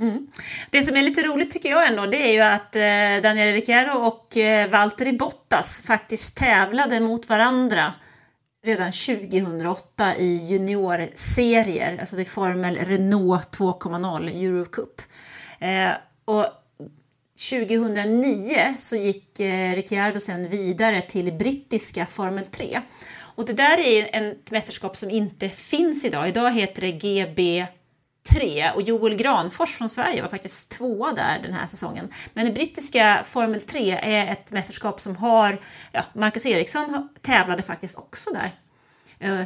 Mm. 0.00 0.26
Det 0.70 0.82
som 0.82 0.96
är 0.96 1.02
lite 1.02 1.22
roligt 1.22 1.50
tycker 1.50 1.68
jag 1.68 1.88
ändå, 1.88 2.06
det 2.06 2.16
är 2.16 2.32
ju 2.32 2.40
att 2.40 2.76
eh, 2.76 3.22
Daniel 3.22 3.54
Ricciardo 3.54 3.92
och 3.92 4.36
eh, 4.36 4.70
Valtteri 4.70 5.12
Bottas 5.12 5.82
faktiskt 5.86 6.36
tävlade 6.36 7.00
mot 7.00 7.28
varandra 7.28 7.92
redan 8.64 8.92
2008 8.92 10.16
i 10.16 10.46
juniorserier, 10.50 11.98
alltså 12.00 12.16
det 12.16 12.22
är 12.22 12.26
Formel 12.26 12.76
Renault 12.76 13.58
2.0 13.58 14.28
Eurocup. 14.28 15.02
Eh, 15.58 15.90
och 16.24 16.46
2009 17.50 18.74
så 18.78 18.96
gick 18.96 19.40
eh, 19.40 19.74
Ricciardo 19.74 20.20
sen 20.20 20.48
vidare 20.48 21.00
till 21.00 21.32
brittiska 21.32 22.06
Formel 22.06 22.46
3. 22.46 22.80
Och 23.34 23.46
det 23.46 23.52
där 23.52 23.78
är 23.78 24.30
ett 24.30 24.50
mästerskap 24.50 24.96
som 24.96 25.10
inte 25.10 25.48
finns 25.48 26.04
idag. 26.04 26.28
Idag 26.28 26.52
heter 26.52 26.80
det 26.80 26.92
GB3 26.92 28.72
och 28.74 28.82
Joel 28.82 29.16
Granfors 29.16 29.74
från 29.74 29.88
Sverige 29.88 30.22
var 30.22 30.28
faktiskt 30.28 30.70
tvåa 30.70 31.12
där 31.12 31.38
den 31.42 31.52
här 31.52 31.66
säsongen. 31.66 32.12
Men 32.34 32.46
det 32.46 32.52
brittiska 32.52 33.24
Formel 33.28 33.60
3 33.60 33.90
är 34.02 34.32
ett 34.32 34.52
mästerskap 34.52 35.00
som 35.00 35.16
har, 35.16 35.60
ja, 35.92 36.04
Marcus 36.14 36.46
Eriksson 36.46 37.08
tävlade 37.22 37.62
faktiskt 37.62 37.98
också 37.98 38.30
där 38.30 38.59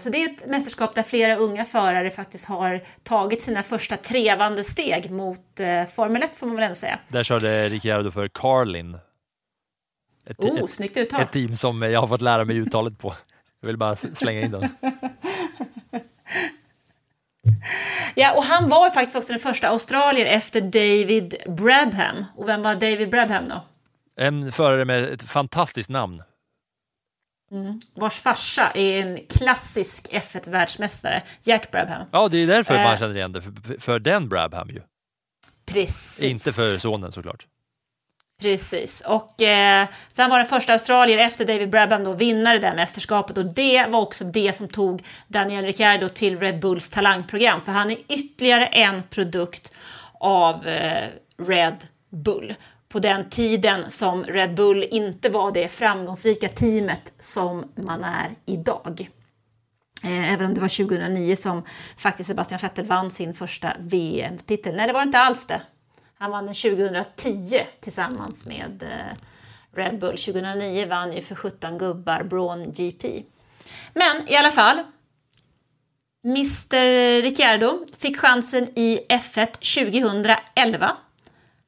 så 0.01 0.11
det 0.11 0.25
är 0.25 0.31
ett 0.31 0.47
mästerskap 0.47 0.95
där 0.95 1.03
flera 1.03 1.37
unga 1.37 1.65
förare 1.65 2.11
faktiskt 2.11 2.45
har 2.45 2.81
tagit 3.03 3.43
sina 3.43 3.63
första 3.63 3.97
trevande 3.97 4.65
steg 4.65 5.11
mot 5.11 5.61
eh, 5.61 5.85
Formel 5.85 6.23
1 6.23 6.31
får 6.35 6.47
man 6.47 6.57
väl 6.57 6.65
ändå 6.65 6.75
säga. 6.75 6.99
Där 7.09 7.23
körde 7.25 7.69
Ricciardo 7.69 8.11
för 8.11 8.29
Carlin. 8.29 8.99
Ett, 10.27 10.39
oh, 10.39 10.65
ett, 10.65 10.71
snyggt 10.71 10.97
uttal. 10.97 11.23
Ett 11.23 11.33
team 11.33 11.57
som 11.57 11.83
jag 11.83 12.01
har 12.01 12.09
fått 12.09 12.23
lära 12.23 12.45
mig 12.45 12.57
uttalet 12.57 12.99
på. 12.99 13.15
Jag 13.61 13.67
vill 13.67 13.77
bara 13.77 13.97
slänga 13.97 14.41
in 14.41 14.51
den. 14.51 14.69
Ja, 18.17 18.35
och 18.37 18.45
han 18.45 18.69
var 18.69 18.91
faktiskt 18.91 19.17
också 19.17 19.33
den 19.33 19.41
första 19.41 19.69
australier 19.69 20.27
efter 20.27 20.61
David 20.61 21.35
Brabham. 21.47 22.25
Och 22.37 22.49
vem 22.49 22.63
var 22.63 22.75
David 22.75 23.11
Brabham 23.11 23.49
då? 23.49 23.65
En 24.17 24.53
förare 24.53 24.85
med 24.85 25.05
ett 25.05 25.23
fantastiskt 25.23 25.89
namn. 25.89 26.23
Mm. 27.55 27.81
Vars 27.95 28.15
farsa 28.15 28.71
är 28.75 29.03
en 29.03 29.19
klassisk 29.29 30.09
F1-världsmästare, 30.13 31.23
Jack 31.43 31.71
Brabham. 31.71 32.07
Ja, 32.13 32.29
det 32.29 32.39
är 32.39 32.47
därför 32.47 32.75
eh, 32.75 32.83
man 32.83 32.99
känner 32.99 33.17
igen 33.17 33.33
det, 33.33 33.43
för, 33.43 33.81
för 33.81 33.99
den 33.99 34.29
Brabham 34.29 34.71
ju. 34.71 34.83
Precis. 35.67 36.23
Inte 36.23 36.53
för 36.53 36.79
sonen 36.79 37.13
såklart. 37.13 37.47
Precis, 38.41 39.01
och 39.01 39.43
eh, 39.43 39.89
sen 40.11 40.31
var 40.31 40.39
den 40.39 40.47
första 40.47 40.73
australier 40.73 41.19
efter 41.19 41.45
David 41.45 41.71
Brabham 41.71 42.05
då 42.05 42.13
vinnare 42.13 42.59
det 42.59 42.75
mästerskapet 42.77 43.39
och 43.39 43.45
det 43.45 43.87
var 43.87 44.01
också 44.01 44.25
det 44.25 44.57
som 44.57 44.69
tog 44.69 45.05
Daniel 45.29 45.65
Ricciardo 45.65 46.09
till 46.09 46.39
Red 46.39 46.61
Bulls 46.61 46.91
talangprogram 46.91 47.61
för 47.61 47.73
han 47.73 47.91
är 47.91 47.97
ytterligare 48.09 48.67
en 48.67 49.03
produkt 49.03 49.73
av 50.21 50.67
eh, 50.69 51.09
Red 51.39 51.77
Bull 52.11 52.55
på 52.95 53.01
den 53.01 53.31
tiden 53.31 53.91
som 53.91 54.25
Red 54.25 54.55
Bull 54.55 54.83
inte 54.91 55.29
var 55.29 55.53
det 55.53 55.69
framgångsrika 55.69 56.49
teamet 56.49 57.13
som 57.19 57.73
man 57.75 58.05
är 58.05 58.31
idag. 58.47 59.11
Eh, 60.05 60.33
även 60.33 60.47
om 60.47 60.55
det 60.55 60.61
var 60.61 60.87
2009 60.87 61.37
som 61.37 61.63
faktiskt 61.97 62.27
Sebastian 62.27 62.61
Vettel 62.63 62.87
vann 62.87 63.11
sin 63.11 63.35
första 63.35 63.73
VM-titel. 63.79 64.77
Nej, 64.77 64.87
det 64.87 64.93
var 64.93 65.03
inte 65.03 65.19
alls 65.19 65.47
det. 65.47 65.63
Han 66.19 66.31
vann 66.31 66.45
den 66.45 66.55
2010 66.55 67.61
tillsammans 67.81 68.47
med 68.47 68.83
eh, 68.83 69.19
Red 69.77 69.99
Bull. 69.99 70.19
2009 70.19 70.87
vann 70.87 71.13
ju 71.13 71.23
för 71.23 71.35
17 71.35 71.79
gubbar 71.79 72.23
Braun 72.23 72.73
GP. 72.73 73.23
Men 73.95 74.29
i 74.29 74.37
alla 74.37 74.53
fall, 74.53 74.83
Mr 76.25 77.23
Ricciardo 77.23 77.87
fick 77.99 78.19
chansen 78.19 78.69
i 78.79 79.01
F1 79.09 79.47
2011 79.97 80.97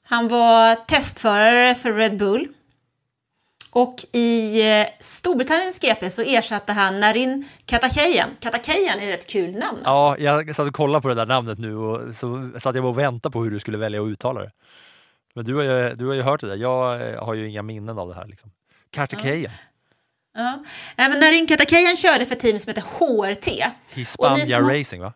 han 0.08 0.28
var 0.28 0.74
testförare 0.74 1.74
för 1.74 1.92
Red 1.92 2.16
Bull. 2.16 2.48
Och 3.70 4.04
i 4.12 4.62
eh, 4.70 4.86
Storbritanniens 5.00 5.78
GP 5.78 6.10
så 6.10 6.22
ersatte 6.22 6.72
han 6.72 7.00
Narin 7.00 7.48
Katakeyan. 7.66 8.30
Katakeyan 8.40 9.00
är 9.00 9.12
ett 9.12 9.26
kul 9.26 9.50
namn. 9.50 9.78
Alltså. 9.84 10.24
Ja, 10.24 10.42
jag 10.44 10.56
satt 10.56 10.68
och 10.68 10.74
kollade 10.74 11.02
på 11.02 11.08
det 11.08 11.14
där 11.14 11.26
namnet 11.26 11.58
nu 11.58 11.76
och 11.76 12.14
så 12.14 12.50
satt 12.58 12.76
jag 12.76 12.84
och 12.84 12.98
väntade 12.98 13.32
på 13.32 13.42
hur 13.42 13.50
du 13.50 13.58
skulle 13.58 13.78
välja 13.78 14.02
att 14.02 14.08
uttala 14.08 14.40
det. 14.40 14.50
Men 15.34 15.44
du 15.44 15.54
har 15.54 15.62
ju, 15.62 15.94
du 15.94 16.06
har 16.06 16.14
ju 16.14 16.22
hört 16.22 16.40
det 16.40 16.46
där. 16.46 16.56
Jag 16.56 17.10
eh, 17.10 17.24
har 17.24 17.34
ju 17.34 17.48
inga 17.48 17.62
minnen 17.62 17.98
av 17.98 18.08
det 18.08 18.14
här. 18.14 18.26
Liksom. 18.26 18.50
Katakeyan. 18.90 19.52
Ja. 20.34 20.42
Ja. 20.42 20.64
Även 20.96 21.20
Narin 21.20 21.46
Katakeyan 21.46 21.96
körde 21.96 22.26
för 22.26 22.34
ett 22.34 22.40
team 22.40 22.58
som 22.58 22.70
heter 22.70 22.84
HRT. 22.98 23.64
Hispania 23.94 24.46
som... 24.46 24.70
Racing 24.70 25.02
va? 25.02 25.12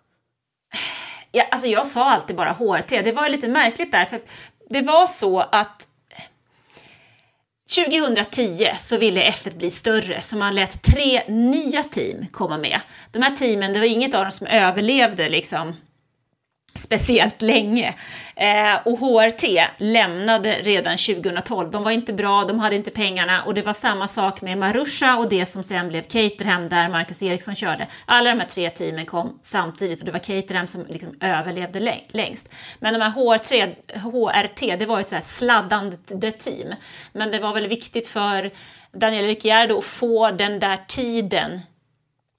Ja, 1.32 1.44
alltså 1.50 1.66
jag 1.66 1.86
sa 1.86 2.10
alltid 2.10 2.36
bara 2.36 2.52
HRT. 2.52 3.02
Det 3.02 3.12
var 3.12 3.28
lite 3.28 3.48
märkligt 3.48 3.92
där, 3.92 4.04
för 4.04 4.20
det 4.70 4.82
var 4.82 5.06
så 5.06 5.40
att 5.40 5.88
2010 7.74 8.70
så 8.80 8.96
ville 8.96 9.30
F1 9.30 9.56
bli 9.56 9.70
större 9.70 10.22
så 10.22 10.36
man 10.36 10.54
lät 10.54 10.82
tre 10.82 11.22
nya 11.28 11.84
team 11.84 12.26
komma 12.32 12.58
med. 12.58 12.80
De 13.12 13.22
här 13.22 13.36
teamen, 13.36 13.72
det 13.72 13.78
var 13.78 13.86
inget 13.86 14.14
av 14.14 14.22
dem 14.22 14.32
som 14.32 14.46
överlevde 14.46 15.28
liksom 15.28 15.76
speciellt 16.74 17.42
länge. 17.42 17.94
Eh, 18.36 18.78
och 18.84 18.98
HRT 18.98 19.66
lämnade 19.76 20.52
redan 20.52 20.96
2012. 20.96 21.70
De 21.70 21.82
var 21.82 21.90
inte 21.90 22.12
bra, 22.12 22.44
de 22.44 22.60
hade 22.60 22.76
inte 22.76 22.90
pengarna 22.90 23.42
och 23.42 23.54
det 23.54 23.62
var 23.62 23.72
samma 23.72 24.08
sak 24.08 24.40
med 24.40 24.58
Marusha 24.58 25.16
och 25.16 25.28
det 25.28 25.46
som 25.46 25.64
sen 25.64 25.88
blev 25.88 26.02
Caterham 26.02 26.68
där 26.68 26.88
Marcus 26.88 27.22
Eriksson 27.22 27.54
körde. 27.54 27.86
Alla 28.06 28.30
de 28.30 28.40
här 28.40 28.48
tre 28.48 28.70
teamen 28.70 29.06
kom 29.06 29.38
samtidigt 29.42 30.00
och 30.00 30.06
det 30.06 30.12
var 30.12 30.18
Caterham 30.18 30.66
som 30.66 30.86
liksom 30.86 31.14
överlevde 31.20 32.00
längst. 32.08 32.48
Men 32.78 32.94
de 32.94 33.00
här 33.00 33.10
HR3, 33.10 33.74
HRT, 33.94 34.76
det 34.76 34.86
var 34.86 35.00
ett 35.00 35.08
så 35.08 35.14
här 35.14 35.22
sladdande 35.22 36.32
team. 36.32 36.74
Men 37.12 37.30
det 37.30 37.38
var 37.38 37.54
väl 37.54 37.66
viktigt 37.66 38.08
för 38.08 38.50
Daniel 38.92 39.26
Ricciardo 39.26 39.78
att 39.78 39.84
få 39.84 40.30
den 40.30 40.60
där 40.60 40.78
tiden 40.88 41.60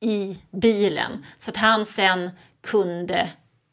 i 0.01 0.39
bilen 0.51 1.25
så 1.37 1.51
att 1.51 1.57
han 1.57 1.85
sen 1.85 2.29
kunde 2.61 3.29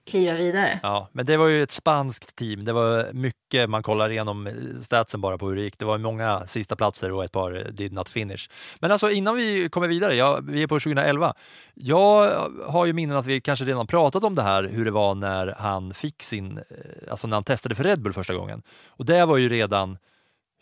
kliva 0.08 0.34
vidare. 0.34 0.80
Ja, 0.82 1.08
men 1.12 1.26
det 1.26 1.36
var 1.36 1.48
ju 1.48 1.62
ett 1.62 1.70
spanskt 1.70 2.36
team. 2.36 2.64
Det 2.64 2.72
var 2.72 3.12
mycket, 3.12 3.70
man 3.70 3.82
kollar 3.82 4.10
igenom 4.10 4.46
eh, 4.46 4.52
statsen 4.82 5.20
bara 5.20 5.38
på 5.38 5.48
hur 5.48 5.56
det 5.56 5.62
gick. 5.62 5.78
Det 5.78 5.84
var 5.84 5.98
många 5.98 6.46
sista 6.46 6.76
platser 6.76 7.12
och 7.12 7.24
ett 7.24 7.32
par 7.32 7.56
eh, 7.56 7.72
did 7.72 7.92
not 7.92 8.08
finish. 8.08 8.50
Men 8.80 8.90
alltså 8.90 9.10
innan 9.10 9.36
vi 9.36 9.68
kommer 9.68 9.88
vidare, 9.88 10.16
ja, 10.16 10.40
vi 10.42 10.62
är 10.62 10.66
på 10.66 10.74
2011. 10.80 11.34
Jag 11.74 12.30
har 12.66 12.86
ju 12.86 12.92
minnen 12.92 13.16
att 13.16 13.26
vi 13.26 13.40
kanske 13.40 13.64
redan 13.64 13.86
pratat 13.86 14.24
om 14.24 14.34
det 14.34 14.42
här, 14.42 14.64
hur 14.64 14.84
det 14.84 14.90
var 14.90 15.14
när 15.14 15.54
han 15.58 15.94
fick 15.94 16.22
sin, 16.22 16.58
eh, 16.58 16.64
alltså 17.10 17.26
när 17.26 17.36
han 17.36 17.44
testade 17.44 17.74
för 17.74 17.84
Red 17.84 18.02
Bull 18.02 18.12
första 18.12 18.34
gången. 18.34 18.62
Och 18.88 19.04
det 19.04 19.24
var 19.24 19.36
ju 19.36 19.48
redan 19.48 19.98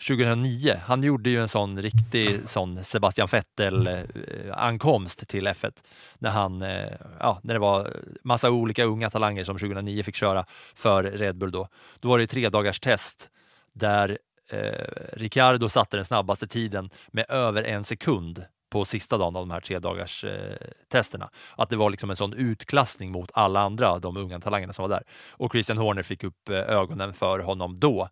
2009. 0.09 0.80
Han 0.84 1.03
gjorde 1.03 1.30
ju 1.30 1.40
en 1.40 1.49
sån 1.49 1.82
riktig 1.82 2.49
sån 2.49 2.84
Sebastian 2.84 3.28
Vettel-ankomst 3.32 5.28
till 5.28 5.49
F1 5.49 5.84
när, 6.18 6.30
han, 6.30 6.62
eh, 6.62 6.92
ja, 7.20 7.40
när 7.42 7.55
det 7.55 7.61
var 7.61 7.97
massa 8.22 8.51
olika 8.51 8.84
unga 8.84 9.11
talanger 9.11 9.44
som 9.44 9.59
2009 9.59 10.03
fick 10.03 10.14
köra 10.14 10.47
för 10.74 11.03
Red 11.03 11.36
Bull. 11.36 11.51
Då, 11.51 11.68
då 12.01 12.09
var 12.09 12.18
det 12.18 12.26
tre 12.26 12.49
dagars 12.49 12.80
test 12.80 13.30
där 13.72 14.18
eh, 14.51 14.84
Ricciardo 15.12 15.68
satte 15.68 15.97
den 15.97 16.05
snabbaste 16.05 16.47
tiden 16.47 16.90
med 17.09 17.24
över 17.28 17.62
en 17.62 17.84
sekund 17.84 18.44
på 18.70 18.84
sista 18.84 19.18
dagen 19.18 19.36
av 19.36 19.42
de 19.42 19.51
här 19.51 19.61
tre 19.61 19.78
dagars 19.78 20.24
eh, 20.24 20.57
testerna. 20.88 21.30
Att 21.57 21.70
det 21.70 21.76
var 21.76 21.90
liksom 21.90 22.11
en 22.11 22.16
sån 22.16 22.32
utklassning 22.32 23.12
mot 23.12 23.30
alla 23.34 23.61
andra, 23.61 23.99
de 23.99 24.16
unga 24.16 24.40
talangerna 24.40 24.72
som 24.72 24.82
var 24.82 24.88
där. 24.88 25.03
Och 25.30 25.53
Christian 25.53 25.78
Horner 25.78 26.03
fick 26.03 26.24
upp 26.24 26.49
eh, 26.49 26.57
ögonen 26.57 27.12
för 27.12 27.38
honom 27.38 27.78
då. 27.78 28.09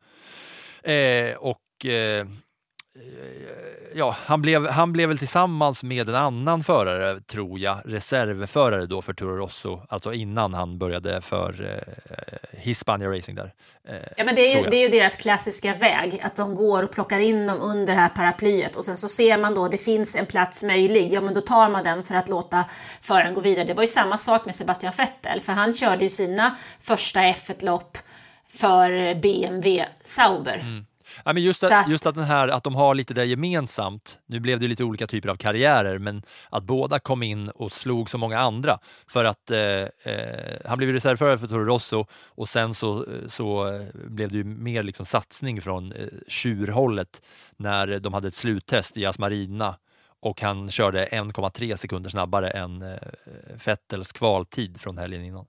Eh, 0.85 1.37
och 1.37 1.87
eh, 1.87 2.27
ja, 3.95 4.17
han 4.27 4.43
blev, 4.43 4.67
han 4.67 4.93
blev 4.93 5.09
väl 5.09 5.19
tillsammans 5.19 5.83
med 5.83 6.09
en 6.09 6.15
annan 6.15 6.65
förare, 6.65 7.21
tror 7.21 7.59
jag, 7.59 7.79
reservförare 7.85 8.87
då 8.87 9.03
för 9.03 9.13
Toro 9.13 9.37
Rosso, 9.37 9.81
alltså 9.89 10.13
innan 10.13 10.55
han 10.55 10.79
började 10.79 11.21
för 11.21 11.83
eh, 11.87 12.59
Hispania 12.59 13.09
Racing 13.09 13.35
där. 13.35 13.53
Eh, 13.89 13.95
ja, 14.17 14.25
men 14.25 14.35
det 14.35 14.41
är, 14.41 14.63
ju, 14.63 14.71
det 14.71 14.77
är 14.77 14.83
ju 14.83 14.89
deras 14.89 15.17
klassiska 15.17 15.75
väg, 15.75 16.21
att 16.23 16.37
de 16.37 16.55
går 16.55 16.83
och 16.83 16.91
plockar 16.91 17.19
in 17.19 17.47
dem 17.47 17.61
under 17.61 17.95
det 17.95 18.01
här 18.01 18.09
paraplyet 18.09 18.77
och 18.77 18.85
sen 18.85 18.97
så 18.97 19.09
ser 19.09 19.39
man 19.39 19.55
då 19.55 19.69
det 19.69 19.79
finns 19.79 20.17
en 20.17 20.27
plats 20.27 20.63
möjlig, 20.63 21.13
ja 21.13 21.21
men 21.21 21.35
då 21.35 21.41
tar 21.41 21.69
man 21.69 21.85
den 21.85 22.05
för 22.05 22.15
att 22.15 22.29
låta 22.29 22.65
föraren 23.03 23.35
gå 23.35 23.41
vidare. 23.41 23.65
Det 23.65 23.75
var 23.75 23.83
ju 23.83 23.87
samma 23.87 24.19
sak 24.19 24.45
med 24.45 24.55
Sebastian 24.55 24.93
Vettel, 24.97 25.41
för 25.41 25.53
han 25.53 25.73
körde 25.73 26.05
ju 26.05 26.11
sina 26.11 26.57
första 26.81 27.21
F1-lopp 27.21 27.99
för 28.55 29.15
BMW 29.15 29.85
Sauber. 30.05 30.59
Mm. 30.59 30.87
Ja, 31.25 31.33
men 31.33 31.43
just, 31.43 31.65
att, 31.65 31.73
att, 31.73 31.89
just 31.89 32.07
att, 32.07 32.15
den 32.15 32.25
här, 32.25 32.49
att 32.49 32.65
de 32.65 32.75
har 32.75 32.95
lite 32.95 33.15
det 33.15 33.25
gemensamt. 33.25 34.21
Nu 34.27 34.41
blev 34.41 34.61
det 34.61 34.69
lite 34.69 34.85
olika 34.85 35.07
typer 35.07 35.29
av 35.29 35.37
karriärer, 35.37 35.99
men 35.99 36.23
att 36.51 36.65
båda 36.65 36.99
kom 36.99 37.23
in 37.23 37.49
och 37.49 37.73
slog 37.73 38.11
så 38.11 38.19
många 38.19 38.39
andra. 38.39 38.79
För 39.07 39.25
att 39.25 39.51
eh, 39.51 39.59
eh, 39.59 40.57
han 40.65 40.79
blev 40.79 40.93
reservförare 40.93 41.39
för 41.39 41.47
Toro 41.47 41.65
Rosso 41.65 42.07
och 42.13 42.49
sen 42.49 42.75
så, 42.75 43.07
så 43.29 43.81
blev 43.95 44.31
det 44.31 44.37
ju 44.37 44.45
mer 44.45 44.83
liksom 44.83 45.07
satsning 45.07 45.63
från 45.63 45.93
eh, 45.93 46.07
tjurhållet 46.29 47.23
när 47.57 47.99
de 47.99 48.15
hade 48.15 48.29
ett 48.29 48.37
sluttest 48.37 48.97
i 48.97 49.07
Asmarina 49.07 49.77
och 50.21 50.41
han 50.41 50.71
körde 50.71 51.07
1,3 51.07 51.77
sekunder 51.77 52.11
snabbare 52.11 52.51
än 52.51 52.83
eh, 52.83 52.99
Vettels 53.67 54.13
kvaltid 54.13 54.81
från 54.81 54.99
helgen 54.99 55.25
innan. 55.25 55.47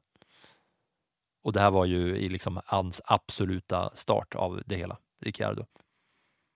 Och 1.46 1.54
det 1.54 1.60
här 1.60 1.72
var 1.72 1.86
ju 1.86 2.18
i 2.18 2.30
liksom 2.30 2.62
hans 2.66 3.02
absoluta 3.06 3.92
start 3.96 4.36
av 4.36 4.62
det 4.66 4.76
hela, 4.76 4.98
Ricciardo. 5.26 5.66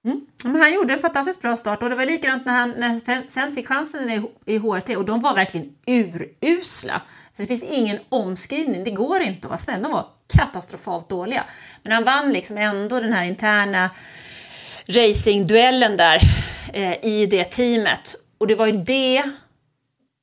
Mm. 0.06 0.26
Men 0.44 0.56
han 0.56 0.74
gjorde 0.74 0.94
en 0.94 1.00
fantastiskt 1.00 1.42
bra 1.42 1.58
start 1.58 1.84
och 1.84 1.90
det 1.90 1.96
var 1.96 2.06
likadant 2.06 2.46
när 2.46 2.54
han 2.54 2.70
när 2.70 3.30
sen 3.30 3.52
fick 3.52 3.68
chansen 3.68 4.10
i, 4.10 4.32
i 4.46 4.58
HRT 4.58 4.98
och 4.98 5.06
de 5.06 5.22
var 5.22 5.36
verkligen 5.36 5.76
urusla. 5.88 7.02
Så 7.32 7.42
det 7.42 7.48
finns 7.48 7.64
ingen 7.64 8.00
omskrivning, 8.10 8.84
det 8.84 8.92
går 8.92 9.22
inte 9.22 9.48
att 9.48 9.50
vara 9.50 9.58
snäll. 9.58 9.82
De 9.82 9.92
var 9.92 10.06
katastrofalt 10.34 11.10
dåliga. 11.10 11.46
Men 11.84 11.92
han 11.92 12.04
vann 12.04 12.32
liksom 12.34 12.58
ändå 12.58 13.00
den 13.00 13.14
här 13.14 13.24
interna 13.24 13.90
racingduellen 14.88 15.98
där 15.98 16.20
eh, 16.74 17.06
i 17.06 17.26
det 17.26 17.46
teamet. 17.46 18.16
Och 18.38 18.48
det 18.48 18.56
var 18.56 18.68
ju 18.68 18.84
det 18.84 19.24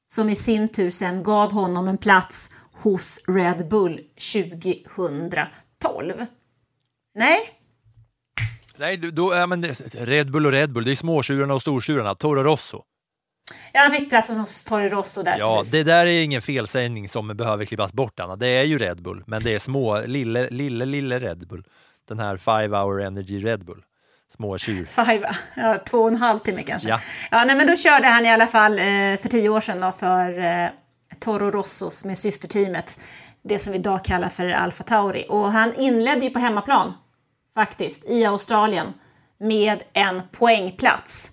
som 0.08 0.30
i 0.30 0.36
sin 0.36 0.68
tur 0.68 0.90
sen 0.90 1.22
gav 1.22 1.52
honom 1.52 1.88
en 1.88 1.98
plats 1.98 2.50
hos 2.86 3.20
Red 3.28 3.68
Bull 3.68 4.00
2012. 4.32 6.26
Nej? 7.14 7.38
Nej, 8.76 8.96
då, 8.96 9.34
ja, 9.34 9.46
men 9.46 9.64
Red 9.94 10.30
Bull 10.30 10.46
och 10.46 10.52
Red 10.52 10.72
Bull, 10.72 10.84
det 10.84 10.90
är 10.90 10.96
småtjurarna 10.96 11.54
och 11.54 11.60
stortjurarna. 11.62 12.14
Toro 12.14 12.42
Rosso. 12.42 12.82
Ja, 13.72 13.80
han 13.80 13.92
fick 13.92 14.08
plats 14.08 14.28
hos 14.28 14.64
Toro 14.64 14.88
Rosso 14.88 15.22
där. 15.22 15.38
Ja, 15.38 15.56
precis. 15.58 15.72
det 15.72 15.82
där 15.82 16.06
är 16.06 16.22
ingen 16.22 16.42
felsägning 16.42 17.08
som 17.08 17.28
behöver 17.28 17.64
klippas 17.64 17.92
bort, 17.92 18.20
Anna. 18.20 18.36
Det 18.36 18.48
är 18.48 18.64
ju 18.64 18.78
Red 18.78 19.02
Bull, 19.02 19.24
men 19.26 19.42
det 19.42 19.54
är 19.54 19.58
små, 19.58 20.00
lille, 20.00 20.48
lille, 20.50 20.84
lille 20.84 21.18
Red 21.18 21.48
Bull. 21.48 21.64
Den 22.08 22.18
här 22.18 22.36
Five 22.36 22.76
Hour 22.76 23.02
Energy 23.02 23.40
Red 23.44 23.64
Bull. 23.64 23.84
Små 24.36 24.58
tjur. 24.58 24.84
Five, 24.84 25.30
ja, 25.56 25.78
två 25.86 25.98
och 25.98 26.08
en 26.08 26.16
halv 26.16 26.38
timme 26.38 26.62
kanske. 26.62 26.88
Ja. 26.88 27.00
ja 27.30 27.44
nej, 27.44 27.56
men 27.56 27.66
då 27.66 27.76
körde 27.76 28.06
han 28.06 28.26
i 28.26 28.30
alla 28.30 28.46
fall 28.46 28.78
eh, 28.78 28.84
för 29.20 29.28
tio 29.28 29.48
år 29.48 29.60
sedan 29.60 29.80
då, 29.80 29.92
för 29.92 30.38
eh, 30.38 30.68
Toro 31.20 31.50
Rossos 31.50 32.04
med 32.04 32.18
systerteamet, 32.18 32.98
det 33.42 33.58
som 33.58 33.72
vi 33.72 33.78
idag 33.78 34.04
kallar 34.04 34.28
för 34.28 34.48
Alfa 34.48 34.84
Tauri. 34.84 35.26
Och 35.28 35.52
han 35.52 35.74
inledde 35.74 36.24
ju 36.24 36.30
på 36.30 36.38
hemmaplan, 36.38 36.94
faktiskt, 37.54 38.10
i 38.10 38.24
Australien 38.24 38.92
med 39.38 39.82
en 39.92 40.22
poängplats. 40.32 41.30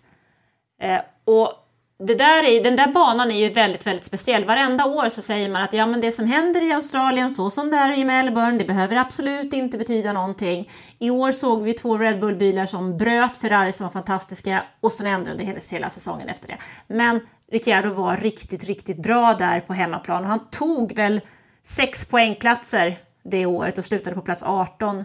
Eh, 0.82 1.00
och 1.26 1.54
det 2.00 2.16
där 2.16 2.44
är, 2.44 2.64
den 2.64 2.76
där 2.76 2.88
banan 2.88 3.32
är 3.32 3.36
ju 3.36 3.50
väldigt, 3.50 3.88
väldigt 3.88 4.06
speciell. 4.06 4.46
Varenda 4.46 4.86
år 4.86 5.10
så 5.10 5.22
säger 5.22 5.50
man 5.50 5.62
att 5.62 5.74
ja, 5.74 5.86
men 5.86 6.02
det 6.02 6.12
som 6.12 6.26
händer 6.26 6.70
i 6.70 6.74
Australien, 6.74 7.32
så 7.32 7.50
som 7.50 7.72
det 7.72 7.78
är 7.78 7.98
i 7.98 8.06
Melbourne, 8.06 8.58
det 8.58 8.66
behöver 8.66 8.96
absolut 8.96 9.54
inte 9.54 9.78
betyda 9.78 10.14
någonting. 10.14 10.70
I 11.00 11.10
år 11.10 11.32
såg 11.32 11.64
vi 11.64 11.74
två 11.74 11.98
Red 11.98 12.20
Bull-bilar 12.20 12.66
som 12.66 12.98
bröt 12.98 13.38
Ferrari 13.38 13.72
som 13.72 13.84
var 13.84 13.92
fantastiska 13.92 14.64
och 14.82 14.92
sen 14.92 15.08
ändrade 15.08 15.44
hela, 15.44 15.60
hela 15.72 15.90
säsongen 15.90 16.30
efter 16.30 16.48
det. 16.48 16.58
Men 16.88 17.20
Ricciardo 17.54 17.94
var 17.94 18.18
riktigt, 18.18 18.64
riktigt 18.64 18.98
bra 18.98 19.36
där 19.40 19.60
på 19.60 19.74
hemmaplan 19.74 20.24
och 20.24 20.30
han 20.30 20.50
tog 20.50 20.96
väl 20.96 21.22
sex 21.64 22.06
poängplatser 22.06 22.98
det 23.24 23.46
året 23.46 23.78
och 23.78 23.86
slutade 23.86 24.16
på 24.16 24.22
plats 24.22 24.44
18 24.44 25.04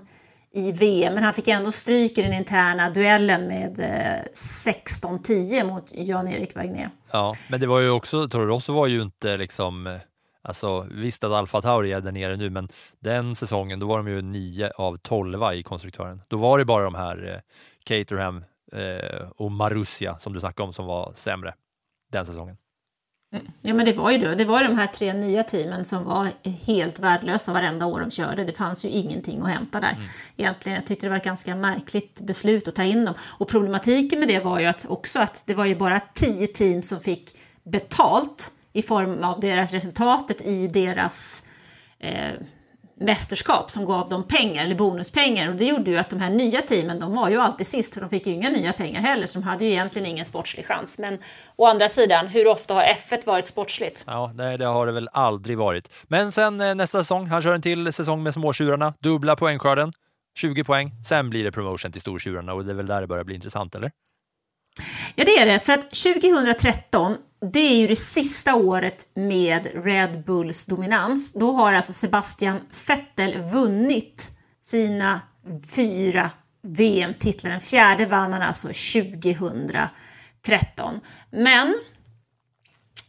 i 0.52 0.72
VM, 0.72 1.14
men 1.14 1.24
han 1.24 1.34
fick 1.34 1.48
ändå 1.48 1.72
stryk 1.72 2.18
i 2.18 2.22
den 2.22 2.32
interna 2.32 2.90
duellen 2.90 3.46
med 3.46 3.80
eh, 3.80 4.32
16-10 4.34 5.64
mot 5.64 5.92
Jan-Erik 5.94 6.54
Wagner. 6.54 6.90
Ja, 7.10 7.36
men 7.48 7.60
det 7.60 7.66
var 7.66 7.80
ju 7.80 7.90
också, 7.90 8.28
Toro 8.28 8.46
Rosso 8.46 8.72
var 8.72 8.86
ju 8.86 9.02
inte 9.02 9.36
liksom 9.36 9.86
eh, 9.86 9.96
Alltså 10.42 10.86
visst 10.90 11.24
att 11.24 11.32
Alfa 11.32 11.60
Tauri 11.60 11.92
är 11.92 12.00
där 12.00 12.12
nere 12.12 12.36
nu, 12.36 12.50
men 12.50 12.68
den 13.00 13.34
säsongen 13.34 13.78
då 13.78 13.86
var 13.86 13.96
de 13.96 14.08
ju 14.08 14.22
9 14.22 14.70
av 14.76 14.96
12 14.96 15.42
i 15.54 15.62
konstruktören. 15.62 16.22
Då 16.28 16.36
var 16.36 16.58
det 16.58 16.64
bara 16.64 16.84
de 16.84 16.94
här 16.94 17.34
eh, 17.34 17.40
Caterham 17.84 18.44
eh, 18.72 19.28
och 19.36 19.52
Marussia 19.52 20.18
som 20.18 20.32
du 20.32 20.40
snackade 20.40 20.66
om 20.66 20.72
som 20.72 20.86
var 20.86 21.12
sämre 21.16 21.54
den 22.08 22.26
säsongen. 22.26 22.56
Mm. 23.34 23.46
Ja 23.62 23.74
men 23.74 23.86
det 23.86 23.92
var 23.92 24.10
ju 24.10 24.18
det. 24.18 24.34
Det 24.34 24.44
var 24.44 24.64
de 24.64 24.76
här 24.76 24.86
tre 24.86 25.12
nya 25.12 25.42
teamen 25.42 25.84
som 25.84 26.04
var 26.04 26.28
helt 26.66 26.98
värdelösa 26.98 27.52
varenda 27.52 27.86
år 27.86 28.00
de 28.00 28.10
körde. 28.10 28.44
Det 28.44 28.52
fanns 28.52 28.84
ju 28.84 28.88
ingenting 28.88 29.42
att 29.42 29.48
hämta 29.48 29.80
där. 29.80 29.92
Mm. 29.92 30.08
Egentligen, 30.36 30.76
jag 30.76 30.86
tyckte 30.86 31.06
det 31.06 31.10
var 31.10 31.16
ett 31.16 31.24
ganska 31.24 31.56
märkligt 31.56 32.20
beslut 32.20 32.68
att 32.68 32.74
ta 32.74 32.82
in 32.82 33.04
dem. 33.04 33.14
Och 33.38 33.48
problematiken 33.48 34.18
med 34.18 34.28
det 34.28 34.40
var 34.40 34.60
ju 34.60 34.66
att 34.66 34.86
också 34.88 35.20
att 35.20 35.42
det 35.46 35.54
var 35.54 35.64
ju 35.64 35.76
bara 35.76 36.00
tio 36.14 36.46
team 36.46 36.82
som 36.82 37.00
fick 37.00 37.36
betalt 37.62 38.52
i 38.72 38.82
form 38.82 39.24
av 39.24 39.40
deras 39.40 39.72
resultatet 39.72 40.40
i 40.40 40.68
deras 40.68 41.42
eh, 41.98 42.32
mästerskap 43.00 43.70
som 43.70 43.86
gav 43.86 44.08
dem 44.08 44.24
pengar 44.24 44.64
eller 44.64 44.74
bonuspengar 44.74 45.48
och 45.48 45.54
det 45.54 45.64
gjorde 45.64 45.90
ju 45.90 45.96
att 45.96 46.10
de 46.10 46.20
här 46.20 46.30
nya 46.30 46.60
teamen 46.60 47.00
de 47.00 47.14
var 47.14 47.28
ju 47.28 47.40
alltid 47.40 47.66
sist 47.66 47.94
för 47.94 48.00
de 48.00 48.10
fick 48.10 48.26
ju 48.26 48.32
inga 48.32 48.50
nya 48.50 48.72
pengar 48.72 49.00
heller 49.00 49.26
så 49.26 49.38
de 49.38 49.44
hade 49.44 49.64
ju 49.64 49.70
egentligen 49.70 50.06
ingen 50.06 50.24
sportslig 50.24 50.66
chans. 50.66 50.98
Men 50.98 51.18
å 51.56 51.66
andra 51.66 51.88
sidan, 51.88 52.26
hur 52.26 52.46
ofta 52.46 52.74
har 52.74 52.82
F1 52.82 53.26
varit 53.26 53.46
sportsligt? 53.46 54.04
Ja, 54.06 54.32
nej, 54.34 54.58
det 54.58 54.64
har 54.66 54.86
det 54.86 54.92
väl 54.92 55.08
aldrig 55.12 55.58
varit. 55.58 55.90
Men 56.04 56.32
sen 56.32 56.60
eh, 56.60 56.74
nästa 56.74 56.98
säsong, 56.98 57.26
han 57.26 57.42
kör 57.42 57.54
en 57.54 57.62
till 57.62 57.92
säsong 57.92 58.22
med 58.22 58.34
småtjurarna, 58.34 58.94
dubbla 59.00 59.36
poängskörden, 59.36 59.92
20 60.38 60.64
poäng. 60.64 60.92
Sen 61.08 61.30
blir 61.30 61.44
det 61.44 61.52
promotion 61.52 61.92
till 61.92 62.00
stortjurarna 62.00 62.52
och 62.54 62.64
det 62.64 62.72
är 62.72 62.74
väl 62.74 62.86
där 62.86 63.00
det 63.00 63.06
börjar 63.06 63.24
bli 63.24 63.34
intressant, 63.34 63.74
eller? 63.74 63.90
Ja, 65.14 65.24
det 65.24 65.38
är 65.38 65.46
det. 65.46 65.58
För 65.58 65.72
att 65.72 65.90
2013 65.90 67.16
det 67.40 67.60
är 67.60 67.76
ju 67.76 67.86
det 67.86 67.96
sista 67.96 68.54
året 68.54 69.08
med 69.14 69.84
Red 69.84 70.24
Bulls 70.24 70.66
dominans. 70.66 71.32
Då 71.32 71.52
har 71.52 71.72
alltså 71.72 71.92
Sebastian 71.92 72.60
Vettel 72.88 73.42
vunnit 73.42 74.30
sina 74.62 75.20
fyra 75.74 76.30
VM-titlar. 76.62 77.50
Den 77.50 77.60
fjärde 77.60 78.06
vann 78.06 78.32
han 78.32 78.42
alltså 78.42 78.68
2013. 78.68 81.00
Men 81.30 81.68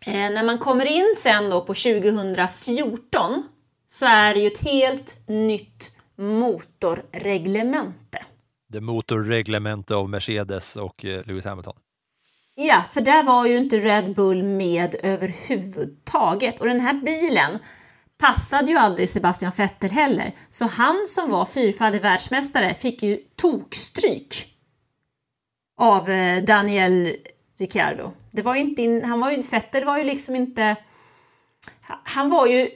eh, 0.06 0.14
när 0.14 0.44
man 0.44 0.58
kommer 0.58 0.86
in 0.86 1.16
sen 1.18 1.50
då 1.50 1.62
på 1.62 1.74
2014 1.74 3.44
så 3.88 4.06
är 4.06 4.34
det 4.34 4.40
ju 4.40 4.48
ett 4.48 4.64
helt 4.64 5.28
nytt 5.28 5.92
motorreglemente. 6.16 8.24
Det 8.72 8.82
motorreglemente 8.82 9.96
av 9.96 10.10
Mercedes 10.10 10.76
och 10.76 11.06
eh, 11.06 11.26
Lewis 11.26 11.46
Hamilton. 11.46 11.76
Ja, 12.56 12.84
för 12.92 13.02
där 13.02 13.24
var 13.24 13.46
ju 13.46 13.58
inte 13.58 13.80
Red 13.80 14.16
Bull 14.16 14.44
med 14.44 14.96
överhuvudtaget. 15.04 16.60
Och 16.60 16.66
den 16.66 16.80
här 16.80 16.94
bilen 16.94 17.60
passade 18.18 18.72
ju 18.72 18.78
aldrig 18.78 19.10
Sebastian 19.10 19.52
Vettel 19.58 19.92
heller. 19.92 20.36
Så 20.50 20.66
han 20.66 21.06
som 21.08 21.30
var 21.30 21.46
fyrfaldig 21.46 22.02
världsmästare 22.02 22.74
fick 22.74 23.04
ju 23.04 23.18
tokstryk 23.36 24.56
av 25.78 26.10
eh, 26.10 26.44
Daniel 26.44 27.16
Ricciardo. 27.60 28.12
Det 28.32 28.42
var 28.42 28.56
ju 28.56 28.62
inte 28.62 28.82
in, 28.82 29.04
han 29.04 29.20
var 29.20 29.32
ju, 29.32 29.42
Vettel 29.42 29.86
var 29.86 29.98
ju 29.98 30.04
liksom 30.04 30.36
inte... 30.36 30.76
Han 32.04 32.30
var 32.30 32.48
ju 32.48 32.70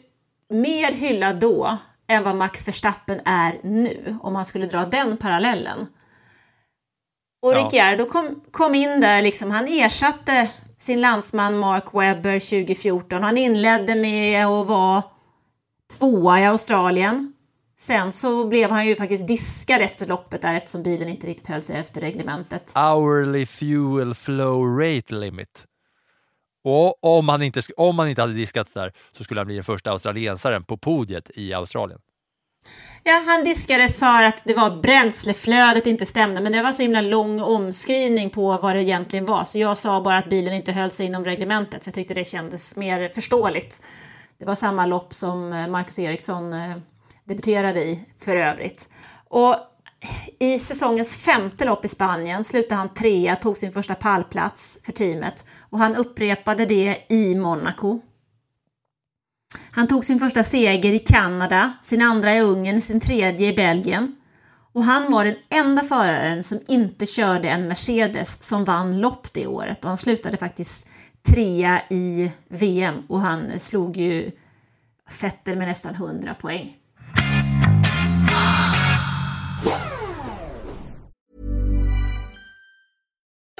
mer 0.49 0.91
hyllad 0.91 1.39
då 1.39 1.77
än 2.07 2.23
vad 2.23 2.35
Max 2.35 2.67
Verstappen 2.67 3.21
är 3.25 3.59
nu, 3.63 4.17
om 4.21 4.33
man 4.33 4.45
skulle 4.45 4.65
dra 4.65 4.85
den 4.85 5.17
parallellen. 5.17 5.87
Och 7.41 7.53
Ja. 7.53 7.57
Ricciardo 7.65 8.05
kom, 8.05 8.41
kom 8.51 8.75
in 8.75 9.01
där, 9.01 9.21
liksom, 9.21 9.51
han 9.51 9.67
ersatte 9.67 10.49
sin 10.79 11.01
landsman 11.01 11.57
Mark 11.57 11.85
Webber 11.93 12.39
2014. 12.39 13.23
Han 13.23 13.37
inledde 13.37 13.95
med 13.95 14.45
att 14.47 14.67
vara 14.67 15.03
tvåa 15.99 16.39
i 16.39 16.45
Australien. 16.45 17.33
Sen 17.79 18.11
så 18.11 18.47
blev 18.47 18.69
han 18.69 18.87
ju 18.87 18.95
faktiskt 18.95 19.27
diskad 19.27 19.81
efter 19.81 20.07
loppet 20.07 20.41
där 20.41 20.53
eftersom 20.53 20.83
bilen 20.83 21.09
inte 21.09 21.27
riktigt 21.27 21.47
höll 21.47 21.61
sig 21.61 21.75
efter 21.79 22.01
reglementet. 22.01 22.71
Hourly 22.75 23.45
fuel 23.45 24.13
flow 24.13 24.79
rate 24.79 25.15
limit. 25.15 25.65
Och 26.63 27.17
om 27.17 27.29
han 27.29 27.41
inte, 27.41 27.61
om 27.77 27.99
han 27.99 28.09
inte 28.09 28.21
hade 28.21 28.33
diskats 28.33 28.73
där 28.73 28.93
så 29.11 29.23
skulle 29.23 29.39
han 29.39 29.47
bli 29.47 29.55
den 29.55 29.63
första 29.63 29.91
australiensaren 29.91 30.63
på 30.63 30.77
podiet 30.77 31.31
i 31.35 31.53
Australien. 31.53 31.99
Ja, 33.03 33.23
han 33.27 33.43
diskades 33.43 33.99
för 33.99 34.23
att 34.23 34.41
det 34.45 34.53
var 34.53 34.81
bränsleflödet 34.81 35.87
inte 35.87 36.05
stämde, 36.05 36.41
men 36.41 36.51
det 36.51 36.63
var 36.63 36.71
så 36.71 36.81
himla 36.81 37.01
lång 37.01 37.41
omskrivning 37.41 38.29
på 38.29 38.57
vad 38.57 38.75
det 38.75 38.83
egentligen 38.83 39.25
var, 39.25 39.43
så 39.43 39.59
jag 39.59 39.77
sa 39.77 40.01
bara 40.01 40.17
att 40.17 40.29
bilen 40.29 40.53
inte 40.53 40.71
höll 40.71 40.91
sig 40.91 41.05
inom 41.05 41.25
reglementet, 41.25 41.83
för 41.83 41.89
jag 41.89 41.95
tyckte 41.95 42.13
det 42.13 42.25
kändes 42.25 42.75
mer 42.75 43.09
förståeligt. 43.09 43.81
Det 44.37 44.45
var 44.45 44.55
samma 44.55 44.85
lopp 44.85 45.13
som 45.13 45.53
eh, 45.53 45.67
Marcus 45.67 45.99
Eriksson 45.99 46.53
eh, 46.53 46.77
debuterade 47.23 47.79
i 47.79 47.99
för 48.19 48.35
övrigt. 48.35 48.89
Och 49.27 49.55
i 50.39 50.59
säsongens 50.59 51.15
femte 51.15 51.65
lopp 51.65 51.85
i 51.85 51.87
Spanien 51.87 52.43
slutade 52.43 52.75
han 52.75 52.93
trea, 52.93 53.35
tog 53.35 53.57
sin 53.57 53.71
första 53.71 53.95
pallplats 53.95 54.79
för 54.83 54.91
teamet 54.91 55.45
och 55.59 55.79
han 55.79 55.95
upprepade 55.95 56.65
det 56.65 56.97
i 57.09 57.35
Monaco. 57.35 58.01
Han 59.71 59.87
tog 59.87 60.05
sin 60.05 60.19
första 60.19 60.43
seger 60.43 60.93
i 60.93 60.99
Kanada, 60.99 61.73
sin 61.83 62.01
andra 62.01 62.35
i 62.35 62.41
Ungern, 62.41 62.81
sin 62.81 62.99
tredje 62.99 63.49
i 63.49 63.53
Belgien. 63.53 64.15
Och 64.73 64.83
han 64.83 65.11
var 65.11 65.25
den 65.25 65.35
enda 65.49 65.83
föraren 65.83 66.43
som 66.43 66.59
inte 66.67 67.05
körde 67.05 67.49
en 67.49 67.67
Mercedes 67.67 68.43
som 68.43 68.63
vann 68.63 68.99
lopp 68.99 69.33
det 69.33 69.47
året. 69.47 69.83
Och 69.83 69.87
han 69.87 69.97
slutade 69.97 70.37
faktiskt 70.37 70.87
trea 71.23 71.81
i 71.89 72.31
VM 72.47 73.03
och 73.07 73.21
han 73.21 73.59
slog 73.59 73.97
ju 73.97 74.31
Fetter 75.09 75.55
med 75.55 75.67
nästan 75.67 75.95
100 75.95 76.33
poäng. 76.33 76.77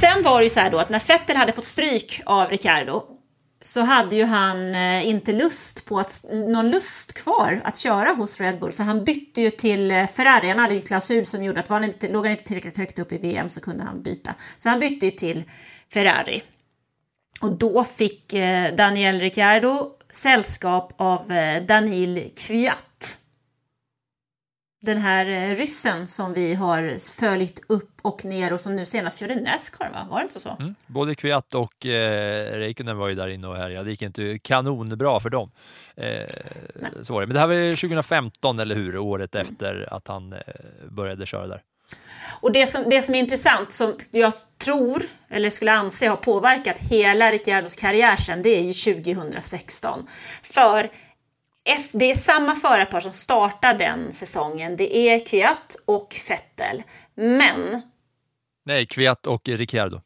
Sen 0.00 0.22
var 0.22 0.38
det 0.38 0.44
ju 0.44 0.50
så 0.50 0.60
här 0.60 0.70
då 0.70 0.78
att 0.78 0.90
när 0.90 1.08
Vettel 1.08 1.36
hade 1.36 1.52
fått 1.52 1.64
stryk 1.64 2.20
av 2.26 2.48
Ricardo 2.48 3.02
så 3.60 3.80
hade 3.80 4.16
ju 4.16 4.24
han 4.24 4.74
eh, 4.74 5.08
inte 5.08 5.32
lust 5.32 5.84
på 5.84 5.98
att, 6.00 6.24
någon 6.32 6.70
lust 6.70 7.12
kvar 7.12 7.60
att 7.64 7.78
köra 7.78 8.10
hos 8.10 8.40
Red 8.40 8.58
Bull 8.58 8.72
så 8.72 8.82
han 8.82 9.04
bytte 9.04 9.40
ju 9.40 9.50
till 9.50 9.90
eh, 9.90 10.06
Ferrari. 10.06 10.48
Han 10.48 10.58
hade 10.58 10.74
ju 10.74 10.80
en 10.80 10.86
klausul 10.86 11.26
som 11.26 11.44
gjorde 11.44 11.60
att 11.60 11.70
var 11.70 11.76
han 11.76 11.84
inte, 11.84 12.08
låg 12.08 12.24
han 12.24 12.32
inte 12.32 12.44
tillräckligt 12.44 12.76
högt 12.76 12.98
upp 12.98 13.12
i 13.12 13.18
VM 13.18 13.50
så 13.50 13.60
kunde 13.60 13.84
han 13.84 14.02
byta. 14.02 14.34
Så 14.58 14.68
han 14.68 14.78
bytte 14.78 15.06
ju 15.06 15.10
till 15.10 15.44
Ferrari. 15.92 16.42
Och 17.40 17.52
då 17.52 17.84
fick 17.84 18.32
eh, 18.32 18.74
Daniel 18.74 19.20
Ricciardo 19.20 19.90
sällskap 20.10 20.94
av 20.96 21.28
Daniel 21.66 22.14
Kviat 22.14 22.36
Kvyat. 22.36 22.89
Den 24.82 24.98
här 24.98 25.26
eh, 25.26 25.56
ryssen 25.56 26.06
som 26.06 26.34
vi 26.34 26.54
har 26.54 26.98
följt 27.20 27.60
upp 27.66 27.90
och 28.02 28.24
ner 28.24 28.52
och 28.52 28.60
som 28.60 28.76
nu 28.76 28.86
senast 28.86 29.18
körde 29.18 29.40
Nascar, 29.40 29.90
va? 29.90 30.06
Var 30.10 30.18
det 30.18 30.22
inte 30.22 30.40
så? 30.40 30.56
Mm. 30.60 30.74
Både 30.86 31.14
Kviat 31.14 31.54
och 31.54 31.86
eh, 31.86 32.58
Räikkönen 32.58 32.96
var 32.96 33.08
ju 33.08 33.14
där 33.14 33.28
inne 33.28 33.48
och 33.48 33.56
härjade. 33.56 33.84
Det 33.84 33.90
gick 33.90 34.02
inte 34.02 34.38
kanonbra 34.38 35.20
för 35.20 35.30
dem. 35.30 35.50
Eh, 35.96 36.26
så 37.02 37.12
var 37.12 37.20
det. 37.20 37.26
Men 37.26 37.34
det 37.34 37.40
här 37.40 37.46
var 37.46 37.54
ju 37.54 37.70
2015, 37.70 38.58
eller 38.58 38.74
hur? 38.74 38.98
Året 38.98 39.34
efter 39.34 39.88
att 39.94 40.08
han 40.08 40.32
eh, 40.32 40.38
började 40.90 41.26
köra 41.26 41.46
där. 41.46 41.62
Och 42.40 42.52
det 42.52 42.66
som, 42.66 42.84
det 42.90 43.02
som 43.02 43.14
är 43.14 43.18
intressant, 43.18 43.72
som 43.72 43.94
jag 44.10 44.32
tror, 44.58 45.02
eller 45.28 45.50
skulle 45.50 45.72
anse 45.72 46.08
har 46.08 46.16
påverkat 46.16 46.78
hela 46.78 47.30
Ricciardos 47.30 47.76
karriär 47.76 48.16
sen, 48.16 48.42
det 48.42 48.50
är 48.50 48.62
ju 48.62 49.02
2016. 49.02 50.06
För 50.42 50.90
det 51.92 52.10
är 52.10 52.14
samma 52.14 52.54
förarpar 52.54 53.00
som 53.00 53.12
startar 53.12 53.74
den 53.78 54.12
säsongen. 54.12 54.76
Det 54.76 54.96
är 54.96 55.26
Kvyat 55.26 55.76
och 55.84 56.20
Vettel. 56.28 56.82
Men, 57.14 57.82
Nej, 58.64 58.86
Kviat 58.86 59.26
och 59.26 59.48
Ricciardo. 59.48 60.00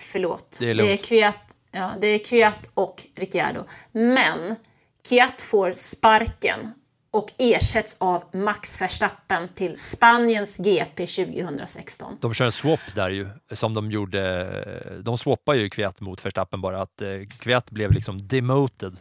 förlåt, 0.00 0.56
Det 0.60 0.70
är 0.70 0.74
lugnt. 0.74 0.88
det 0.88 0.92
är 0.92 0.96
Kvyat, 0.96 1.56
ja, 1.70 1.92
det 2.00 2.06
är 2.06 2.18
Kvyat 2.18 2.70
och 2.74 3.02
Ricciardo. 3.16 3.64
Men 3.92 4.56
Kvyat 5.08 5.42
får 5.42 5.72
sparken 5.72 6.72
och 7.12 7.30
ersätts 7.38 7.96
av 8.00 8.24
Max 8.32 8.80
Verstappen 8.80 9.48
till 9.54 9.80
Spaniens 9.80 10.56
GP 10.58 11.06
2016. 11.06 12.18
De 12.20 12.34
kör 12.34 12.46
en 12.46 12.52
swap 12.52 12.94
där 12.94 13.10
ju, 13.10 13.28
som 13.52 13.74
de 13.74 13.90
gjorde. 13.90 15.00
De 15.04 15.18
swappar 15.18 15.54
ju 15.54 15.70
Kviat 15.70 16.00
mot 16.00 16.24
Verstappen 16.24 16.60
bara 16.60 16.82
att 16.82 17.02
eh, 17.02 17.08
Kviat 17.40 17.70
blev 17.70 17.92
liksom 17.92 18.28
demoted. 18.28 18.98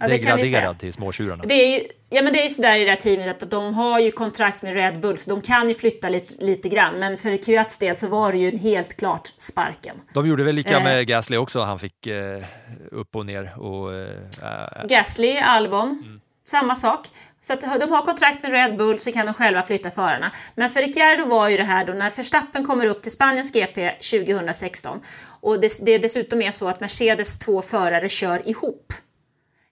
Ja, 0.00 0.08
degraderad 0.08 0.78
till 0.78 0.92
småtjurarna. 0.92 1.44
Det 1.46 1.54
är 1.54 1.78
ju, 1.78 1.86
ja, 2.10 2.22
men 2.22 2.32
det 2.32 2.38
är 2.40 2.44
ju 2.44 2.48
sådär 2.50 2.76
i 2.76 2.84
det 2.84 2.90
här 2.90 2.96
teamet 2.96 3.42
att 3.42 3.50
de 3.50 3.74
har 3.74 3.98
ju 4.00 4.10
kontrakt 4.12 4.62
med 4.62 4.74
Red 4.74 5.00
Bull 5.00 5.18
så 5.18 5.30
de 5.30 5.40
kan 5.42 5.68
ju 5.68 5.74
flytta 5.74 6.08
lite, 6.08 6.44
lite 6.44 6.68
grann. 6.68 6.98
Men 6.98 7.18
för 7.18 7.42
Kvyats 7.42 7.78
del 7.78 7.96
så 7.96 8.06
var 8.08 8.32
det 8.32 8.38
ju 8.38 8.56
helt 8.58 8.96
klart 8.96 9.32
sparken. 9.38 9.96
De 10.14 10.26
gjorde 10.28 10.44
väl 10.44 10.54
lika 10.54 10.76
Eh. 10.76 10.84
med 10.84 11.06
Gasly 11.06 11.36
också, 11.36 11.60
han 11.60 11.78
fick 11.78 12.06
eh, 12.06 12.42
upp 12.90 13.16
och 13.16 13.26
ner. 13.26 13.58
Och, 13.58 13.94
eh, 13.94 14.86
Gasly, 14.88 15.36
Albon, 15.38 15.88
Mm. 16.04 16.20
samma 16.48 16.74
sak. 16.74 17.06
Så 17.42 17.52
att 17.52 17.60
de 17.80 17.90
har 17.92 18.02
kontrakt 18.02 18.42
med 18.42 18.52
Red 18.52 18.76
Bull 18.76 18.98
så 18.98 19.12
kan 19.12 19.26
de 19.26 19.34
själva 19.34 19.62
flytta 19.62 19.90
förarna. 19.90 20.32
Men 20.54 20.70
för 20.70 20.80
Ricciardo 20.80 21.24
var 21.24 21.48
ju 21.48 21.56
det 21.56 21.64
här 21.64 21.84
då 21.84 21.92
när 21.92 22.10
Verstappen 22.10 22.66
kommer 22.66 22.86
upp 22.86 23.02
till 23.02 23.12
Spaniens 23.12 23.52
GP 23.52 23.90
2016 23.90 25.00
och 25.40 25.60
det, 25.60 25.72
det 25.82 25.98
dessutom 25.98 26.42
är 26.42 26.52
så 26.52 26.68
att 26.68 26.80
Mercedes 26.80 27.38
två 27.38 27.62
förare 27.62 28.08
kör 28.08 28.48
ihop. 28.48 28.92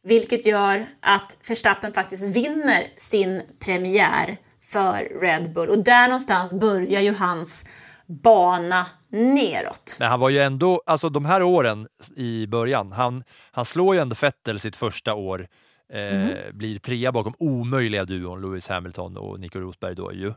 Vilket 0.03 0.47
gör 0.47 0.87
att 1.01 1.37
Verstappen 1.49 1.93
faktiskt 1.93 2.37
vinner 2.37 2.87
sin 2.97 3.43
premiär 3.65 4.37
för 4.61 5.21
Red 5.21 5.53
Bull 5.53 5.69
och 5.69 5.85
där 5.85 6.09
någonstans 6.09 6.55
börjar 6.61 7.01
ju 7.01 7.15
hans 7.15 7.65
bana 8.07 8.87
neråt. 9.09 9.97
Men 9.99 10.09
han 10.09 10.21
var 10.21 10.29
ju 10.31 10.39
ändå, 10.39 10.83
alltså 10.87 11.09
de 11.09 11.25
här 11.25 11.43
åren 11.43 11.89
i 12.17 12.47
början, 12.47 12.93
han, 12.93 13.25
han 13.51 13.65
slår 13.65 13.95
ju 13.95 14.01
ändå 14.01 14.17
Vettel 14.21 14.61
sitt 14.61 14.77
första 14.77 15.15
år, 15.15 15.49
eh, 15.93 16.15
Mhm. 16.19 16.33
blir 16.53 16.79
trea 16.79 17.13
bakom 17.13 17.35
omöjliga 17.39 18.05
duon 18.05 18.41
Lewis 18.43 18.69
Hamilton 18.69 19.17
och 19.17 19.41
Nico 19.41 19.59
Rosberg 19.61 19.95
då 19.95 20.13
ju. 20.13 20.29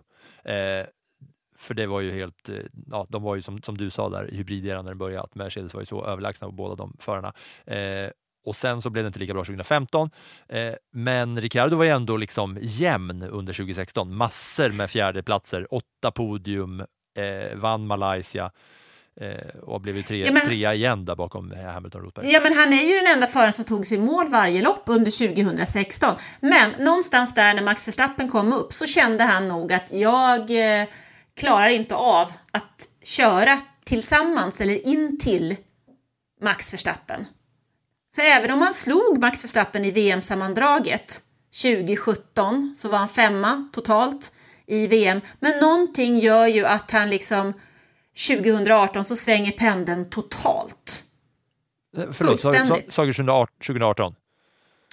Eh, 0.53 0.85
för 1.57 1.73
det 1.73 1.87
var 1.87 2.01
ju 2.01 2.11
helt, 2.11 2.49
eh, 2.49 2.55
ja, 2.91 3.05
de 3.09 3.23
var 3.23 3.35
ju 3.35 3.41
som, 3.41 3.61
som 3.61 3.77
du 3.77 3.89
sa 3.89 4.09
där, 4.09 4.29
hybriderande 4.31 4.83
när 4.83 4.91
det 4.91 4.95
började, 4.97 5.23
att 5.23 5.35
Mercedes 5.35 5.73
var 5.73 5.81
ju 5.81 5.85
så 5.85 6.05
överlägsna 6.05 6.47
på 6.47 6.51
båda 6.53 6.75
de 6.75 6.97
förarna. 6.99 7.33
Eh, 7.65 8.09
och 8.45 8.55
sen 8.55 8.81
så 8.81 8.89
blev 8.89 9.03
det 9.03 9.07
inte 9.07 9.19
lika 9.19 9.33
bra 9.33 9.43
2015. 9.43 10.09
Eh, 10.49 10.73
men 10.93 11.41
Ricciardo 11.41 11.75
var 11.77 11.83
ju 11.83 11.89
ändå 11.89 12.17
liksom 12.17 12.57
jämn 12.61 13.23
under 13.23 13.53
2016. 13.53 14.15
Massor 14.15 14.69
med 14.69 14.89
fjärdeplatser, 14.89 15.73
åtta 15.73 16.11
podium, 16.11 16.79
eh, 17.17 17.55
vann 17.57 17.87
Malaysia 17.87 18.51
eh, 19.21 19.59
och 19.61 19.81
blev 19.81 19.97
ju 19.97 20.03
tre, 20.03 20.25
Ja, 20.25 20.31
men- 20.31 20.47
trea 20.47 20.73
igen 20.73 21.05
där 21.05 21.15
bakom 21.15 21.53
Hamilton 21.73 22.01
Rosberg. 22.01 22.31
Ja, 22.31 22.39
men 22.43 22.53
han 22.57 22.73
är 22.73 22.83
ju 22.83 22.97
den 22.97 23.07
enda 23.13 23.27
föraren 23.27 23.53
som 23.53 23.65
tog 23.65 23.85
sig 23.87 23.97
mål 23.97 24.27
varje 24.29 24.61
lopp 24.61 24.83
under 24.85 25.11
2016. 25.11 26.15
Men 26.39 26.71
någonstans 26.79 27.35
där 27.35 27.53
när 27.53 27.63
Max 27.63 27.87
Verstappen 27.87 28.29
kom 28.29 28.53
upp 28.53 28.73
så 28.73 28.85
kände 28.85 29.23
han 29.23 29.47
nog 29.47 29.73
att 29.73 29.93
jag 29.93 30.39
eh, 30.81 30.87
klarar 31.33 31.69
inte 31.69 31.95
av 31.95 32.31
att 32.51 32.87
köra 33.03 33.59
tillsammans 33.85 34.61
eller 34.61 34.87
in 34.87 35.19
till 35.19 35.55
Max 36.41 36.73
Verstappen. 36.73 37.25
Så 38.15 38.21
även 38.21 38.51
om 38.51 38.61
han 38.61 38.73
slog 38.73 39.19
Max 39.19 39.43
Verstappen 39.43 39.85
i 39.85 39.91
VM-sammandraget 39.91 41.21
2017 41.61 42.75
så 42.77 42.89
var 42.89 42.97
han 42.97 43.09
femma 43.09 43.69
totalt 43.73 44.31
i 44.67 44.87
VM. 44.87 45.21
Men 45.39 45.59
någonting 45.61 46.19
gör 46.19 46.47
ju 46.47 46.65
att 46.65 46.91
han 46.91 47.09
liksom 47.09 47.53
2018 48.27 49.05
så 49.05 49.15
svänger 49.15 49.51
pendeln 49.51 50.09
totalt. 50.09 51.03
Eh, 51.97 52.03
Förlåt, 52.11 52.41
sa, 52.41 52.51
du 52.51 52.57
2018? 52.57 53.47
2018? 53.65 54.15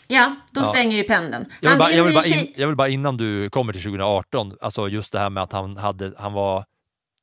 Ja, 0.08 0.36
då 0.52 0.60
Ja. 0.60 0.64
svänger 0.72 0.96
ju 0.96 1.02
pendeln. 1.04 1.46
Jag 1.60 1.70
vill, 1.70 1.78
bara, 1.78 1.90
jag, 1.90 2.04
vill 2.04 2.32
in, 2.32 2.52
jag 2.56 2.66
vill 2.66 2.76
bara 2.76 2.88
innan 2.88 3.16
du 3.16 3.50
kommer 3.50 3.72
till 3.72 3.82
2018, 3.82 4.56
alltså 4.60 4.88
just 4.88 5.12
det 5.12 5.18
här 5.18 5.30
med 5.30 5.42
att 5.42 5.52
han, 5.52 5.76
hade, 5.76 6.12
han 6.18 6.32
var 6.32 6.64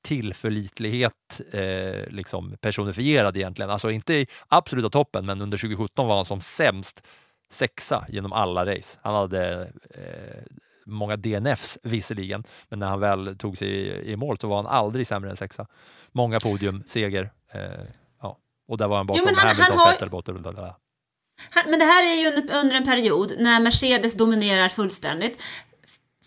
tillförlitlighet 0.05 1.41
eh, 1.51 2.07
liksom 2.09 2.57
personifierad 2.61 3.37
egentligen. 3.37 3.69
Alltså 3.71 3.91
inte 3.91 4.13
i 4.13 4.27
absoluta 4.47 4.89
toppen, 4.89 5.25
men 5.25 5.41
under 5.41 5.57
2017 5.57 6.07
var 6.07 6.15
han 6.15 6.25
som 6.25 6.41
sämst 6.41 7.01
sexa 7.51 8.05
genom 8.09 8.33
alla 8.33 8.65
race. 8.65 8.99
Han 9.01 9.15
hade 9.15 9.71
eh, 9.89 10.43
många 10.85 11.15
DNFs 11.17 11.77
visserligen, 11.83 12.43
men 12.69 12.79
när 12.79 12.87
han 12.87 12.99
väl 12.99 13.37
tog 13.37 13.57
sig 13.57 13.67
i, 13.69 14.11
i 14.11 14.15
mål 14.15 14.37
så 14.37 14.47
var 14.47 14.55
han 14.55 14.67
aldrig 14.67 15.07
sämre 15.07 15.29
än 15.29 15.37
sexa. 15.37 15.67
Många 16.11 16.39
podium, 16.39 16.83
seger. 16.87 17.31
Eh, 17.51 17.61
ja. 18.21 18.37
Och 18.67 18.77
där 18.77 18.87
var 18.87 18.97
han 18.97 19.07
bakom 19.07 19.25
han- 19.25 19.35
Hamilton, 19.47 19.65
han 19.69 19.77
har- 19.77 19.91
Vettel, 19.91 20.09
Bottas. 20.09 20.35
Men 21.69 21.79
det 21.79 21.85
här 21.85 22.03
är 22.03 22.21
ju 22.21 22.27
under, 22.27 22.59
under 22.63 22.75
en 22.75 22.85
period 22.85 23.31
när 23.39 23.59
Mercedes 23.59 24.17
dominerar 24.17 24.69
fullständigt. 24.69 25.41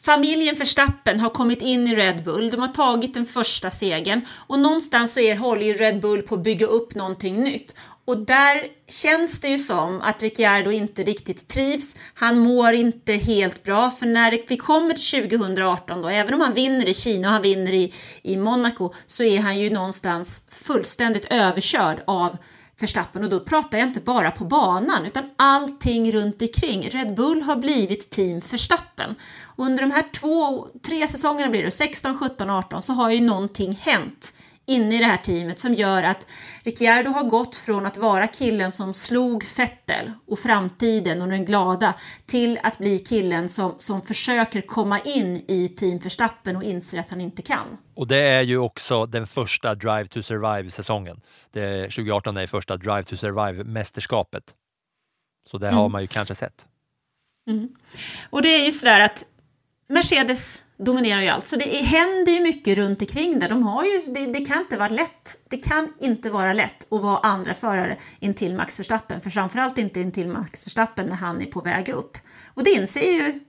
Familjen 0.08 0.54
Verstappen 0.54 1.20
har 1.20 1.30
kommit 1.30 1.62
in 1.62 1.88
i 1.88 1.94
Red 1.94 2.24
Bull, 2.24 2.50
de 2.50 2.60
har 2.60 2.68
tagit 2.68 3.14
den 3.14 3.26
första 3.26 3.70
segern 3.70 4.20
och 4.46 4.58
någonstans 4.58 5.12
så 5.12 5.20
är, 5.20 5.36
håller 5.36 5.66
ju 5.66 5.72
Red 5.72 6.00
Bull 6.00 6.22
på 6.22 6.34
att 6.34 6.42
bygga 6.42 6.66
upp 6.66 6.94
någonting 6.94 7.44
nytt. 7.44 7.74
Och 8.04 8.18
där 8.18 8.62
känns 8.88 9.40
det 9.40 9.48
ju 9.48 9.58
som 9.58 10.00
att 10.00 10.22
Ricciardo 10.22 10.70
inte 10.70 11.02
riktigt 11.02 11.48
trivs. 11.48 11.96
Han 12.14 12.38
mår 12.38 12.72
inte 12.72 13.12
helt 13.12 13.62
bra 13.62 13.90
för 13.90 14.06
när 14.06 14.48
vi 14.48 14.56
kommer 14.56 14.94
till 14.94 15.28
2018 15.28 16.02
då, 16.02 16.08
även 16.08 16.34
om 16.34 16.40
han 16.40 16.54
vinner 16.54 16.88
i 16.88 16.94
Kina 16.94 17.28
och 17.28 17.32
han 17.32 17.42
vinner 17.42 17.72
i, 17.72 17.92
i 18.22 18.36
Monaco 18.36 18.94
så 19.06 19.22
är 19.22 19.40
han 19.40 19.58
ju 19.58 19.70
någonstans 19.70 20.42
fullständigt 20.50 21.26
överkörd 21.30 22.02
av 22.06 22.36
Verstappen 22.80 23.24
och 23.24 23.30
då 23.30 23.40
pratar 23.40 23.78
jag 23.78 23.88
inte 23.88 24.00
bara 24.00 24.30
på 24.30 24.44
banan 24.44 25.06
utan 25.06 25.24
allting 25.36 26.12
runt 26.12 26.42
omkring. 26.42 26.90
Red 26.90 27.14
Bull 27.14 27.42
har 27.42 27.56
blivit 27.56 28.10
team 28.10 28.40
Verstappen. 28.50 29.14
Och 29.44 29.64
under 29.64 29.82
de 29.82 29.90
här 29.90 30.04
två, 30.12 30.66
tre 30.86 31.08
säsongerna 31.08 31.50
blir 31.50 31.64
det, 31.64 31.70
16, 31.70 32.18
17, 32.18 32.50
18, 32.50 32.82
så 32.82 32.92
har 32.92 33.10
ju 33.10 33.20
någonting 33.20 33.78
hänt 33.82 34.34
inne 34.68 34.94
i 34.94 34.98
det 34.98 35.04
här 35.04 35.16
teamet 35.16 35.58
som 35.58 35.74
gör 35.74 36.02
att 36.02 36.26
Ricciardo 36.62 37.10
har 37.10 37.22
gått 37.22 37.56
från 37.56 37.86
att 37.86 37.96
vara 37.96 38.26
killen 38.26 38.72
som 38.72 38.94
slog 38.94 39.44
Vettel 39.56 40.12
och 40.26 40.38
framtiden 40.38 41.22
och 41.22 41.28
den 41.28 41.44
glada 41.44 41.94
till 42.26 42.58
att 42.62 42.78
bli 42.78 42.98
killen 42.98 43.48
som, 43.48 43.74
som 43.78 44.02
försöker 44.02 44.60
komma 44.60 45.00
in 45.00 45.44
i 45.48 45.68
team 45.76 45.98
Verstappen 45.98 46.56
och 46.56 46.62
inser 46.62 47.00
att 47.00 47.10
han 47.10 47.20
inte 47.20 47.42
kan. 47.42 47.66
Och 47.94 48.06
det 48.06 48.16
är 48.16 48.42
ju 48.42 48.58
också 48.58 49.06
den 49.06 49.26
första 49.26 49.74
Drive 49.74 50.06
to 50.06 50.22
Survive-säsongen. 50.22 51.20
Det- 51.52 51.82
2018 51.82 52.36
är 52.36 52.46
första 52.46 52.76
Drive 52.76 53.04
to 53.04 53.16
Survive-mästerskapet. 53.16 54.42
Så 55.50 55.58
det 55.58 55.66
har 55.70 55.80
Mm. 55.80 55.92
man 55.92 56.00
ju 56.02 56.06
kanske 56.06 56.34
sett. 56.34 56.66
Mm. 57.50 57.68
Och 58.30 58.42
det 58.42 58.48
är 58.48 58.64
ju 58.66 58.72
sådär 58.72 59.00
att 59.00 59.24
Mercedes 59.88 60.62
dominerar 60.76 61.22
ju 61.22 61.28
allt, 61.28 61.46
så 61.46 61.56
det 61.56 61.64
händer 61.64 62.32
ju 62.32 62.40
mycket 62.40 62.78
runt 62.78 63.02
omkring 63.02 63.38
där. 63.38 63.48
De 63.48 63.62
har 63.62 63.84
ju, 63.84 64.00
det, 64.12 64.26
det 64.26 64.44
kan 64.44 64.58
inte 64.58 64.76
vara 64.76 64.88
lätt. 64.88 65.38
Det 65.50 65.56
kan 65.56 65.92
inte 65.98 66.30
vara 66.30 66.52
lätt 66.52 66.92
att 66.92 67.02
vara 67.02 67.18
andra 67.18 67.54
förare 67.54 67.96
intill 68.20 68.54
Max 68.54 68.80
Verstappen, 68.80 69.20
för 69.20 69.30
framförallt 69.30 69.78
inte 69.78 70.00
intill 70.00 70.28
Max 70.28 70.66
Verstappen 70.66 71.06
när 71.06 71.16
han 71.16 71.40
är 71.40 71.46
på 71.46 71.60
väg 71.60 71.88
upp. 71.88 72.18
Och 72.54 72.64
det 72.64 72.70
inser 72.70 73.12
ju 73.12 73.40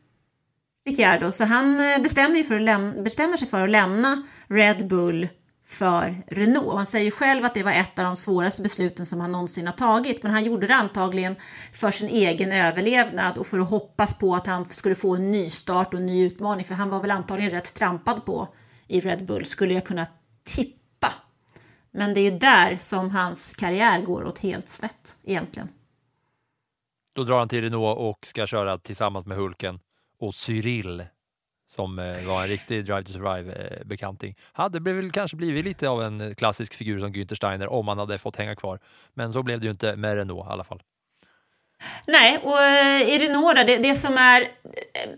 Ricciardo, 0.85 1.31
så 1.31 1.43
han 1.43 1.79
eh, 1.79 2.01
bestämmer, 2.01 2.35
ju 2.35 2.43
för 2.43 2.69
att 2.69 3.03
bestämmer 3.03 3.37
sig 3.37 3.47
för 3.47 3.61
att 3.61 3.69
lämna 3.69 4.23
Red 4.47 4.87
Bull 4.87 5.27
för 5.69 6.15
Renault. 6.27 6.73
Han 6.73 6.85
säger 6.85 7.11
själv 7.11 7.45
att 7.45 7.53
det 7.53 7.63
var 7.63 7.71
ett 7.71 7.99
av 7.99 8.05
de 8.05 8.15
svåraste 8.15 8.61
besluten 8.61 9.05
som 9.05 9.21
han 9.21 9.31
någonsin 9.31 9.67
har 9.67 9.73
tagit, 9.73 10.23
men 10.23 10.31
han 10.31 10.43
gjorde 10.43 10.67
det 10.67 10.75
antagligen 10.75 11.35
för 11.73 11.91
sin 11.91 12.09
egen 12.09 12.51
överlevnad 12.51 13.37
och 13.37 13.47
för 13.47 13.59
att 13.59 13.69
hoppas 13.69 14.17
på 14.17 14.35
att 14.35 14.47
han 14.47 14.69
skulle 14.69 14.95
få 14.95 15.15
en 15.15 15.31
ny 15.31 15.49
start 15.49 15.93
och 15.93 15.99
en 15.99 16.05
ny 16.05 16.25
utmaning, 16.25 16.65
för 16.65 16.73
han 16.73 16.89
var 16.89 17.01
väl 17.01 17.11
antagligen 17.11 17.51
rätt 17.51 17.73
trampad 17.73 18.25
på 18.25 18.47
i 18.87 19.01
Red 19.01 19.25
Bull, 19.25 19.45
skulle 19.45 19.73
jag 19.73 19.85
kunna 19.85 20.07
tippa. 20.43 21.13
Men 21.91 22.13
det 22.13 22.19
är 22.19 22.31
ju 22.31 22.37
där 22.37 22.77
som 22.77 23.09
hans 23.11 23.55
karriär 23.55 24.01
går 24.01 24.25
åt 24.25 24.39
helt 24.39 24.69
snett 24.69 25.15
egentligen. 25.23 25.69
Då 27.13 27.23
drar 27.23 27.39
han 27.39 27.49
till 27.49 27.61
Renault 27.61 27.97
och 27.97 28.27
ska 28.27 28.47
köra 28.47 28.77
tillsammans 28.77 29.25
med 29.25 29.37
Hulken 29.37 29.79
och 30.19 30.35
Cyril 30.35 31.05
som 31.69 31.99
eh, 31.99 32.27
var 32.27 32.41
en 32.41 32.47
riktig 32.47 32.85
Drive 32.85 33.03
to 33.03 33.13
Survive-bekanting. 33.13 34.29
Eh, 34.29 34.35
hade 34.53 34.79
väl 34.79 35.11
kanske 35.11 35.37
blivit 35.37 35.65
lite 35.65 35.89
av 35.89 36.03
en 36.03 36.21
eh, 36.21 36.33
klassisk 36.33 36.73
figur 36.73 36.99
som 36.99 37.13
Günther 37.13 37.35
Steiner 37.35 37.67
om 37.67 37.87
han 37.87 37.97
hade 37.97 38.17
fått 38.17 38.35
hänga 38.35 38.55
kvar. 38.55 38.79
Men 39.13 39.33
så 39.33 39.43
blev 39.43 39.59
det 39.59 39.65
ju 39.65 39.71
inte 39.71 39.95
med 39.95 40.15
Renault 40.15 40.47
i 40.47 40.51
alla 40.51 40.63
fall. 40.63 40.81
Nej, 42.07 42.39
och 42.43 42.61
eh, 42.61 43.01
i 43.01 43.19
Renault 43.19 43.55
då, 43.55 43.63
det, 43.63 43.77
det 43.77 43.95
som 43.95 44.17
är 44.17 44.41
eh, 44.41 45.09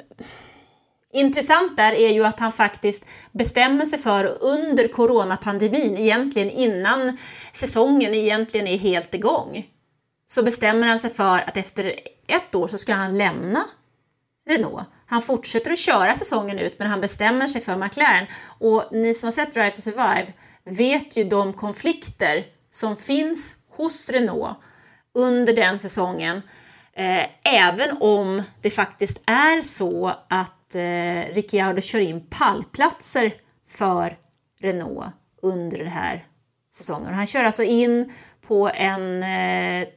intressant 1.14 1.78
där 1.78 1.94
är 1.94 2.14
ju 2.14 2.26
att 2.26 2.40
han 2.40 2.52
faktiskt 2.52 3.06
bestämmer 3.32 3.86
sig 3.86 4.00
för 4.00 4.44
under 4.44 4.88
coronapandemin, 4.88 5.98
egentligen 5.98 6.50
innan 6.50 7.18
säsongen 7.54 8.14
egentligen 8.14 8.68
är 8.68 8.78
helt 8.78 9.14
igång, 9.14 9.68
så 10.28 10.44
bestämmer 10.44 10.88
han 10.88 11.00
sig 11.00 11.10
för 11.10 11.40
att 11.40 11.58
efter 11.58 11.96
ett 12.28 12.56
år 12.56 12.68
så 12.68 12.78
ska 12.78 12.94
han 12.94 13.18
lämna 13.18 13.64
Renault. 14.50 14.88
Han 15.12 15.22
fortsätter 15.22 15.72
att 15.72 15.78
köra 15.78 16.16
säsongen 16.16 16.60
ut 16.60 16.80
men 16.80 16.88
han 16.88 17.02
bestämmer 17.02 17.48
sig 17.48 17.62
för 17.62 17.78
McLaren. 17.78 18.26
Och 18.60 18.84
ni 18.92 19.14
som 19.14 19.28
har 19.28 19.32
sett 19.32 19.54
Drive 19.54 19.72
to 19.72 19.82
Survive 19.82 20.34
vet 20.64 21.18
ju 21.18 21.24
de 21.24 21.54
konflikter 21.54 22.46
som 22.70 22.98
finns 22.98 23.56
hos 23.70 24.10
Renault 24.10 24.58
under 25.14 25.54
den 25.54 25.80
säsongen. 25.80 26.42
Eh, 26.94 27.26
även 27.44 27.98
om 28.00 28.44
det 28.62 28.70
faktiskt 28.70 29.22
är 29.26 29.62
så 29.62 30.08
att 30.30 30.76
eh, 30.76 31.34
Ricciardo 31.34 31.82
kör 31.82 32.00
in 32.00 32.26
pallplatser 32.30 33.34
för 33.70 34.18
Renault 34.60 35.14
under 35.42 35.78
den 35.78 35.88
här 35.88 36.26
säsongen. 36.76 37.14
Han 37.14 37.28
kör 37.28 37.44
alltså 37.44 37.64
in 37.64 38.14
på 38.42 38.70
en, 38.74 39.24
eh, 39.24 39.88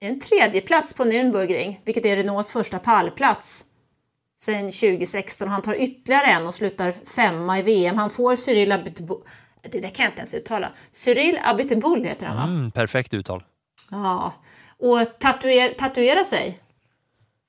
en 0.00 0.20
tredje 0.20 0.60
plats 0.60 0.94
på 0.94 1.04
Nürnbergring, 1.04 1.80
vilket 1.84 2.04
är 2.04 2.16
Renaults 2.16 2.52
första 2.52 2.78
pallplats 2.78 3.64
sen 4.38 4.72
2016. 4.72 5.48
Han 5.48 5.62
tar 5.62 5.74
ytterligare 5.74 6.26
en 6.26 6.46
och 6.46 6.54
slutar 6.54 6.92
femma 6.92 7.58
i 7.58 7.62
VM. 7.62 7.98
Han 7.98 8.10
får 8.10 8.36
Cyril 8.36 8.72
Abiteboul. 8.72 9.22
Det 9.70 9.80
där 9.80 9.88
kan 9.88 10.04
jag 10.04 10.10
inte 10.10 10.18
ens 10.18 10.34
uttala. 10.34 10.72
Cyril 10.92 11.38
Abiteboul 11.44 12.04
heter 12.04 12.26
han 12.26 12.36
va? 12.36 12.42
Mm, 12.42 12.70
perfekt 12.70 13.14
uttal. 13.14 13.44
Ja. 13.90 14.34
Och 14.78 15.18
tatuer, 15.18 15.74
tatuera 15.74 16.24
sig 16.24 16.58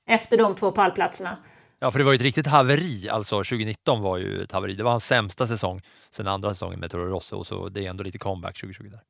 efter 0.08 0.38
de 0.38 0.54
två 0.54 0.72
pallplatserna. 0.72 1.36
Ja, 1.80 1.90
för 1.90 1.98
det 1.98 2.04
var 2.04 2.12
ju 2.12 2.16
ett 2.16 2.22
riktigt 2.22 2.46
haveri. 2.46 3.08
Alltså 3.08 3.36
2019 3.36 4.02
var 4.02 4.18
ju 4.18 4.42
ett 4.42 4.52
haveri. 4.52 4.74
Det 4.74 4.82
var 4.82 4.90
hans 4.90 5.06
sämsta 5.06 5.46
säsong 5.46 5.80
sen 6.10 6.28
andra 6.28 6.54
säsongen 6.54 6.80
med 6.80 6.90
Toro 6.90 7.04
Rosso 7.04 7.36
och 7.36 7.46
så 7.46 7.68
det 7.68 7.86
är 7.86 7.90
ändå 7.90 8.04
lite 8.04 8.18
comeback 8.18 8.60
2020 8.60 8.84
där. 8.84 9.00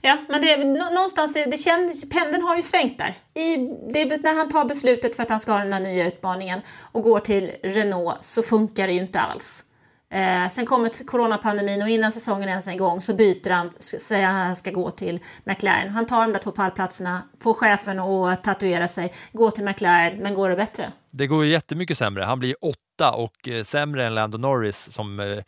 Ja, 0.00 0.18
men 0.28 0.40
det, 0.40 0.64
någonstans, 0.94 1.34
det 1.46 1.58
känns, 1.58 2.10
pendeln 2.10 2.42
har 2.42 2.56
ju 2.56 2.62
svängt 2.62 2.98
där. 2.98 3.14
I, 3.34 3.56
det, 3.92 4.22
när 4.22 4.34
han 4.34 4.48
tar 4.48 4.64
beslutet 4.64 5.16
för 5.16 5.22
att 5.22 5.30
han 5.30 5.40
ska 5.40 5.52
ha 5.52 5.58
den 5.58 5.72
här 5.72 5.80
nya 5.80 6.06
utmaningen 6.06 6.60
och 6.92 7.02
går 7.02 7.20
till 7.20 7.52
Renault 7.62 8.24
så 8.24 8.42
funkar 8.42 8.86
det 8.86 8.92
ju 8.92 9.00
inte 9.00 9.20
alls. 9.20 9.64
Eh, 10.12 10.48
sen 10.48 10.66
kommer 10.66 11.06
coronapandemin 11.06 11.82
och 11.82 11.88
innan 11.88 12.12
säsongen 12.12 12.48
ens 12.48 12.68
är 12.68 12.72
igång 12.72 13.02
så 13.02 13.14
byter 13.14 13.50
han, 13.50 13.70
säger 13.78 14.26
han 14.26 14.36
att 14.36 14.46
han 14.46 14.56
ska 14.56 14.70
gå 14.70 14.90
till 14.90 15.20
McLaren. 15.44 15.88
Han 15.88 16.06
tar 16.06 16.22
de 16.22 16.32
där 16.32 16.38
två 16.40 16.50
pallplatserna, 16.50 17.22
får 17.40 17.54
chefen 17.54 17.98
att 17.98 18.44
tatuera 18.44 18.88
sig, 18.88 19.12
går 19.32 19.50
till 19.50 19.64
McLaren, 19.64 20.18
men 20.18 20.34
går 20.34 20.50
det 20.50 20.56
bättre? 20.56 20.92
Det 21.10 21.26
går 21.26 21.44
ju 21.44 21.50
jättemycket 21.50 21.98
sämre. 21.98 22.24
Han 22.24 22.38
blir 22.38 22.54
åtta 22.60 23.12
och 23.12 23.48
eh, 23.48 23.62
sämre 23.62 24.06
än 24.06 24.14
Lando 24.14 24.38
Norris 24.38 24.92
som 24.92 25.20
eh, 25.20 25.38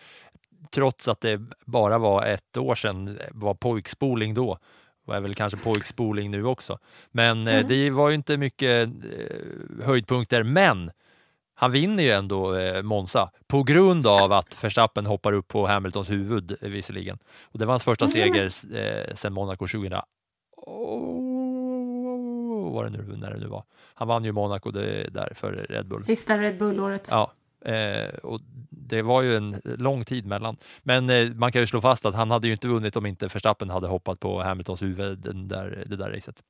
trots 0.75 1.09
att 1.09 1.21
det 1.21 1.41
bara 1.65 1.99
var 1.99 2.27
ett 2.27 2.57
år 2.57 2.75
sedan 2.75 3.19
var 3.31 3.55
pojkspoling 3.55 4.35
då. 4.35 4.59
Och 5.07 5.17
är 5.17 5.21
väl 5.21 5.35
kanske 5.35 5.59
pojkspoling 5.65 6.31
nu 6.31 6.45
också. 6.47 6.79
Men 7.11 7.47
eh, 7.49 7.55
Mm. 7.55 7.69
det 7.69 7.91
var 7.91 8.09
ju 8.09 8.15
inte 8.15 8.37
mycket 8.37 8.89
eh, 8.89 8.91
höjdpunkter. 9.87 10.43
Men 10.43 10.91
han 11.55 11.73
vinner 11.73 12.03
ju 12.03 12.11
ändå 12.11 12.55
eh, 12.57 12.83
Monza 12.83 13.31
på 13.47 13.63
grund 13.63 14.07
av 14.07 14.33
att 14.33 14.65
Verstappen 14.65 15.07
hoppar 15.07 15.33
upp 15.33 15.49
på 15.49 15.67
Hamiltons 15.67 16.11
huvud 16.11 16.57
eh, 16.61 16.69
visserligen. 16.71 17.19
Och 17.43 17.59
det 17.59 17.65
var 17.67 17.73
hans 17.73 17.85
första 17.85 18.05
Mm. 18.05 18.13
seger 18.13 18.45
eh, 18.77 19.15
sedan 19.15 19.33
Monaco 19.33 19.67
2000. 19.69 20.01
Oh, 21.33 22.73
vad 22.75 22.85
det 22.85 22.91
nu, 22.91 23.15
när 23.17 23.31
det 23.31 23.39
nu 23.41 23.47
var. 23.47 23.65
Han 23.95 24.09
vann 24.09 24.25
ju 24.25 24.33
Monaco 24.33 24.71
det, 24.71 25.09
där 25.11 25.33
för 25.35 25.53
Red 25.53 25.87
Bull. 25.89 26.01
Sista 26.03 26.39
Red 26.39 26.59
Bull-året. 26.59 27.09
Ja, 27.11 27.33
eh, 27.65 28.15
och 28.23 28.41
det 28.71 29.03
var 29.03 29.23
ju 29.23 29.37
en 29.37 29.61
lång 29.65 30.05
tid 30.05 30.27
mellan. 30.27 30.57
Men 30.83 31.11
eh, 31.11 31.31
man 31.35 31.53
kan 31.53 31.63
ju 31.63 31.67
slå 31.67 31.81
fast 31.81 32.05
att 32.05 32.15
han 32.15 32.31
hade 32.31 32.47
ju 32.47 32.53
inte 32.53 32.69
vunnit 32.69 32.97
om 32.97 33.07
inte 33.07 33.27
Verstappen 33.27 33.71
hade 33.71 33.89
hoppat 33.89 34.21
på 34.21 34.43
Hamiltons 34.43 34.83
huvud 34.83 35.19
den 35.19 35.49
där, 35.49 35.85
det 35.87 35.97
där 35.97 36.11
racet. 36.11 36.43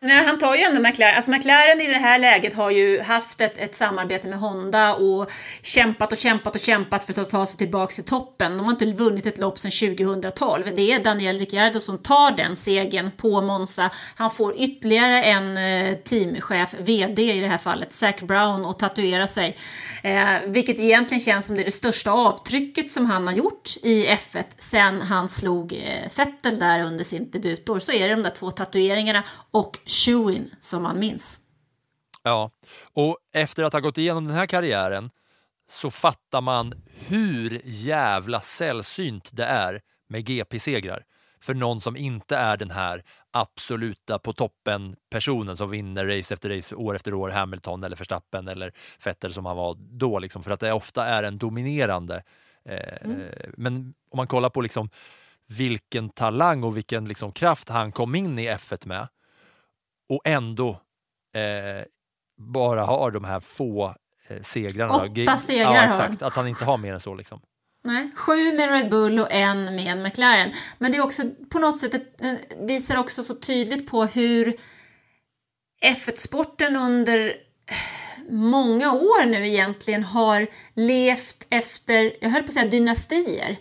Nej, 0.00 0.24
han 0.24 0.38
tar 0.38 0.54
ju 0.54 0.62
ändå 0.62 0.80
McLaren. 0.80 1.16
Alltså 1.16 1.30
McLaren 1.30 1.80
i 1.80 1.86
det 1.86 1.98
här 1.98 2.18
läget 2.18 2.54
har 2.54 2.70
ju 2.70 3.00
haft 3.00 3.40
ett, 3.40 3.58
ett 3.58 3.74
samarbete 3.74 4.28
med 4.28 4.38
Honda 4.38 4.94
och 4.94 5.30
kämpat 5.62 6.12
och 6.12 6.18
kämpat 6.18 6.54
och 6.54 6.60
kämpat 6.60 7.04
för 7.04 7.20
att 7.20 7.30
ta 7.30 7.46
sig 7.46 7.58
tillbaka 7.58 7.94
till 7.94 8.04
toppen. 8.04 8.56
De 8.56 8.64
har 8.64 8.72
inte 8.72 8.86
vunnit 8.86 9.26
ett 9.26 9.38
lopp 9.38 9.58
sedan 9.58 9.96
2012. 9.96 10.64
Det 10.76 10.92
är 10.92 11.04
Daniel 11.04 11.38
Ricciardo 11.38 11.80
som 11.80 11.98
tar 11.98 12.36
den 12.36 12.56
segern 12.56 13.10
på 13.16 13.40
Monza. 13.40 13.90
Han 14.14 14.30
får 14.30 14.54
ytterligare 14.56 15.22
en 15.22 15.56
eh, 15.56 15.94
teamchef, 15.96 16.74
VD 16.78 17.22
i 17.22 17.40
det 17.40 17.48
här 17.48 17.58
fallet, 17.58 17.92
Zac 17.92 18.20
Brown, 18.20 18.64
och 18.64 18.78
tatuera 18.78 19.26
sig. 19.26 19.56
Eh, 20.02 20.28
vilket 20.46 20.78
egentligen 20.78 21.20
känns 21.20 21.46
som 21.46 21.56
det 21.56 21.62
är 21.62 21.64
det 21.64 21.72
största 21.72 22.10
avtrycket 22.10 22.90
som 22.90 23.06
han 23.06 23.26
har 23.26 23.34
gjort 23.34 23.76
i 23.82 24.06
F1 24.06 24.44
sen 24.58 25.02
han 25.02 25.28
slog 25.28 25.72
eh, 25.72 26.10
Vettel 26.16 26.58
där 26.58 26.82
under 26.82 27.04
sin 27.04 27.30
debutår. 27.30 27.80
Så 27.80 27.92
är 27.92 28.08
det 28.08 28.14
de 28.14 28.22
där 28.22 28.34
två 28.38 28.50
tatueringarna 28.50 29.22
och 29.50 29.78
Chewin 29.88 30.50
som 30.60 30.82
man 30.82 30.98
minns. 30.98 31.38
Ja, 32.22 32.50
och 32.92 33.18
efter 33.32 33.64
att 33.64 33.72
ha 33.72 33.80
gått 33.80 33.98
igenom 33.98 34.24
den 34.24 34.36
här 34.36 34.46
karriären 34.46 35.10
så 35.70 35.90
fattar 35.90 36.40
man 36.40 36.74
hur 37.06 37.60
jävla 37.64 38.40
sällsynt 38.40 39.30
det 39.32 39.44
är 39.44 39.80
med 40.08 40.24
GP-segrar 40.24 41.04
för 41.40 41.54
någon 41.54 41.80
som 41.80 41.96
inte 41.96 42.36
är 42.36 42.56
den 42.56 42.70
här 42.70 43.04
absoluta 43.30 44.18
på 44.18 44.32
toppen 44.32 44.96
personen 45.10 45.56
som 45.56 45.70
vinner 45.70 46.06
race 46.06 46.34
efter 46.34 46.56
race 46.56 46.74
år 46.74 46.96
efter 46.96 47.14
år, 47.14 47.30
Hamilton 47.30 47.84
eller 47.84 47.96
Verstappen 47.96 48.48
eller 48.48 48.72
Vettel 49.04 49.32
som 49.32 49.46
han 49.46 49.56
var 49.56 49.76
då, 49.78 50.18
liksom, 50.18 50.42
för 50.42 50.50
att 50.50 50.60
det 50.60 50.72
ofta 50.72 51.06
är 51.06 51.22
en 51.22 51.38
dominerande. 51.38 52.22
Eh, 52.64 52.96
Mm. 53.04 53.20
Men 53.56 53.94
om 54.10 54.16
man 54.16 54.26
kollar 54.26 54.50
på 54.50 54.60
liksom 54.60 54.90
vilken 55.46 56.10
talang 56.10 56.64
och 56.64 56.76
vilken 56.76 57.04
liksom 57.04 57.32
kraft 57.32 57.68
han 57.68 57.92
kom 57.92 58.14
in 58.14 58.38
i 58.38 58.48
F1 58.48 58.86
med 58.86 59.08
och 60.08 60.20
ändå 60.24 60.70
eh, 61.34 61.84
bara 62.38 62.84
har 62.84 63.10
de 63.10 63.24
här 63.24 63.40
få 63.40 63.94
eh, 64.28 64.42
segrarna. 64.42 64.94
Åtta 64.94 65.38
segrar 65.38 65.74
ja, 65.74 65.88
exakt, 65.88 66.22
Att 66.22 66.34
han 66.34 66.48
inte 66.48 66.64
har 66.64 66.78
mer 66.78 66.92
än 66.92 67.00
så. 67.00 67.14
Liksom. 67.14 67.40
Nej, 67.84 68.10
sju 68.16 68.52
med 68.52 68.70
Red 68.70 68.90
Bull 68.90 69.18
och 69.18 69.32
en 69.32 69.76
med 69.76 69.98
McLaren. 69.98 70.52
Men 70.78 70.92
det 70.92 70.98
är 70.98 71.02
också 71.02 71.22
på 71.50 71.58
något 71.58 71.78
sätt 71.78 71.94
eh, 71.94 72.00
visar 72.66 72.96
också 72.96 73.24
så 73.24 73.34
tydligt 73.34 73.90
på 73.90 74.04
hur 74.04 74.56
F1-sporten 75.84 76.76
under 76.76 77.32
många 78.30 78.92
år 78.92 79.26
nu 79.26 79.46
egentligen 79.46 80.04
har 80.04 80.46
levt 80.74 81.46
efter, 81.50 82.12
jag 82.20 82.30
höll 82.30 82.42
på 82.42 82.48
att 82.48 82.54
säga 82.54 82.68
dynastier. 82.68 83.56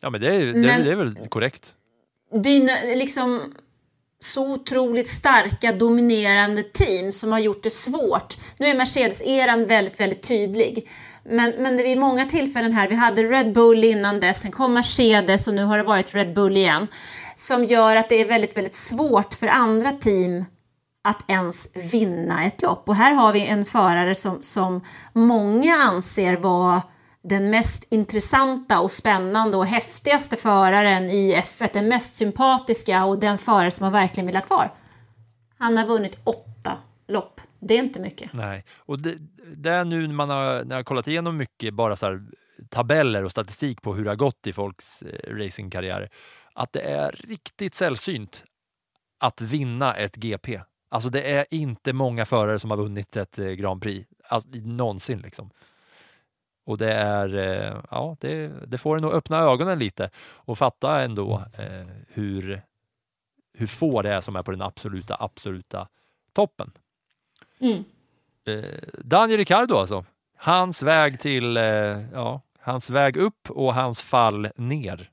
Ja, 0.00 0.10
men 0.10 0.20
det 0.20 0.34
är, 0.34 0.46
det, 0.46 0.52
Men- 0.52 0.84
det 0.84 0.92
är 0.92 0.96
väl 0.96 1.28
korrekt. 1.28 1.74
Dyna, 2.42 2.72
liksom 2.96 3.54
så 4.26 4.52
otroligt 4.52 5.08
starka 5.08 5.72
dominerande 5.72 6.62
team 6.62 7.12
som 7.12 7.32
har 7.32 7.38
gjort 7.38 7.62
det 7.62 7.70
svårt. 7.70 8.36
Nu 8.58 8.66
är 8.66 8.74
Mercedes-eran 8.74 9.66
väldigt, 9.66 10.00
väldigt 10.00 10.22
tydlig. 10.22 10.88
Men, 11.24 11.50
men 11.50 11.76
det 11.76 11.82
är 11.82 11.84
vid 11.84 11.98
många 11.98 12.26
tillfällen 12.26 12.72
här, 12.72 12.88
vi 12.88 12.94
hade 12.94 13.22
Red 13.22 13.52
Bull 13.52 13.84
innan 13.84 14.20
dess, 14.20 14.40
sen 14.40 14.52
kom 14.52 14.74
Mercedes 14.74 15.48
och 15.48 15.54
nu 15.54 15.64
har 15.64 15.78
det 15.78 15.84
varit 15.84 16.14
Red 16.14 16.34
Bull 16.34 16.56
igen. 16.56 16.86
Som 17.36 17.64
gör 17.64 17.96
att 17.96 18.08
det 18.08 18.20
är 18.20 18.24
väldigt, 18.24 18.56
väldigt 18.56 18.74
svårt 18.74 19.34
för 19.34 19.46
andra 19.46 19.92
team 19.92 20.44
att 21.04 21.30
ens 21.30 21.68
vinna 21.74 22.44
ett 22.44 22.62
lopp. 22.62 22.88
Och 22.88 22.96
här 22.96 23.12
har 23.12 23.32
vi 23.32 23.46
en 23.46 23.64
förare 23.64 24.14
som, 24.14 24.38
som 24.42 24.80
många 25.12 25.74
anser 25.74 26.36
vara 26.36 26.82
den 27.28 27.50
mest 27.50 27.84
intressanta 27.90 28.80
och 28.80 28.90
spännande 28.90 29.56
och 29.56 29.66
häftigaste 29.66 30.36
föraren 30.36 31.02
i 31.02 31.34
F1, 31.36 31.70
den 31.72 31.88
mest 31.88 32.14
sympatiska 32.14 33.04
och 33.04 33.18
den 33.18 33.38
förare 33.38 33.70
som 33.70 33.84
man 33.84 33.92
verkligen 33.92 34.26
vill 34.26 34.36
ha 34.36 34.42
kvar. 34.42 34.74
Han 35.58 35.76
har 35.76 35.86
vunnit 35.86 36.18
åtta 36.24 36.78
lopp. 37.08 37.40
Det 37.58 37.74
är 37.74 37.78
inte 37.78 38.00
mycket. 38.00 38.32
Nej, 38.32 38.64
och 38.76 39.02
det, 39.02 39.14
det 39.56 39.70
är 39.70 39.84
nu 39.84 40.06
när 40.06 40.14
man 40.14 40.30
har, 40.30 40.64
när 40.64 40.70
jag 40.70 40.78
har 40.78 40.84
kollat 40.84 41.08
igenom 41.08 41.36
mycket 41.36 41.74
bara 41.74 41.96
så 41.96 42.06
här, 42.06 42.22
tabeller 42.68 43.24
och 43.24 43.30
statistik 43.30 43.82
på 43.82 43.94
hur 43.94 44.04
det 44.04 44.10
har 44.10 44.16
gått 44.16 44.46
i 44.46 44.52
folks 44.52 45.02
eh, 45.02 45.36
racingkarriärer, 45.36 46.10
att 46.54 46.72
det 46.72 46.80
är 46.80 47.10
riktigt 47.28 47.74
sällsynt 47.74 48.44
att 49.20 49.40
vinna 49.40 49.94
ett 49.94 50.16
GP. 50.16 50.60
Alltså 50.88 51.08
det 51.08 51.32
är 51.32 51.46
inte 51.50 51.92
många 51.92 52.24
förare 52.24 52.58
som 52.58 52.70
har 52.70 52.76
vunnit 52.76 53.16
ett 53.16 53.38
eh, 53.38 53.46
Grand 53.46 53.82
Prix, 53.82 54.08
alltså, 54.28 54.48
någonsin 54.52 55.18
liksom. 55.18 55.50
Och 56.66 56.78
det 56.78 56.92
är, 56.92 57.34
eh, 57.34 57.82
ja, 57.90 58.16
det, 58.20 58.48
det 58.66 58.78
får 58.78 58.96
en 58.96 59.04
att 59.04 59.12
öppna 59.12 59.38
ögonen 59.38 59.78
lite 59.78 60.10
och 60.18 60.58
fatta 60.58 61.02
ändå 61.02 61.44
eh, 61.58 61.86
hur, 62.08 62.62
hur 63.52 63.66
få 63.66 64.02
det 64.02 64.12
är 64.12 64.20
som 64.20 64.36
är 64.36 64.42
på 64.42 64.50
den 64.50 64.62
absoluta, 64.62 65.16
absoluta 65.20 65.88
toppen. 66.32 66.72
Mm. 67.58 67.84
Eh, 68.46 68.64
Daniel 69.04 69.38
Ricciardo 69.38 69.76
alltså. 69.76 70.04
Hans 70.36 70.82
väg 70.82 71.20
till, 71.20 71.56
eh, 71.56 71.64
ja, 72.12 72.40
hans 72.60 72.90
väg 72.90 73.16
upp 73.16 73.50
och 73.50 73.74
hans 73.74 74.00
fall 74.00 74.48
ner. 74.56 75.10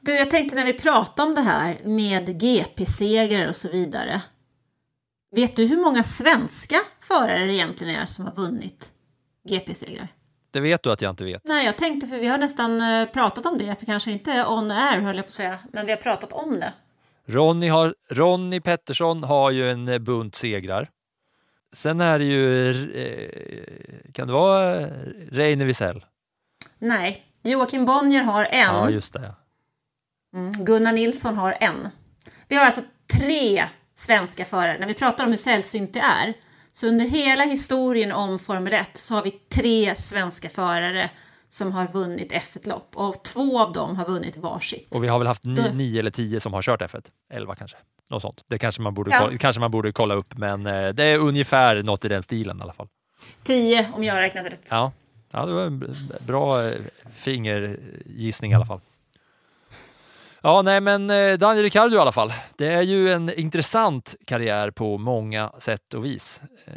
Du, 0.00 0.16
jag 0.16 0.30
tänkte 0.30 0.56
när 0.56 0.64
vi 0.64 0.72
pratar 0.72 1.26
om 1.26 1.34
det 1.34 1.40
här 1.40 1.78
med 1.84 2.40
GP-segrar 2.40 3.48
och 3.48 3.56
så 3.56 3.68
vidare. 3.68 4.22
Vet 5.30 5.56
du 5.56 5.66
hur 5.66 5.76
många 5.82 6.02
svenska 6.02 6.76
förare 7.00 7.44
det 7.44 7.54
egentligen 7.54 8.00
är 8.00 8.06
som 8.06 8.24
har 8.24 8.34
vunnit 8.34 8.93
GP-segrar? 9.44 10.08
Det 10.50 10.60
vet 10.60 10.82
du 10.82 10.92
att 10.92 11.02
jag 11.02 11.10
inte 11.10 11.24
vet. 11.24 11.44
Nej, 11.44 11.66
jag 11.66 11.76
tänkte 11.78 12.06
för 12.06 12.18
vi 12.18 12.26
har 12.26 12.38
nästan 12.38 12.80
eh, 12.80 13.08
pratat 13.08 13.46
om 13.46 13.58
det, 13.58 13.76
för 13.78 13.86
kanske 13.86 14.10
inte 14.10 14.44
on 14.46 14.70
air 14.70 15.00
höll 15.00 15.16
jag 15.16 15.24
på 15.24 15.28
att 15.28 15.32
säga, 15.32 15.58
men 15.72 15.86
vi 15.86 15.92
har 15.92 15.96
pratat 15.96 16.32
om 16.32 16.60
det. 16.60 16.72
Ronny, 17.26 17.68
har, 17.68 17.94
Ronny 18.10 18.60
Pettersson 18.60 19.24
har 19.24 19.50
ju 19.50 19.70
en 19.70 19.88
eh, 19.88 19.98
bunt 19.98 20.34
segrar. 20.34 20.90
Sen 21.72 22.00
är 22.00 22.18
det 22.18 22.24
ju, 22.24 22.70
eh, 22.94 24.12
kan 24.12 24.26
det 24.26 24.32
vara 24.32 24.86
Reine 25.30 25.64
Wiesel? 25.64 26.04
Nej, 26.78 27.24
Joakim 27.42 27.84
Bonnier 27.84 28.22
har 28.22 28.44
en. 28.44 28.74
Ja, 28.74 28.90
just 28.90 29.12
det. 29.12 29.22
ja. 29.22 29.34
Mm, 30.38 30.52
Gunnar 30.52 30.92
Nilsson 30.92 31.36
har 31.36 31.56
en. 31.60 31.88
Vi 32.48 32.56
har 32.56 32.66
alltså 32.66 32.80
tre 33.18 33.64
svenska 33.94 34.44
förare. 34.44 34.78
När 34.78 34.86
vi 34.86 34.94
pratar 34.94 35.24
om 35.24 35.30
hur 35.30 35.38
sällsynt 35.38 35.94
det 35.94 36.00
är, 36.00 36.34
så 36.76 36.86
under 36.86 37.04
hela 37.04 37.44
historien 37.44 38.12
om 38.12 38.38
Formel 38.38 38.72
1 38.72 38.88
så 38.94 39.14
har 39.14 39.22
vi 39.22 39.30
tre 39.30 39.96
svenska 39.96 40.48
förare 40.48 41.10
som 41.48 41.72
har 41.72 41.86
vunnit 41.88 42.32
F1-lopp 42.32 42.88
och 42.94 43.24
två 43.24 43.60
av 43.60 43.72
dem 43.72 43.96
har 43.96 44.06
vunnit 44.06 44.36
varsitt. 44.36 44.88
Och 44.94 45.04
vi 45.04 45.08
har 45.08 45.18
väl 45.18 45.26
haft 45.28 45.44
ni, 45.44 45.72
nio 45.74 45.98
eller 45.98 46.10
tio 46.10 46.40
som 46.40 46.52
har 46.52 46.62
kört 46.62 46.82
F1. 46.82 47.04
Elva 47.32 47.54
kanske. 47.54 47.76
Något 48.10 48.22
sånt. 48.22 48.40
Det 48.48 48.58
kanske 48.58 48.82
man 48.82 48.94
borde, 48.94 49.10
Ja. 49.10 49.18
kolla, 49.20 49.38
kanske 49.38 49.60
man 49.60 49.70
borde 49.70 49.92
kolla 49.92 50.14
upp, 50.14 50.38
men 50.38 50.66
eh, 50.66 50.88
det 50.88 51.04
är 51.04 51.18
ungefär 51.18 51.82
något 51.82 52.04
i 52.04 52.08
den 52.08 52.22
stilen 52.22 52.58
i 52.58 52.62
alla 52.62 52.72
fall. 52.72 52.88
Tio 53.42 53.88
om 53.92 54.04
jag 54.04 54.16
räknat 54.18 54.46
rätt. 54.46 54.68
Ja, 54.70 54.92
ja 55.32 55.46
det 55.46 55.52
var 55.52 55.62
en 55.62 55.96
bra 56.26 56.64
eh, 56.68 56.72
fingergissning 57.16 58.52
i 58.52 58.54
alla 58.54 58.66
fall. 58.66 58.80
Ja, 60.46 60.62
nej, 60.62 60.80
men 60.80 61.10
eh, 61.10 61.32
Daniel 61.38 61.62
Ricciardo 61.62 61.96
i 61.96 61.98
alla 61.98 62.12
fall. 62.12 62.32
Det 62.56 62.66
är 62.66 62.82
ju 62.82 63.12
en 63.12 63.34
intressant 63.38 64.14
karriär 64.26 64.70
på 64.70 64.98
många 64.98 65.52
sätt 65.58 65.94
och 65.94 66.04
vis. 66.04 66.40
Eh, 66.66 66.74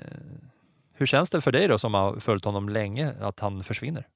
Hur 0.94 1.06
känns 1.06 1.30
det 1.30 1.42
för 1.42 1.52
dig 1.52 1.68
då 1.68 1.78
som 1.78 1.94
har 1.94 2.20
följt 2.20 2.46
honom 2.46 2.70
länge 2.70 3.14
att 3.22 3.40
han 3.40 3.64
försvinner? 3.64 4.08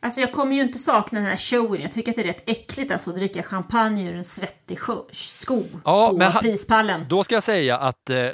Alltså 0.00 0.20
jag 0.20 0.32
kommer 0.32 0.56
ju 0.56 0.62
inte 0.62 0.78
sakna 0.78 1.18
den 1.20 1.28
här 1.28 1.36
showen. 1.36 1.82
Jag 1.82 1.92
tycker 1.92 2.12
att 2.12 2.16
det 2.16 2.22
är 2.22 2.26
rätt 2.26 2.50
äckligt 2.50 2.92
alltså 2.92 3.10
att 3.10 3.16
dricka 3.16 3.42
champagne 3.42 4.10
ur 4.10 4.16
en 4.16 4.24
svettig 4.24 4.78
sko 5.12 5.62
Ja, 5.84 6.08
på 6.32 6.38
prispallen. 6.40 7.06
Då 7.08 7.24
ska 7.24 7.34
jag 7.34 7.42
säga 7.42 7.78
att 7.78 8.10
eh, 8.10 8.28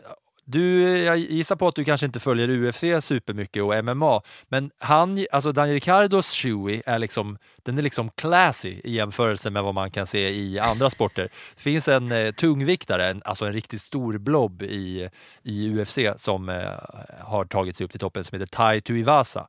du, 0.49 0.99
jag 0.99 1.19
gissar 1.19 1.57
på 1.57 1.69
att 1.69 1.75
du 1.75 1.85
kanske 1.85 2.07
inte 2.07 2.21
följer 2.21 2.49
UFC 2.49 3.07
supermycket 3.07 3.63
och 3.63 3.85
MMA, 3.85 4.23
men 4.49 4.71
han, 4.79 5.27
alltså 5.33 5.53
Daniel 5.53 5.75
Ricardos 5.75 6.35
shoey 6.35 6.83
är 6.87 6.99
liksom, 6.99 7.39
den 7.63 7.79
är 7.79 7.83
liksom 7.83 8.11
classy 8.11 8.81
i 8.85 8.93
jämförelse 8.95 9.51
med 9.51 9.63
vad 9.63 9.75
man 9.75 9.91
kan 9.91 10.07
se 10.07 10.31
i 10.31 10.59
andra 10.59 10.91
sporter. 10.91 11.23
Det 11.57 11.63
finns 11.63 11.89
en 11.89 12.13
eh, 12.13 12.33
tungviktare, 12.33 13.11
en, 13.11 13.23
alltså 13.25 13.47
en 13.47 13.53
riktigt 13.53 13.83
stor 13.83 14.19
blob 14.19 14.63
i, 14.63 15.09
i 15.43 15.69
UFC 15.69 15.99
som 16.17 16.49
eh, 16.49 16.71
har 17.21 17.45
tagit 17.45 17.77
sig 17.77 17.85
upp 17.85 17.91
till 17.91 18.01
toppen 18.01 18.25
som 18.25 18.41
heter 18.41 18.57
Tai 18.57 18.81
Tuivasa. 18.81 19.49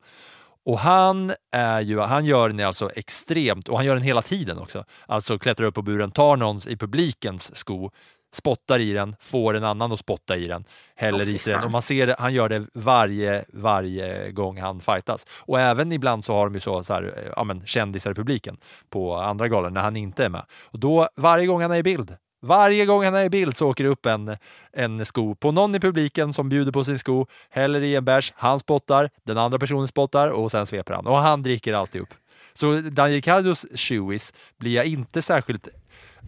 Och 0.68 0.80
han, 0.80 1.34
är 1.52 1.82
ju, 1.82 2.00
han 2.00 2.26
gör 2.26 2.50
den 2.50 2.68
alltså 2.68 2.91
extremt, 2.95 3.68
och 3.68 3.78
han 3.78 3.86
gör 3.86 3.93
den 3.93 4.04
hela 4.04 4.22
tiden 4.22 4.58
också. 4.58 4.86
Alltså 5.06 5.39
klättrar 5.39 5.68
upp 5.68 5.76
på 5.76 5.82
buren, 5.82 6.12
tar 6.12 6.38
någons 6.38 6.68
i 6.68 6.78
publikens 6.78 7.56
sko, 7.56 7.91
spottar 8.32 8.80
i 8.80 8.94
den, 8.94 9.16
får 9.20 9.54
en 9.54 9.64
annan 9.64 9.92
att 9.92 10.00
spotta 10.00 10.38
i 10.38 10.48
den, 10.48 10.66
häller 10.96 11.26
fy 11.26 11.36
i 11.36 11.38
sig 11.38 11.54
den. 11.54 11.64
Och 11.64 11.72
man 11.72 11.82
ser 11.82 12.08
det, 12.08 12.16
han 12.20 12.34
gör 12.34 12.50
det 12.50 12.66
varje, 12.74 13.46
varje 13.54 14.32
gång 14.32 14.58
han 14.58 14.80
fightas. 14.80 15.26
Och 15.30 15.60
även 15.60 15.92
ibland 15.92 16.26
så 16.26 16.34
har 16.34 16.46
de 16.46 16.54
ju 16.54 16.60
så, 16.60 16.84
så 16.84 16.94
här, 16.94 17.32
ja, 17.36 17.44
men, 17.44 17.66
kändisar 17.66 18.12
i 18.12 18.14
publiken 18.14 18.58
på 18.90 19.16
andra 19.16 19.48
galor 19.48 19.70
när 19.70 19.82
han 19.82 19.96
inte 19.96 20.26
är 20.26 20.30
med. 20.30 20.46
Och 20.66 20.80
då, 20.80 21.10
varje 21.16 21.46
gång 21.46 21.62
han 21.62 21.72
är 21.72 21.78
i 21.78 21.84
bild, 21.84 22.16
varje 22.42 22.86
gång 22.86 23.04
han 23.04 23.16
är 23.16 23.24
i 23.24 23.30
bild 23.30 23.58
så 23.58 23.70
åker 23.70 23.84
det 23.84 23.90
upp 23.90 24.06
en, 24.06 24.38
en 24.74 25.06
sko 25.06 25.36
på 25.36 25.52
någon 25.52 25.76
i 25.76 25.80
publiken 25.80 26.34
som 26.34 26.50
bjuder 26.50 26.72
på 26.72 26.84
sin 26.84 27.00
sko, 27.00 27.26
häller 27.50 27.82
i 27.82 27.96
en 27.96 28.06
bärs, 28.06 28.34
han 28.36 28.60
spottar, 28.60 29.10
den 29.24 29.38
andra 29.38 29.60
personen 29.60 29.88
spottar 29.88 30.30
och 30.30 30.52
sen 30.52 30.66
sveper 30.66 30.94
han. 30.94 31.08
Och 31.08 31.18
han 31.18 31.44
dricker 31.44 31.74
alltid 31.74 32.02
upp. 32.02 32.14
Så 32.54 32.74
Daniel 32.74 33.16
Ricciardos 33.16 33.66
shoeis 33.76 34.34
blir 34.58 34.72
jag 34.72 34.86
inte 34.86 35.22
särskilt 35.22 35.68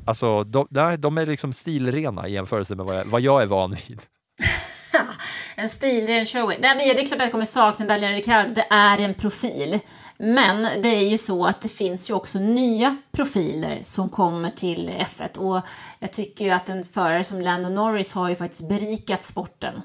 Alltså, 0.06 0.44
de, 0.44 0.68
nej, 0.70 0.98
de 0.98 1.18
är 1.18 1.26
liksom 1.26 1.54
stilrena 1.54 2.28
i 2.28 2.34
jämförelse 2.34 2.76
med 2.76 2.86
vad 2.86 2.96
jag, 2.96 3.06
vad 3.06 3.22
jag 3.22 3.42
är 3.42 3.46
van 3.46 3.72
vid. 3.72 4.02
En 5.56 5.70
stilren 5.70 6.26
show. 6.26 6.48
Nej, 6.48 6.60
men 6.60 6.78
det 6.78 7.02
är 7.02 7.06
klart 7.06 7.20
att 7.20 7.26
jag 7.26 7.32
kommer 7.32 7.46
sakna 7.46 7.86
Daniel 7.86 8.14
Ricciardo. 8.14 8.54
Det 8.54 8.68
är 8.70 8.98
en 8.98 9.14
profil. 9.14 9.80
Men 10.18 10.82
det 10.82 10.88
är 10.88 11.10
ju 11.10 11.18
så 11.18 11.46
att 11.46 11.62
det 11.62 11.70
finns 11.70 12.10
ju 12.10 12.14
också 12.14 12.40
nya 12.40 12.98
profiler 13.12 13.80
som 13.84 14.10
kommer 14.10 14.50
till 14.50 14.90
F1 14.90 15.38
och 15.38 15.62
jag 16.00 16.14
tycker 16.14 16.46
ju 16.46 16.52
att 16.52 16.70
en 16.70 16.84
förare 16.84 17.24
som 17.24 17.42
Lando 17.42 17.70
Norris 17.70 18.14
har 18.14 18.30
ju 18.30 18.36
faktiskt 18.36 18.70
berikat 18.70 19.24
sporten. 19.24 19.82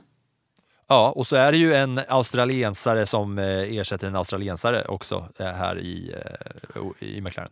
Ja, 0.89 1.13
och 1.17 1.27
så 1.27 1.37
är 1.37 1.53
det 1.53 1.59
ju 1.59 1.75
en 1.75 2.01
australiensare 2.09 3.07
som 3.07 3.39
eh, 3.39 3.77
ersätter 3.77 4.07
en 4.07 4.17
australiensare 4.17 4.85
också 4.85 5.29
eh, 5.39 5.47
här 5.47 5.79
i, 5.79 6.15
eh, 6.75 7.09
i 7.09 7.21
McLaren. 7.21 7.51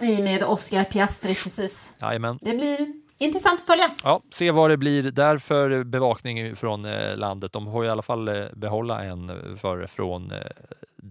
I 0.00 0.22
med 0.22 0.42
Oscar 0.44 0.84
Piastri 0.84 1.34
precis. 1.34 1.92
Jajamän. 2.00 2.38
Det 2.40 2.54
blir 2.54 2.78
intressant 3.18 3.60
att 3.60 3.66
följa. 3.66 3.90
Ja, 4.04 4.22
se 4.30 4.50
vad 4.50 4.70
det 4.70 4.76
blir 4.76 5.02
där 5.02 5.38
för 5.38 5.84
bevakning 5.84 6.56
från 6.56 6.84
eh, 6.84 7.16
landet. 7.16 7.52
De 7.52 7.66
har 7.66 7.84
i 7.84 7.88
alla 7.88 8.02
fall 8.02 8.28
eh, 8.28 8.44
behålla 8.52 9.04
en 9.04 9.30
förare 9.60 9.86
från 9.86 10.32
eh, 10.32 10.38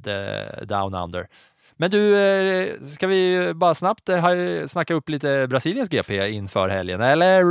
the 0.03 0.65
Down 0.65 0.95
Under. 0.95 1.27
Men 1.77 1.91
du, 1.91 2.17
eh, 2.17 2.67
ska 2.95 3.07
vi 3.07 3.51
bara 3.55 3.75
snabbt 3.75 4.09
eh, 4.09 4.25
snacka 4.67 4.93
upp 4.93 5.09
lite 5.09 5.47
Brasiliens 5.49 5.89
GP 5.89 6.29
inför 6.29 6.69
helgen, 6.69 7.01
eller? 7.01 7.43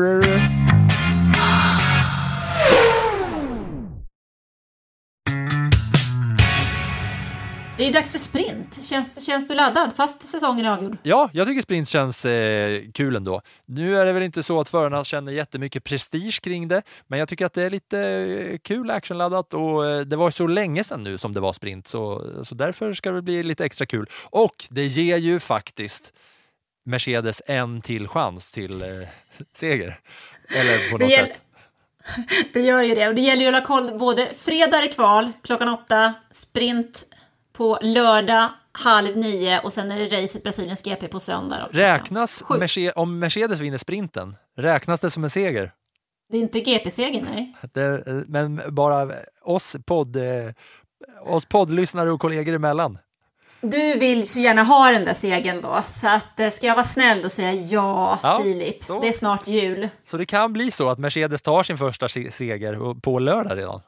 Det 7.80 7.86
är 7.86 7.92
dags 7.92 8.12
för 8.12 8.18
sprint. 8.18 8.84
Känns, 8.84 9.26
känns 9.26 9.48
du 9.48 9.54
laddad 9.54 9.92
fast 9.96 10.28
säsongen 10.28 10.66
är 10.66 10.70
avgjord? 10.70 10.96
Ja, 11.02 11.30
jag 11.32 11.46
tycker 11.46 11.62
sprint 11.62 11.88
känns 11.88 12.24
eh, 12.24 12.82
kul 12.94 13.16
ändå. 13.16 13.42
Nu 13.66 13.96
är 13.96 14.06
det 14.06 14.12
väl 14.12 14.22
inte 14.22 14.42
så 14.42 14.60
att 14.60 14.68
förarna 14.68 15.04
känner 15.04 15.32
jättemycket 15.32 15.84
prestige 15.84 16.40
kring 16.42 16.68
det, 16.68 16.82
men 17.06 17.18
jag 17.18 17.28
tycker 17.28 17.46
att 17.46 17.52
det 17.52 17.62
är 17.62 17.70
lite 17.70 18.00
eh, 18.00 18.58
kul 18.58 18.90
actionladdat 18.90 19.54
och 19.54 19.86
eh, 19.86 20.00
det 20.00 20.16
var 20.16 20.30
så 20.30 20.46
länge 20.46 20.84
sedan 20.84 21.04
nu 21.04 21.18
som 21.18 21.34
det 21.34 21.40
var 21.40 21.52
sprint, 21.52 21.88
så, 21.88 22.24
så 22.44 22.54
därför 22.54 22.94
ska 22.94 23.10
det 23.10 23.22
bli 23.22 23.42
lite 23.42 23.64
extra 23.64 23.86
kul. 23.86 24.06
Och 24.24 24.66
det 24.70 24.86
ger 24.86 25.16
ju 25.16 25.40
faktiskt 25.40 26.12
Mercedes 26.84 27.42
en 27.46 27.80
till 27.82 28.08
chans 28.08 28.50
till 28.50 28.82
eh, 28.82 28.88
seger. 29.54 30.00
Eller 30.48 30.90
på 30.90 30.98
något 30.98 31.12
sätt. 31.12 31.40
Det 32.52 32.60
gör 32.60 32.82
ju 32.82 32.94
det 32.94 33.08
och 33.08 33.14
det 33.14 33.20
gäller 33.20 33.42
ju 33.42 33.56
att 33.56 33.66
hålla 33.68 33.88
koll. 33.88 33.98
Både 33.98 34.26
fredag 34.34 34.78
är 34.78 34.82
det 34.82 34.88
kval 34.88 35.32
klockan 35.42 35.68
åtta, 35.68 36.14
sprint 36.30 37.06
på 37.60 37.78
lördag 37.82 38.48
halv 38.72 39.16
nio 39.16 39.60
och 39.60 39.72
sen 39.72 39.90
är 39.92 39.98
det 39.98 40.22
racet 40.22 40.42
Brasiliens 40.42 40.82
GP 40.82 41.08
på 41.08 41.20
söndag. 41.20 41.68
då. 41.72 41.78
Räknas 41.78 42.42
Merce- 42.42 42.92
om 42.96 43.18
Mercedes 43.18 43.60
vinner 43.60 43.78
sprinten, 43.78 44.36
räknas 44.56 45.00
det 45.00 45.10
som 45.10 45.24
en 45.24 45.30
seger? 45.30 45.72
Det 46.30 46.36
är 46.36 46.40
inte 46.40 46.60
GP-seger, 46.60 47.22
nej. 47.30 47.54
Det, 47.72 48.04
men 48.28 48.60
bara 48.68 49.08
oss, 49.42 49.76
podd, 49.86 50.16
eh, 50.16 50.22
oss 51.26 51.44
poddlyssnare 51.44 52.10
och 52.12 52.20
kollegor 52.20 52.54
emellan. 52.54 52.98
Du 53.60 53.98
vill 53.98 54.28
så 54.28 54.38
gärna 54.38 54.62
ha 54.62 54.90
den 54.90 55.04
där 55.04 55.14
segern 55.14 55.60
då, 55.60 55.82
så 55.86 56.08
att 56.08 56.40
eh, 56.40 56.50
ska 56.50 56.66
jag 56.66 56.74
vara 56.74 56.84
snäll 56.84 57.24
och 57.24 57.32
säga 57.32 57.52
ja, 57.52 58.18
Ja, 58.22 58.40
Filip. 58.42 58.84
så. 58.84 59.00
Det 59.00 59.08
är 59.08 59.12
snart 59.12 59.46
jul. 59.48 59.88
Så 60.04 60.16
det 60.16 60.26
kan 60.26 60.52
bli 60.52 60.70
så 60.70 60.88
att 60.88 60.98
Mercedes 60.98 61.42
tar 61.42 61.62
sin 61.62 61.78
första 61.78 62.08
se- 62.08 62.30
seger 62.30 63.00
på 63.00 63.18
lördag 63.18 63.58
redan. 63.58 63.80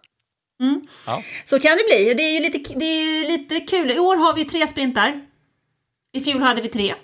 Mm. 0.61 0.87
Ja. 1.07 1.23
Så 1.45 1.61
kan 1.61 1.77
det 1.77 1.85
bli. 1.85 2.15
Det 2.15 2.23
är 2.23 2.35
ju 2.35 2.41
lite, 2.41 2.75
det 2.75 2.85
är 2.85 3.29
lite 3.29 3.61
kul. 3.61 3.91
I 3.91 3.99
år 3.99 4.17
har 4.17 4.35
vi 4.35 4.45
tre 4.45 4.67
sprintar. 4.67 5.27
I 6.13 6.21
fjol 6.21 6.43
hade 6.43 6.63
vi 6.63 6.69
tre. 6.69 6.95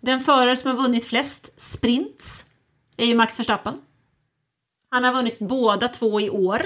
Den 0.00 0.20
förare 0.20 0.56
som 0.56 0.70
har 0.70 0.82
vunnit 0.82 1.04
flest 1.04 1.60
sprints 1.60 2.44
är 2.96 3.06
ju 3.06 3.14
Max 3.14 3.38
Verstappen. 3.40 3.80
Han 4.90 5.04
har 5.04 5.12
vunnit 5.12 5.38
båda 5.38 5.88
två 5.88 6.20
i 6.20 6.30
år. 6.30 6.62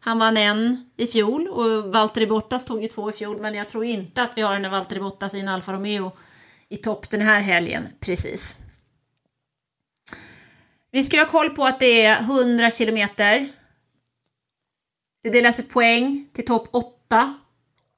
Han 0.00 0.18
vann 0.18 0.36
en 0.36 0.90
i 0.96 1.06
fjol 1.06 1.48
och 1.48 1.92
Valtteri 1.92 2.26
Bottas 2.26 2.64
tog 2.64 2.82
ju 2.82 2.88
två 2.88 3.10
i 3.10 3.12
fjol 3.12 3.40
men 3.40 3.54
jag 3.54 3.68
tror 3.68 3.84
inte 3.84 4.22
att 4.22 4.32
vi 4.36 4.42
har 4.42 4.54
en 4.54 4.70
Valtteri 4.70 5.00
Bottas 5.00 5.34
i 5.34 5.40
en 5.40 5.48
Alfa 5.48 5.72
Romeo 5.72 6.12
i 6.68 6.76
topp 6.76 7.10
den 7.10 7.20
här 7.20 7.40
helgen 7.40 7.88
precis. 8.00 8.56
Vi 10.90 11.04
ska 11.04 11.18
ha 11.18 11.26
koll 11.26 11.50
på 11.50 11.64
att 11.64 11.80
det 11.80 12.02
är 12.04 12.20
100 12.20 12.70
kilometer. 12.70 13.48
Det 15.24 15.30
delas 15.30 15.60
ut 15.60 15.70
poäng 15.70 16.28
till 16.32 16.44
topp 16.44 16.68
8. 16.70 17.34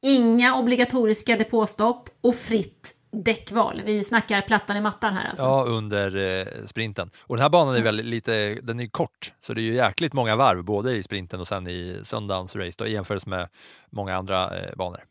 Inga 0.02 0.54
obligatoriska 0.54 1.36
depåstopp 1.36 2.08
och 2.20 2.34
fritt 2.34 2.94
däckval. 3.12 3.82
Vi 3.84 4.04
snackar 4.04 4.40
plattan 4.40 4.76
i 4.76 4.80
mattan 4.80 5.14
här 5.14 5.28
alltså. 5.30 5.44
Ja, 5.44 5.64
under 5.64 6.16
eh, 6.16 6.66
sprinten. 6.66 7.10
Och 7.20 7.36
den 7.36 7.42
här 7.42 7.50
banan 7.50 7.74
är 7.74 7.82
väl 7.82 7.94
lite, 7.96 8.54
den 8.62 8.80
är 8.80 8.86
kort, 8.86 9.32
så 9.40 9.54
det 9.54 9.60
är 9.60 9.62
ju 9.62 9.74
jäkligt 9.74 10.12
många 10.12 10.36
varv 10.36 10.64
både 10.64 10.96
i 10.96 11.02
sprinten 11.02 11.40
och 11.40 11.48
sen 11.48 11.68
i 11.68 12.00
söndagens 12.04 12.56
race 12.56 12.74
då, 12.78 12.86
i 12.86 12.92
jämförelse 12.92 13.28
med 13.28 13.48
många 13.90 14.16
andra 14.16 14.58
eh, 14.58 14.76
banor. 14.76 15.04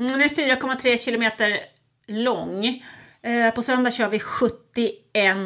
Mm, 0.00 0.12
Den 0.12 0.20
är 0.22 0.28
4,3 0.28 0.96
kilometer 1.04 1.58
lång. 2.06 2.82
Eh, 3.22 3.54
på 3.54 3.62
söndag 3.62 3.90
kör 3.90 4.08
vi 4.08 4.18
71 4.18 5.36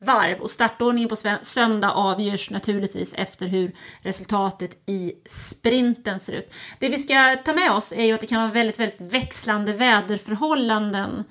varv 0.00 0.40
och 0.40 0.50
startordningen 0.50 1.08
på 1.08 1.16
söndag 1.42 1.90
avgörs 1.90 2.50
naturligtvis 2.50 3.14
efter 3.14 3.46
hur 3.46 3.72
resultatet 4.02 4.70
i 4.86 5.12
sprinten 5.26 6.20
ser 6.20 6.32
ut. 6.32 6.54
Det 6.78 6.88
vi 6.88 6.98
ska 6.98 7.36
ta 7.44 7.52
med 7.52 7.72
oss 7.72 7.92
är 7.92 8.04
ju 8.04 8.12
att 8.12 8.20
det 8.20 8.26
kan 8.26 8.42
vara 8.42 8.52
väldigt, 8.52 8.80
väldigt 8.80 9.00
växlande 9.00 9.72
väderförhållanden 9.72 11.24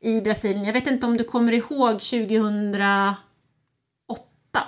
i 0.00 0.20
Brasilien. 0.20 0.64
Jag 0.64 0.72
vet 0.72 0.86
inte 0.86 1.06
om 1.06 1.16
du 1.16 1.24
kommer 1.24 1.52
ihåg 1.52 2.00
2008? 2.00 3.16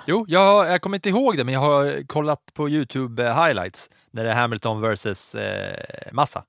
Jo, 0.05 0.25
jag, 0.27 0.67
jag 0.67 0.81
kommer 0.81 0.97
inte 0.97 1.09
ihåg 1.09 1.37
det, 1.37 1.43
men 1.43 1.53
jag 1.53 1.61
har 1.61 2.07
kollat 2.07 2.53
på 2.53 2.69
Youtube 2.69 3.25
eh, 3.25 3.45
highlights 3.45 3.89
när 4.11 4.23
det 4.23 4.29
är 4.29 4.35
Hamilton 4.35 4.81
versus 4.81 5.35
eh, 5.35 6.11
Massa. 6.11 6.43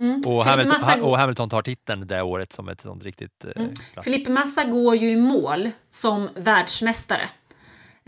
Mm. 0.00 0.22
Och, 0.26 0.44
Hamilton, 0.44 0.80
Massa 0.80 1.02
och 1.02 1.18
Hamilton 1.18 1.48
tar 1.50 1.62
titeln 1.62 2.06
det 2.06 2.22
året 2.22 2.52
som 2.52 2.68
ett 2.68 2.80
sånt 2.80 3.04
riktigt... 3.04 3.44
Eh, 3.44 3.64
Mm. 4.06 4.34
Massa 4.34 4.64
går 4.64 4.96
ju 4.96 5.10
i 5.10 5.16
mål 5.16 5.70
som 5.90 6.28
världsmästare. 6.34 7.28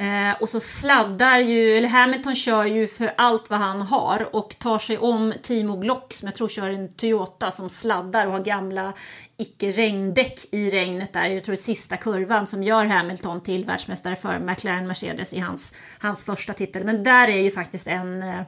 Eh, 0.01 0.37
och 0.41 0.49
så 0.49 0.61
sladdar 0.61 1.39
ju, 1.39 1.77
eller 1.77 1.89
Hamilton 1.89 2.35
kör 2.35 2.65
ju 2.65 2.89
för 2.89 3.15
allt 3.17 3.51
vad 3.51 3.59
han 3.59 3.83
har 3.83 4.37
och 4.37 4.57
tar 4.59 4.79
sig 4.79 4.99
om 4.99 5.35
Timo 5.43 5.77
Glock 5.77 6.13
som 6.13 6.27
jag 6.29 6.35
tror 6.35 6.49
kör 6.49 6.71
en 6.71 6.93
Toyota 6.93 7.51
som 7.51 7.71
sladdar 7.71 8.27
och 8.27 8.33
har 8.33 8.41
gamla 8.41 8.93
icke-regndäck 9.37 10.47
i 10.53 10.71
regnet 10.71 11.13
där. 11.13 11.27
Jag 11.27 11.45
tror 11.45 11.53
det 11.53 11.61
är 11.61 11.63
sista 11.63 11.97
kurvan 11.97 12.47
som 12.47 12.63
gör 12.63 12.85
Hamilton 12.85 13.41
till 13.41 13.65
världsmästare 13.65 14.17
för 14.17 14.39
McLaren 14.39 14.87
Mercedes 14.87 15.35
i 15.35 15.39
hans, 15.39 15.75
hans 15.99 16.25
första 16.25 16.53
titel. 16.53 16.85
Men 16.85 17.05
där 17.05 17.29
är 17.29 17.43
ju 17.43 17.51
faktiskt 17.51 17.87
en 17.87 18.23
eh, 18.23 18.41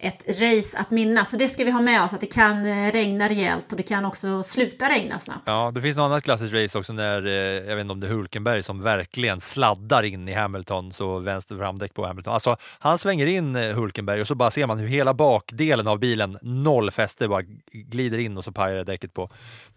ett 0.00 0.40
race 0.40 0.78
att 0.78 0.90
minnas. 0.90 1.30
Så 1.30 1.36
det 1.36 1.48
ska 1.48 1.64
vi 1.64 1.70
ha 1.70 1.80
med 1.80 2.02
oss, 2.02 2.12
att 2.12 2.20
det 2.20 2.26
kan 2.26 2.66
eh, 2.66 2.92
regna 2.92 3.28
rejält 3.28 3.70
och 3.70 3.76
det 3.76 3.82
kan 3.82 4.04
också 4.04 4.42
sluta 4.42 4.88
regna 4.88 5.18
snabbt. 5.18 5.42
Ja, 5.44 5.70
det 5.70 5.82
finns 5.82 5.96
något 5.96 6.04
annat 6.04 6.24
klassiskt 6.24 6.54
race 6.54 6.78
också 6.78 6.92
när, 6.92 7.26
eh, 7.26 7.32
jag 7.32 7.76
vet 7.76 7.80
inte 7.80 7.92
om 7.92 8.00
det 8.00 8.06
är 8.06 8.10
Hulkenberg 8.10 8.62
som 8.62 8.82
verkligen 8.82 9.40
sladdar 9.40 10.02
in 10.02 10.28
i 10.28 10.32
Hamilton, 10.32 10.92
så 10.92 11.18
vänster 11.18 11.56
framdäck 11.56 11.94
på 11.94 12.06
Hamilton. 12.06 12.34
Alltså, 12.34 12.56
han 12.78 12.98
svänger 12.98 13.26
in 13.26 13.56
eh, 13.56 13.74
Hulkenberg 13.74 14.20
och 14.20 14.26
så 14.26 14.34
bara 14.34 14.50
ser 14.50 14.66
man 14.66 14.78
hur 14.78 14.88
hela 14.88 15.14
bakdelen 15.14 15.88
av 15.88 15.98
bilen, 15.98 16.38
noll 16.42 16.90
fäste, 16.90 17.28
bara 17.28 17.42
glider 17.72 18.18
in 18.18 18.36
och 18.36 18.44
så 18.44 18.52
pajar 18.52 18.84
däcket 18.84 19.14
på, 19.14 19.28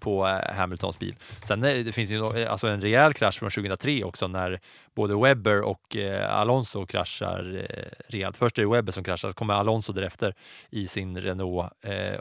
på 0.01 0.27
eh, 0.27 0.55
Hamiltons 0.55 0.99
bil. 0.99 1.15
Sen 1.43 1.63
eh, 1.63 1.85
det 1.85 1.91
finns 1.91 2.09
ju 2.09 2.41
eh, 2.41 2.51
alltså 2.51 2.67
en 2.67 2.81
rejäl 2.81 3.13
krasch 3.13 3.39
från 3.39 3.49
2003 3.49 4.03
också 4.03 4.27
när 4.27 4.59
både 4.95 5.15
Webber 5.15 5.61
och 5.61 5.95
Alonso 6.29 6.85
kraschar 6.85 7.65
eh, 7.69 7.85
rejält. 8.07 8.37
Först 8.37 8.57
är 8.57 8.61
det 8.61 8.69
Webber 8.69 8.91
som 8.91 9.03
kraschar, 9.03 9.29
så 9.29 9.33
kommer 9.33 9.53
Alonso 9.53 9.93
därefter 9.93 10.35
i 10.69 10.87
sin 10.87 11.21
Renault 11.21 11.71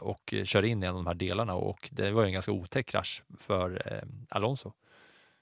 och 0.00 0.34
kör 0.44 0.64
in 0.64 0.82
i 0.82 0.86
en 0.86 0.90
av 0.90 0.96
de 0.96 1.06
här 1.06 1.14
delarna 1.14 1.54
och 1.54 1.88
det 1.92 2.10
var 2.10 2.22
ju 2.22 2.26
en 2.26 2.32
ganska 2.32 2.52
otäck 2.52 2.86
krasch 2.86 3.22
för 3.38 3.82
Alonso. 4.28 4.72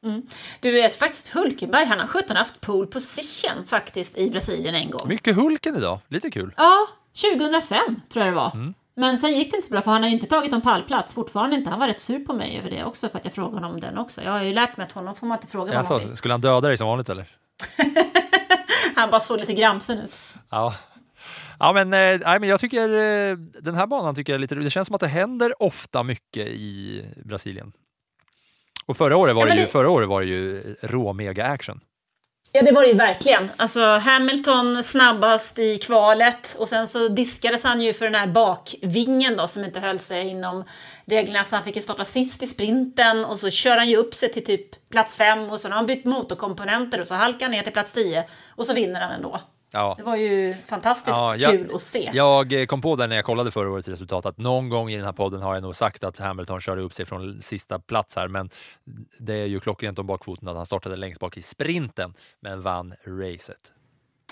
Mm. 0.04 0.22
Du 0.60 0.70
vet 0.70 0.94
faktiskt 0.94 1.28
Hulkenberg, 1.28 1.84
han 1.84 2.00
har 2.00 2.06
17 2.06 2.36
haft 2.36 2.60
pole 2.60 2.86
position 2.86 3.66
faktiskt 3.66 4.18
i 4.18 4.30
Brasilien 4.30 4.74
en 4.74 4.90
gång. 4.90 5.08
Mycket 5.08 5.36
Hulken 5.36 5.76
idag, 5.76 6.00
lite 6.08 6.30
kul. 6.30 6.54
Ja, 6.56 6.88
2005 7.36 7.78
tror 8.08 8.24
jag 8.24 8.34
det 8.34 8.36
var. 8.36 8.50
Mm. 8.54 8.74
Men 8.98 9.18
sen 9.18 9.30
gick 9.32 9.50
det 9.50 9.56
inte 9.56 9.66
så 9.66 9.72
bra 9.72 9.82
för 9.82 9.90
han 9.90 10.02
har 10.02 10.08
ju 10.08 10.14
inte 10.14 10.26
tagit 10.26 10.50
någon 10.52 10.60
pallplats, 10.60 11.14
fortfarande 11.14 11.56
inte. 11.56 11.70
Han 11.70 11.78
var 11.80 11.88
rätt 11.88 12.00
sur 12.00 12.18
på 12.24 12.32
mig 12.32 12.58
över 12.58 12.70
det 12.70 12.84
också 12.84 13.08
för 13.08 13.18
att 13.18 13.24
jag 13.24 13.34
frågade 13.34 13.56
honom 13.56 13.72
om 13.74 13.80
den 13.80 13.98
också. 13.98 14.22
Jag 14.22 14.30
har 14.32 14.42
ju 14.42 14.52
lärt 14.52 14.76
mig 14.76 14.86
att 14.86 14.92
honom 14.92 15.14
får 15.14 15.26
man 15.26 15.36
inte 15.38 15.46
fråga 15.46 15.64
vad 15.64 15.74
man 15.84 15.92
Alltså, 15.92 16.08
vill. 16.08 16.16
skulle 16.16 16.34
han 16.34 16.40
döda 16.40 16.68
dig 16.68 16.76
som 16.76 16.86
vanligt 16.88 17.08
eller? 17.08 17.26
Han 18.96 19.10
bara 19.10 19.20
såg 19.20 19.40
lite 19.40 19.52
gramsen 19.52 19.98
ut. 19.98 20.20
Ja. 20.50 20.74
Ja, 21.58 21.72
men, 21.72 21.92
eh, 21.92 22.20
nej, 22.24 22.40
men 22.40 22.42
jag 22.48 22.60
tycker 22.60 22.88
eh, 22.88 23.36
den 23.62 23.74
här 23.74 23.86
banan 23.86 24.14
tycker 24.14 24.32
jag 24.32 24.38
är 24.38 24.40
lite 24.40 24.54
Det 24.54 24.70
känns 24.70 24.86
som 24.88 24.94
att 24.94 25.00
det 25.00 25.06
händer 25.06 25.62
ofta 25.62 26.02
mycket 26.02 26.46
i 26.46 27.04
Brasilien. 27.24 27.72
Och 28.86 28.96
förra 28.96 29.16
året 29.16 29.34
var 29.36 29.42
Ja, 29.42 29.54
det, 29.54 29.60
ju, 29.60 29.64
det- 29.66 29.72
förra 29.72 29.90
året 29.90 30.08
var 30.08 30.20
det 30.20 30.26
ju 30.26 30.76
rå 30.82 31.12
mega 31.12 31.46
action. 31.46 31.80
Ja, 32.52 32.62
det 32.62 32.72
var 32.72 32.82
det 32.82 32.88
ju 32.88 32.94
verkligen. 32.94 33.50
Alltså 33.56 33.80
Hamilton 33.80 34.84
snabbast 34.84 35.58
i 35.58 35.78
kvalet 35.78 36.56
och 36.58 36.68
sen 36.68 36.88
så 36.88 37.08
diskades 37.08 37.64
han 37.64 37.80
ju 37.80 37.94
för 37.94 38.04
den 38.04 38.14
här 38.14 38.26
bakvingen 38.26 39.36
då 39.36 39.48
som 39.48 39.64
inte 39.64 39.80
höll 39.80 39.98
sig 39.98 40.28
inom 40.28 40.64
reglerna 41.04 41.44
så 41.44 41.56
han 41.56 41.64
fick 41.64 41.76
ju 41.76 41.82
starta 41.82 42.04
sist 42.04 42.42
i 42.42 42.46
sprinten 42.46 43.24
och 43.24 43.38
så 43.38 43.50
kör 43.50 43.76
han 43.76 43.88
ju 43.88 43.96
upp 43.96 44.14
sig 44.14 44.32
till 44.32 44.44
typ 44.44 44.90
plats 44.90 45.16
fem 45.16 45.50
och 45.50 45.60
så 45.60 45.68
har 45.68 45.74
han 45.74 45.86
bytt 45.86 46.04
motorkomponenter 46.04 47.00
och 47.00 47.06
så 47.06 47.14
halkar 47.14 47.46
han 47.46 47.50
ner 47.50 47.62
till 47.62 47.72
plats 47.72 47.92
tio 47.92 48.24
och 48.56 48.66
så 48.66 48.74
vinner 48.74 49.00
han 49.00 49.12
ändå. 49.12 49.40
Ja. 49.72 49.94
Det 49.98 50.02
var 50.04 50.16
ju 50.16 50.54
fantastiskt 50.66 51.16
Ja, 51.16 51.36
jag- 51.36 51.50
kul 51.52 51.70
att 51.74 51.82
se. 51.82 52.10
Jag 52.14 52.52
eh, 52.52 52.66
kom 52.66 52.80
på 52.80 52.96
det 52.96 53.06
när 53.06 53.16
jag 53.16 53.24
kollade 53.24 53.50
förra 53.50 53.70
årets 53.70 53.88
resultat 53.88 54.26
att 54.26 54.38
någon 54.38 54.68
gång 54.68 54.90
i 54.90 54.96
den 54.96 55.04
här 55.04 55.12
podden 55.12 55.42
har 55.42 55.54
jag 55.54 55.62
nog 55.62 55.76
sagt 55.76 56.04
att 56.04 56.18
Hamilton 56.18 56.60
körde 56.60 56.82
upp 56.82 56.94
sig 56.94 57.06
från 57.06 57.42
sista 57.42 57.78
plats 57.78 58.16
här, 58.16 58.28
men 58.28 58.50
det 59.18 59.34
är 59.34 59.46
ju 59.46 59.60
klockrent 59.60 59.98
om 59.98 60.06
bakfoten 60.06 60.48
att 60.48 60.56
han 60.56 60.66
startade 60.66 60.96
längst 60.96 61.20
bak 61.20 61.36
i 61.36 61.42
sprinten, 61.42 62.14
men 62.40 62.62
vann 62.62 62.94
racet. 63.06 63.72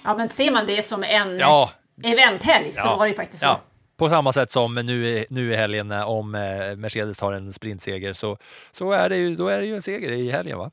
Ja, 0.04 0.14
men 0.16 0.28
ser 0.28 0.50
man 0.52 0.66
det 0.66 0.82
som 0.84 1.04
en 1.04 1.38
Ja. 1.38 1.70
eventhelg 2.04 2.72
så 2.72 2.88
Ja. 2.88 2.96
var 2.96 3.04
det 3.04 3.10
ju 3.10 3.16
faktiskt 3.16 3.42
så. 3.42 3.56
På 3.96 4.08
samma 4.08 4.32
sätt 4.32 4.50
som 4.50 4.72
nu 4.74 5.06
i, 5.08 5.26
nu 5.30 5.52
i 5.52 5.56
helgen 5.56 5.92
eh, 5.92 6.08
om 6.10 6.34
eh, 6.34 6.76
Mercedes 6.76 7.18
tar 7.18 7.32
en 7.32 7.52
sprintseger 7.52 8.12
så, 8.12 8.38
så 8.72 8.92
är 8.92 9.08
det 9.08 9.16
ju, 9.16 9.36
då 9.36 9.48
är 9.48 9.58
det 9.60 9.66
ju 9.66 9.74
en 9.74 9.82
seger 9.82 10.10
i 10.12 10.30
helgen. 10.30 10.58
va? 10.58 10.70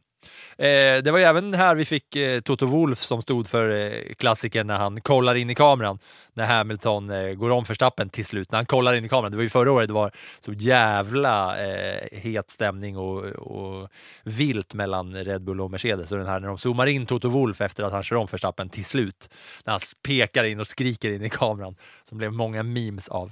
Eh, 0.58 1.04
det 1.04 1.12
var 1.12 1.20
ju 1.20 1.26
även 1.26 1.54
här 1.54 1.76
vi 1.76 1.86
fick 1.86 2.16
eh, 2.16 2.42
Toto 2.42 2.66
Wolf 2.66 3.00
som 3.00 3.22
stod 3.22 3.48
för 3.48 3.70
eh, 3.70 4.14
klassikern 4.14 4.68
när 4.68 4.78
han 4.78 5.02
kollar 5.02 5.36
in 5.36 5.50
i 5.50 5.56
kameran 5.56 6.00
när 6.34 6.46
Hamilton 6.46 7.10
eh, 7.10 7.34
går 7.34 7.50
om 7.50 7.64
Verstappen 7.64 8.10
till 8.10 8.26
slut. 8.26 8.52
När 8.52 8.58
han 8.58 8.66
kollar 8.66 8.94
in 8.94 9.06
i 9.06 9.10
kameran. 9.10 9.32
Det 9.32 9.38
var 9.38 9.44
ju 9.44 9.50
förra 9.50 9.72
året 9.72 9.88
det 9.88 9.94
var 9.94 10.12
så 10.46 10.54
jävla 10.54 11.66
eh, 11.66 12.08
het 12.12 12.50
stämning 12.50 12.98
och, 12.98 13.24
och 13.26 13.90
vilt 14.24 14.74
mellan 14.74 15.16
Red 15.16 15.42
Bull 15.42 15.62
och 15.62 15.72
Mercedes. 15.72 16.12
Och 16.12 16.18
den 16.18 16.28
här 16.28 16.40
när 16.40 16.48
de 16.48 16.58
zoomar 16.58 16.88
in 16.88 17.06
Toto 17.06 17.30
Wolf 17.30 17.62
efter 17.62 17.84
att 17.84 17.92
han 17.92 18.04
kör 18.04 18.16
om 18.16 18.28
Verstappen 18.32 18.70
till 18.70 18.86
slut. 18.86 19.30
När 19.66 19.72
han 19.72 19.80
pekar 20.08 20.44
in 20.44 20.60
och 20.60 20.68
skriker 20.68 21.12
in 21.12 21.24
i 21.24 21.30
kameran 21.30 21.76
som 22.10 22.18
blev 22.18 22.32
många 22.32 22.64
memes 22.64 23.10
av. 23.10 23.32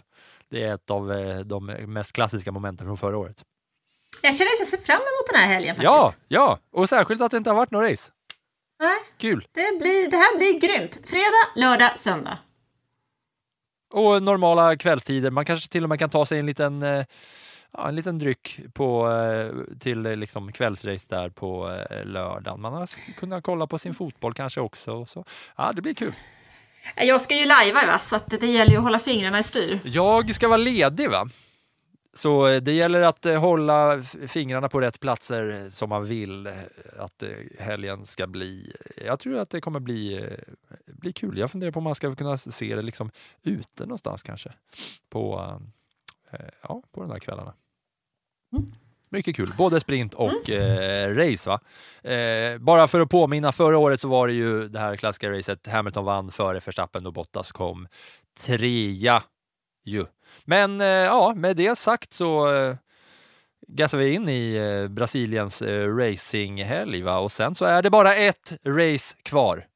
Det 0.49 0.63
är 0.63 0.73
ett 0.73 0.89
av 0.89 1.11
eh, 1.11 1.39
de 1.39 1.65
mest 1.65 2.13
klassiska 2.13 2.51
momenten 2.51 2.87
från 2.87 2.97
förra 2.97 3.17
året. 3.17 3.43
Jag 4.21 4.35
känner 4.35 4.51
att 4.51 4.59
jag 4.59 4.67
ser 4.67 4.77
fram 4.77 4.95
emot 5.01 5.27
den 5.31 5.39
här 5.39 5.47
helgen 5.47 5.75
faktiskt. 5.75 5.85
Ja, 5.85 6.13
ja, 6.27 6.59
och 6.71 6.89
särskilt 6.89 7.21
att 7.21 7.31
det 7.31 7.37
inte 7.37 7.49
har 7.49 7.57
varit 7.57 7.71
några 7.71 7.91
race. 7.91 8.11
Nej, 8.79 8.97
Kul! 9.17 9.47
det, 9.51 9.79
blir, 9.79 10.11
det 10.11 10.17
här 10.17 10.37
blir 10.37 10.59
grymt. 10.59 10.99
Fredag, 11.05 11.47
lördag, 11.55 11.99
söndag. 11.99 12.37
Och 13.93 14.23
normala 14.23 14.77
kvällstider. 14.77 15.31
Man 15.31 15.45
kanske 15.45 15.69
till 15.69 15.83
och 15.83 15.89
med 15.89 15.99
kan 15.99 16.09
ta 16.09 16.25
sig 16.25 16.39
en 16.39 16.45
liten, 16.45 16.83
eh, 16.83 17.05
ja, 17.71 17.87
en 17.89 17.95
liten 17.95 18.19
dryck 18.19 18.59
på, 18.73 19.11
eh, 19.11 19.77
till 19.79 20.05
eh, 20.05 20.15
liksom 20.15 20.51
kvällsrace 20.51 21.05
där 21.09 21.29
på 21.29 21.83
lördagen. 22.03 22.61
Man 22.61 22.73
har 22.73 22.89
kunnat 23.13 23.43
kolla 23.43 23.67
på 23.67 23.79
sin 23.79 23.93
fotboll 23.93 24.33
kanske 24.33 24.61
också. 24.61 25.05
Så, 25.05 25.25
ja, 25.57 25.71
det 25.75 25.81
blir 25.81 25.93
kul. 25.93 26.13
Jag 26.95 27.21
ska 27.21 27.35
ju 27.35 27.45
lajva 27.45 27.85
va, 27.85 27.99
så 27.99 28.15
att 28.15 28.29
det 28.29 28.47
gäller 28.47 28.71
ju 28.71 28.77
att 28.77 28.83
hålla 28.83 28.99
fingrarna 28.99 29.39
i 29.39 29.43
styr. 29.43 29.79
Jag 29.83 30.35
ska 30.35 30.47
vara 30.47 30.57
ledig 30.57 31.09
va? 31.09 31.29
Så 32.13 32.47
eh, 32.47 32.61
det 32.61 32.71
gäller 32.71 33.01
att 33.01 33.25
eh, 33.25 33.39
hålla 33.39 34.03
fingrarna 34.27 34.69
på 34.69 34.81
rätt 34.81 34.99
platser 34.99 35.61
eh, 35.61 35.69
som 35.69 35.89
man 35.89 36.05
vill 36.05 36.47
att 36.99 37.23
helgen 37.59 38.05
ska 38.05 38.27
bli. 38.27 38.73
Jag 39.05 39.19
tror 39.19 39.37
att 39.37 39.49
det 39.49 39.61
kommer 39.61 39.79
bli, 39.79 40.29
bli 40.85 41.13
kul. 41.13 41.37
Jag 41.37 41.51
funderar 41.51 41.71
på 41.71 41.79
om 41.79 41.83
man 41.83 41.95
ska 41.95 42.15
kunna 42.15 42.37
se 42.37 42.75
det 42.75 42.81
liksom 42.81 43.11
ute 43.43 43.85
någonstans 43.85 44.23
kanske 44.23 44.49
på, 45.09 45.51
ja, 46.61 46.81
på 46.91 47.01
de 47.01 47.11
här 47.11 47.19
kvällarna. 47.19 47.53
Mycket 49.13 49.35
kul, 49.35 49.47
både 49.57 49.79
sprint 49.79 50.13
och 50.13 50.49
eh, 50.49 51.15
race. 51.15 51.49
Va? 51.49 51.59
Eh, 52.11 52.57
bara 52.57 52.87
för 52.87 53.01
att 53.01 53.09
påminna, 53.09 53.51
förra 53.51 53.77
året 53.77 54.01
så 54.01 54.07
var 54.07 54.27
det 54.27 54.33
ju 54.33 54.67
det 54.67 54.79
här 54.79 54.95
klassiska 54.95 55.31
racet. 55.31 55.67
Hamilton 55.67 56.05
vann 56.05 56.31
före 56.31 56.59
Verstappen 56.65 57.05
och 57.05 57.13
Bottas 57.13 57.51
kom 57.51 57.87
trea. 58.39 59.23
Ju. 59.83 60.05
Men 60.51 60.81
eh, 60.81 60.87
ja, 60.87 61.33
med 61.35 61.57
det 61.57 61.77
sagt 61.77 62.13
så 62.13 62.53
eh, 62.55 62.75
gassar 63.67 63.97
vi 63.97 64.13
in 64.13 64.29
i 64.29 64.55
eh, 64.55 64.87
Brasiliens 64.87 65.61
racinghelg 65.97 67.01
va? 67.01 67.17
och 67.17 67.31
sen 67.31 67.55
så 67.55 67.65
är 67.65 67.81
det 67.81 67.89
bara 67.89 68.15
ett 68.15 68.53
race 68.65 69.15
kvar. 69.23 69.67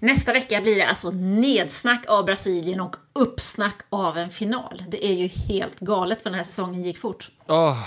Nästa 0.00 0.32
vecka 0.32 0.60
blir 0.60 0.76
det 0.76 0.86
alltså 0.86 1.10
nedsnack 1.10 2.04
av 2.08 2.24
Brasilien 2.24 2.80
och 2.80 2.96
uppsnack 3.12 3.76
av 3.88 4.18
en 4.18 4.30
final. 4.30 4.82
Det 4.88 5.06
är 5.06 5.12
ju 5.12 5.26
helt 5.26 5.80
galet 5.80 6.22
för 6.22 6.30
den 6.30 6.38
här 6.38 6.44
säsongen 6.44 6.82
gick 6.82 6.98
fort. 6.98 7.30
Åh, 7.46 7.78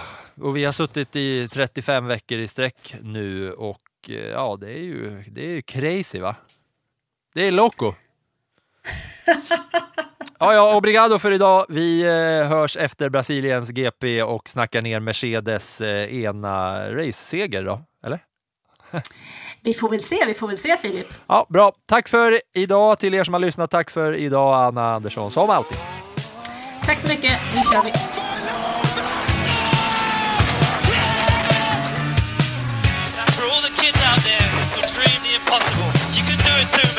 och 0.42 0.58
vi 0.58 0.66
har 0.66 0.72
suttit 0.72 1.16
i 1.16 1.48
35 1.48 2.08
veckor 2.08 2.38
i 2.38 2.48
sträck 2.48 2.96
nu 3.02 3.52
och 3.52 4.10
ja, 4.32 4.58
det 4.62 4.72
är 4.72 4.84
ju, 4.84 5.24
det 5.28 5.46
är 5.46 5.50
ju 5.50 5.62
crazy 5.62 6.20
va? 6.20 6.36
Det 7.34 7.48
är 7.48 7.52
loco. 7.52 7.94
Ja, 10.44 10.54
ja, 10.54 10.76
obrigado 10.76 11.20
för 11.20 11.32
idag. 11.32 11.66
Vi 11.70 12.02
eh, 12.02 12.50
hörs 12.50 12.78
efter 12.78 13.10
Brasiliens 13.10 13.70
GP 13.70 14.24
och 14.24 14.50
snackar 14.50 14.82
ner 14.82 15.00
Mercedes 15.00 15.82
eh, 15.82 16.24
ena 16.24 16.86
raceseger 16.96 17.64
då, 17.64 17.82
eller? 18.06 18.20
Vi 19.64 19.74
får 19.74 19.90
väl 19.90 20.02
se, 20.02 20.26
vi 20.26 20.34
får 20.34 20.48
väl 20.48 20.58
se 20.58 20.78
Filip. 20.78 21.08
Ja, 21.28 21.46
bra. 21.50 21.72
Tack 21.86 22.08
för 22.08 22.42
idag 22.54 23.00
till 23.00 23.14
er 23.14 23.24
som 23.24 23.34
har 23.34 23.42
lyssnat. 23.42 23.72
Tack 23.72 23.90
för 23.90 24.14
idag, 24.14 24.66
Anna 24.66 24.94
Andersson, 24.94 25.32
som 25.32 25.50
alltid. 25.50 25.78
Tack 26.86 27.00
så 27.00 27.08
mycket, 27.08 27.40
nu 27.56 27.62
kör 27.74 27.84
vi! 27.84 27.92
Impossible, 35.34 35.92
you 36.14 36.24
can 36.28 36.38
do 36.46 36.62
it 36.62 36.70
too. 36.70 36.91